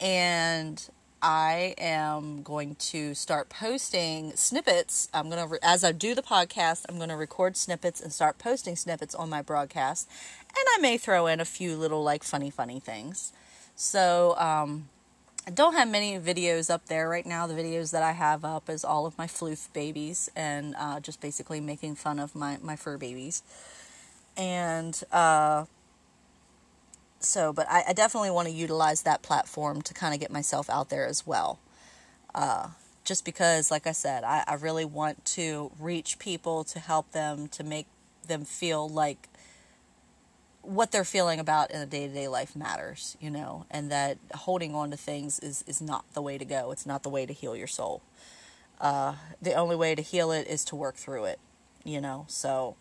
and 0.00 0.88
I 1.26 1.74
am 1.78 2.42
going 2.42 2.74
to 2.92 3.14
start 3.14 3.48
posting 3.48 4.32
snippets. 4.36 5.08
I'm 5.14 5.30
going 5.30 5.48
to, 5.48 5.58
as 5.62 5.82
I 5.82 5.90
do 5.92 6.14
the 6.14 6.22
podcast, 6.22 6.84
I'm 6.86 6.98
going 6.98 7.08
to 7.08 7.16
record 7.16 7.56
snippets 7.56 7.98
and 7.98 8.12
start 8.12 8.36
posting 8.36 8.76
snippets 8.76 9.14
on 9.14 9.30
my 9.30 9.40
broadcast. 9.40 10.06
And 10.56 10.66
I 10.76 10.78
may 10.80 10.98
throw 10.98 11.26
in 11.26 11.40
a 11.40 11.44
few 11.44 11.76
little, 11.76 12.02
like, 12.02 12.22
funny, 12.22 12.50
funny 12.50 12.80
things. 12.80 13.32
So, 13.74 14.36
um, 14.38 14.88
I 15.46 15.50
don't 15.50 15.74
have 15.74 15.88
many 15.88 16.18
videos 16.18 16.70
up 16.70 16.86
there 16.86 17.08
right 17.08 17.26
now. 17.26 17.46
The 17.46 17.54
videos 17.54 17.90
that 17.90 18.02
I 18.02 18.12
have 18.12 18.44
up 18.44 18.70
is 18.70 18.82
all 18.84 19.04
of 19.04 19.18
my 19.18 19.26
floof 19.26 19.70
babies 19.74 20.30
and 20.34 20.74
uh, 20.78 21.00
just 21.00 21.20
basically 21.20 21.60
making 21.60 21.96
fun 21.96 22.18
of 22.18 22.34
my, 22.34 22.58
my 22.62 22.76
fur 22.76 22.96
babies. 22.96 23.42
And, 24.38 24.98
uh, 25.12 25.66
so, 27.20 27.52
but 27.52 27.66
I, 27.68 27.84
I 27.88 27.92
definitely 27.92 28.30
want 28.30 28.48
to 28.48 28.54
utilize 28.54 29.02
that 29.02 29.22
platform 29.22 29.82
to 29.82 29.92
kind 29.92 30.14
of 30.14 30.20
get 30.20 30.30
myself 30.30 30.70
out 30.70 30.88
there 30.88 31.06
as 31.06 31.26
well. 31.26 31.58
Uh, 32.34 32.68
just 33.04 33.24
because, 33.24 33.70
like 33.70 33.86
I 33.86 33.92
said, 33.92 34.24
I, 34.24 34.44
I 34.46 34.54
really 34.54 34.84
want 34.86 35.24
to 35.26 35.70
reach 35.78 36.18
people 36.18 36.64
to 36.64 36.78
help 36.78 37.12
them 37.12 37.48
to 37.48 37.62
make 37.62 37.86
them 38.26 38.44
feel 38.44 38.88
like 38.88 39.28
what 40.64 40.90
they're 40.92 41.04
feeling 41.04 41.38
about 41.38 41.70
in 41.70 41.80
a 41.80 41.86
day 41.86 42.08
to 42.08 42.12
day 42.14 42.28
life 42.28 42.56
matters, 42.56 43.16
you 43.20 43.30
know, 43.30 43.66
and 43.70 43.90
that 43.90 44.18
holding 44.34 44.74
on 44.74 44.90
to 44.90 44.96
things 44.96 45.38
is, 45.38 45.62
is 45.66 45.80
not 45.80 46.04
the 46.14 46.22
way 46.22 46.38
to 46.38 46.44
go. 46.44 46.70
It's 46.70 46.86
not 46.86 47.02
the 47.02 47.08
way 47.08 47.26
to 47.26 47.32
heal 47.32 47.56
your 47.56 47.66
soul. 47.66 48.02
Uh, 48.80 49.14
the 49.40 49.54
only 49.54 49.76
way 49.76 49.94
to 49.94 50.02
heal 50.02 50.32
it 50.32 50.46
is 50.46 50.64
to 50.66 50.76
work 50.76 50.96
through 50.96 51.24
it, 51.24 51.38
you 51.84 52.00
know. 52.00 52.24
So 52.28 52.76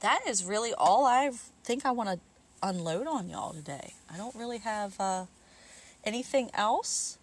that 0.00 0.20
is 0.26 0.44
really 0.44 0.72
all 0.72 1.04
I 1.04 1.30
think 1.64 1.84
I 1.84 1.90
want 1.90 2.08
to 2.08 2.18
unload 2.62 3.06
on 3.06 3.28
y'all 3.28 3.52
today. 3.52 3.94
I 4.12 4.16
don't 4.16 4.34
really 4.34 4.58
have 4.58 4.98
uh, 5.00 5.26
anything 6.04 6.50
else. 6.54 7.17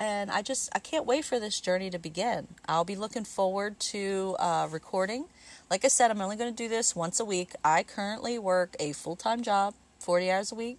And 0.00 0.30
I 0.30 0.40
just 0.40 0.70
I 0.74 0.78
can't 0.78 1.04
wait 1.04 1.26
for 1.26 1.38
this 1.38 1.60
journey 1.60 1.90
to 1.90 1.98
begin. 1.98 2.48
I'll 2.66 2.84
be 2.84 2.96
looking 2.96 3.24
forward 3.24 3.78
to 3.80 4.34
uh, 4.38 4.66
recording. 4.70 5.26
Like 5.70 5.84
I 5.84 5.88
said, 5.88 6.10
I'm 6.10 6.20
only 6.22 6.36
going 6.36 6.52
to 6.52 6.56
do 6.56 6.68
this 6.68 6.96
once 6.96 7.20
a 7.20 7.24
week. 7.24 7.52
I 7.62 7.82
currently 7.82 8.38
work 8.38 8.74
a 8.80 8.92
full 8.92 9.14
time 9.14 9.42
job, 9.42 9.74
40 10.00 10.30
hours 10.30 10.52
a 10.52 10.54
week, 10.54 10.78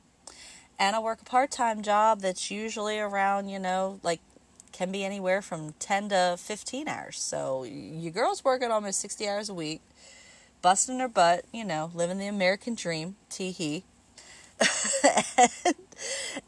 and 0.80 0.96
I 0.96 1.00
work 1.00 1.22
a 1.22 1.26
part 1.26 1.52
time 1.52 1.84
job 1.84 2.22
that's 2.22 2.50
usually 2.50 3.00
around, 3.00 3.48
you 3.48 3.60
know, 3.60 4.00
like 4.02 4.20
can 4.72 4.92
be 4.92 5.06
anywhere 5.06 5.42
from 5.42 5.74
10 5.80 6.10
to 6.10 6.36
15 6.40 6.88
hours. 6.88 7.20
So 7.20 7.64
your 7.64 8.12
girl's 8.12 8.44
working 8.44 8.72
almost 8.72 9.00
60 9.02 9.28
hours 9.28 9.50
a 9.50 9.54
week, 9.54 9.82
busting 10.64 11.00
her 11.00 11.08
butt, 11.08 11.46
you 11.54 11.64
know, 11.64 11.92
living 11.94 12.18
the 12.18 12.28
American 12.28 12.74
dream, 12.74 13.18
tee 13.30 13.52
hee. 13.52 13.84
and, 15.66 15.76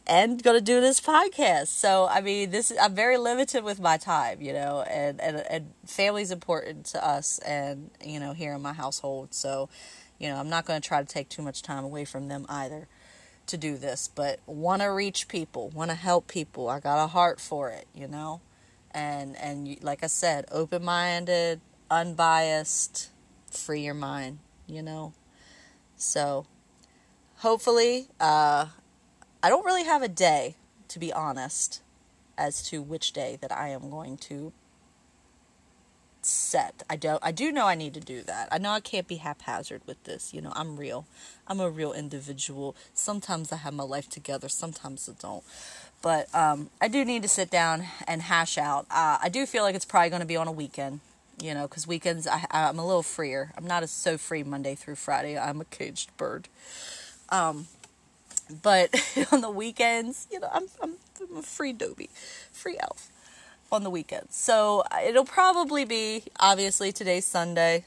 and 0.07 0.41
going 0.41 0.57
to 0.57 0.63
do 0.63 0.81
this 0.81 0.99
podcast. 0.99 1.67
So, 1.67 2.07
I 2.09 2.21
mean, 2.21 2.51
this 2.51 2.71
I'm 2.81 2.95
very 2.95 3.17
limited 3.17 3.63
with 3.63 3.79
my 3.79 3.97
time, 3.97 4.41
you 4.41 4.53
know, 4.53 4.81
and, 4.81 5.19
and, 5.21 5.37
and 5.49 5.73
family's 5.85 6.31
important 6.31 6.85
to 6.87 7.05
us 7.05 7.39
and, 7.39 7.91
you 8.03 8.19
know, 8.19 8.33
here 8.33 8.53
in 8.53 8.61
my 8.61 8.73
household. 8.73 9.33
So, 9.33 9.69
you 10.19 10.29
know, 10.29 10.37
I'm 10.37 10.49
not 10.49 10.65
going 10.65 10.81
to 10.81 10.87
try 10.87 11.01
to 11.01 11.07
take 11.07 11.29
too 11.29 11.41
much 11.41 11.61
time 11.61 11.83
away 11.83 12.05
from 12.05 12.27
them 12.27 12.45
either 12.49 12.87
to 13.47 13.57
do 13.57 13.77
this, 13.77 14.07
but 14.07 14.39
want 14.45 14.81
to 14.81 14.87
reach 14.87 15.27
people, 15.27 15.69
want 15.69 15.91
to 15.91 15.95
help 15.97 16.27
people. 16.27 16.69
I 16.69 16.79
got 16.79 17.03
a 17.03 17.07
heart 17.07 17.41
for 17.41 17.69
it, 17.69 17.87
you 17.93 18.07
know? 18.07 18.41
And 18.91 19.35
and 19.37 19.81
like 19.83 20.03
I 20.03 20.07
said, 20.07 20.45
open-minded, 20.51 21.59
unbiased, 21.89 23.09
free 23.51 23.81
your 23.81 23.95
mind, 23.95 24.39
you 24.67 24.81
know? 24.81 25.13
So, 25.97 26.45
hopefully 27.37 28.07
uh 28.19 28.67
I 29.43 29.49
don't 29.49 29.65
really 29.65 29.83
have 29.83 30.01
a 30.01 30.07
day 30.07 30.55
to 30.87 30.99
be 30.99 31.11
honest 31.11 31.81
as 32.37 32.63
to 32.69 32.81
which 32.81 33.11
day 33.11 33.37
that 33.41 33.51
I 33.51 33.67
am 33.67 33.89
going 33.89 34.17
to 34.17 34.53
set. 36.21 36.83
I 36.89 36.95
don't 36.95 37.19
I 37.21 37.33
do 37.33 37.51
know 37.51 37.67
I 37.67 37.75
need 37.75 37.93
to 37.95 37.99
do 37.99 38.21
that. 38.21 38.47
I 38.53 38.57
know 38.57 38.69
I 38.69 38.79
can't 38.79 39.07
be 39.07 39.17
haphazard 39.17 39.81
with 39.85 40.01
this. 40.05 40.33
You 40.33 40.41
know, 40.41 40.53
I'm 40.55 40.77
real. 40.77 41.05
I'm 41.45 41.59
a 41.59 41.69
real 41.69 41.91
individual. 41.91 42.73
Sometimes 42.93 43.51
I 43.51 43.57
have 43.57 43.73
my 43.73 43.83
life 43.83 44.09
together, 44.09 44.47
sometimes 44.47 45.09
I 45.09 45.21
don't. 45.21 45.43
But 46.01 46.33
um, 46.33 46.69
I 46.79 46.87
do 46.87 47.03
need 47.03 47.21
to 47.23 47.29
sit 47.29 47.49
down 47.49 47.85
and 48.07 48.21
hash 48.21 48.57
out. 48.57 48.85
Uh, 48.89 49.17
I 49.21 49.29
do 49.29 49.45
feel 49.45 49.63
like 49.63 49.75
it's 49.75 49.85
probably 49.85 50.09
going 50.09 50.21
to 50.21 50.25
be 50.25 50.37
on 50.37 50.47
a 50.47 50.51
weekend, 50.51 51.01
you 51.41 51.53
know, 51.53 51.67
because 51.67 51.85
weekends 51.85 52.27
I, 52.27 52.45
I'm 52.49 52.79
a 52.79 52.85
little 52.85 53.03
freer. 53.03 53.51
I'm 53.57 53.67
not 53.67 53.83
as 53.83 53.91
so 53.91 54.17
free 54.17 54.43
Monday 54.43 54.75
through 54.75 54.95
Friday. 54.95 55.37
I'm 55.37 55.59
a 55.59 55.65
caged 55.65 56.15
bird. 56.15 56.47
Um, 57.29 57.67
but 58.61 58.93
on 59.31 59.41
the 59.41 59.49
weekends, 59.49 60.27
you 60.31 60.39
know, 60.39 60.49
I'm, 60.51 60.67
I'm, 60.81 60.95
I'm 61.21 61.37
a 61.37 61.41
free 61.41 61.73
Dobby, 61.73 62.09
free 62.51 62.77
elf 62.79 63.09
on 63.71 63.83
the 63.83 63.89
weekends. 63.89 64.35
So 64.35 64.83
it'll 65.05 65.25
probably 65.25 65.85
be 65.85 66.23
obviously 66.39 66.91
today's 66.91 67.25
Sunday 67.25 67.85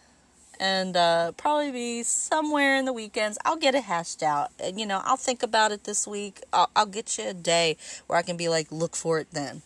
and 0.59 0.97
uh, 0.97 1.33
probably 1.33 1.71
be 1.71 2.03
somewhere 2.03 2.77
in 2.77 2.85
the 2.85 2.93
weekends. 2.93 3.39
I'll 3.45 3.57
get 3.57 3.75
it 3.75 3.85
hashed 3.85 4.23
out. 4.23 4.51
And, 4.59 4.81
you 4.81 4.87
know, 4.87 5.03
I'll 5.05 5.17
think 5.17 5.43
about 5.43 5.73
it 5.73 5.85
this 5.85 6.07
week. 6.07 6.43
I'll, 6.53 6.71
I'll 6.75 6.87
get 6.87 7.19
you 7.19 7.29
a 7.29 7.35
day 7.35 7.77
where 8.07 8.19
I 8.19 8.23
can 8.23 8.37
be 8.37 8.49
like, 8.49 8.71
look 8.71 8.97
for 8.97 9.19
it 9.19 9.29
then. 9.33 9.63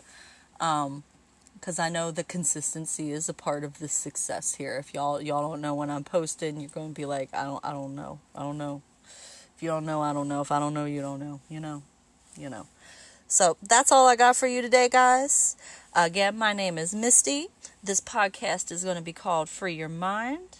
Um, 0.60 1.04
because 1.54 1.78
I 1.78 1.90
know 1.90 2.10
the 2.10 2.24
consistency 2.24 3.12
is 3.12 3.28
a 3.28 3.34
part 3.34 3.64
of 3.64 3.78
the 3.78 3.88
success 3.88 4.54
here. 4.54 4.78
If 4.78 4.94
y'all 4.94 5.20
y'all 5.20 5.50
don't 5.50 5.60
know 5.60 5.74
when 5.74 5.90
I'm 5.90 6.04
posting, 6.04 6.58
you're 6.58 6.70
going 6.70 6.88
to 6.88 6.94
be 6.94 7.04
like, 7.04 7.28
I 7.34 7.44
don't 7.44 7.62
I 7.62 7.72
don't 7.72 7.94
know, 7.94 8.18
I 8.34 8.40
don't 8.40 8.56
know. 8.56 8.80
You 9.60 9.68
don't 9.68 9.84
know, 9.84 10.00
I 10.00 10.14
don't 10.14 10.26
know. 10.26 10.40
If 10.40 10.50
I 10.50 10.58
don't 10.58 10.72
know, 10.72 10.86
you 10.86 11.02
don't 11.02 11.20
know. 11.20 11.40
You 11.50 11.60
know, 11.60 11.82
you 12.34 12.48
know. 12.48 12.66
So 13.28 13.58
that's 13.62 13.92
all 13.92 14.08
I 14.08 14.16
got 14.16 14.36
for 14.36 14.46
you 14.46 14.62
today, 14.62 14.88
guys. 14.88 15.54
Again, 15.94 16.38
my 16.38 16.54
name 16.54 16.78
is 16.78 16.94
Misty. 16.94 17.48
This 17.84 18.00
podcast 18.00 18.72
is 18.72 18.84
going 18.84 18.96
to 18.96 19.02
be 19.02 19.12
called 19.12 19.50
Free 19.50 19.74
Your 19.74 19.90
Mind. 19.90 20.56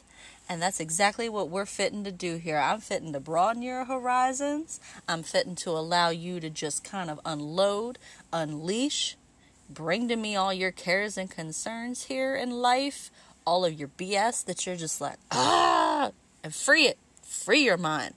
And 0.50 0.60
that's 0.60 0.80
exactly 0.80 1.30
what 1.30 1.48
we're 1.48 1.64
fitting 1.64 2.04
to 2.04 2.12
do 2.12 2.36
here. 2.36 2.58
I'm 2.58 2.80
fitting 2.80 3.14
to 3.14 3.20
broaden 3.20 3.62
your 3.62 3.86
horizons. 3.86 4.80
I'm 5.08 5.22
fitting 5.22 5.54
to 5.56 5.70
allow 5.70 6.10
you 6.10 6.38
to 6.38 6.50
just 6.50 6.84
kind 6.84 7.08
of 7.08 7.20
unload, 7.24 7.98
unleash, 8.34 9.16
bring 9.70 10.08
to 10.08 10.16
me 10.16 10.36
all 10.36 10.52
your 10.52 10.72
cares 10.72 11.16
and 11.16 11.30
concerns 11.30 12.04
here 12.04 12.34
in 12.34 12.50
life, 12.50 13.10
all 13.46 13.64
of 13.64 13.72
your 13.72 13.88
BS 13.88 14.44
that 14.44 14.66
you're 14.66 14.76
just 14.76 15.00
like, 15.00 15.18
ah, 15.30 16.10
and 16.44 16.54
free 16.54 16.86
it. 16.86 16.98
Free 17.22 17.64
your 17.64 17.78
mind. 17.78 18.14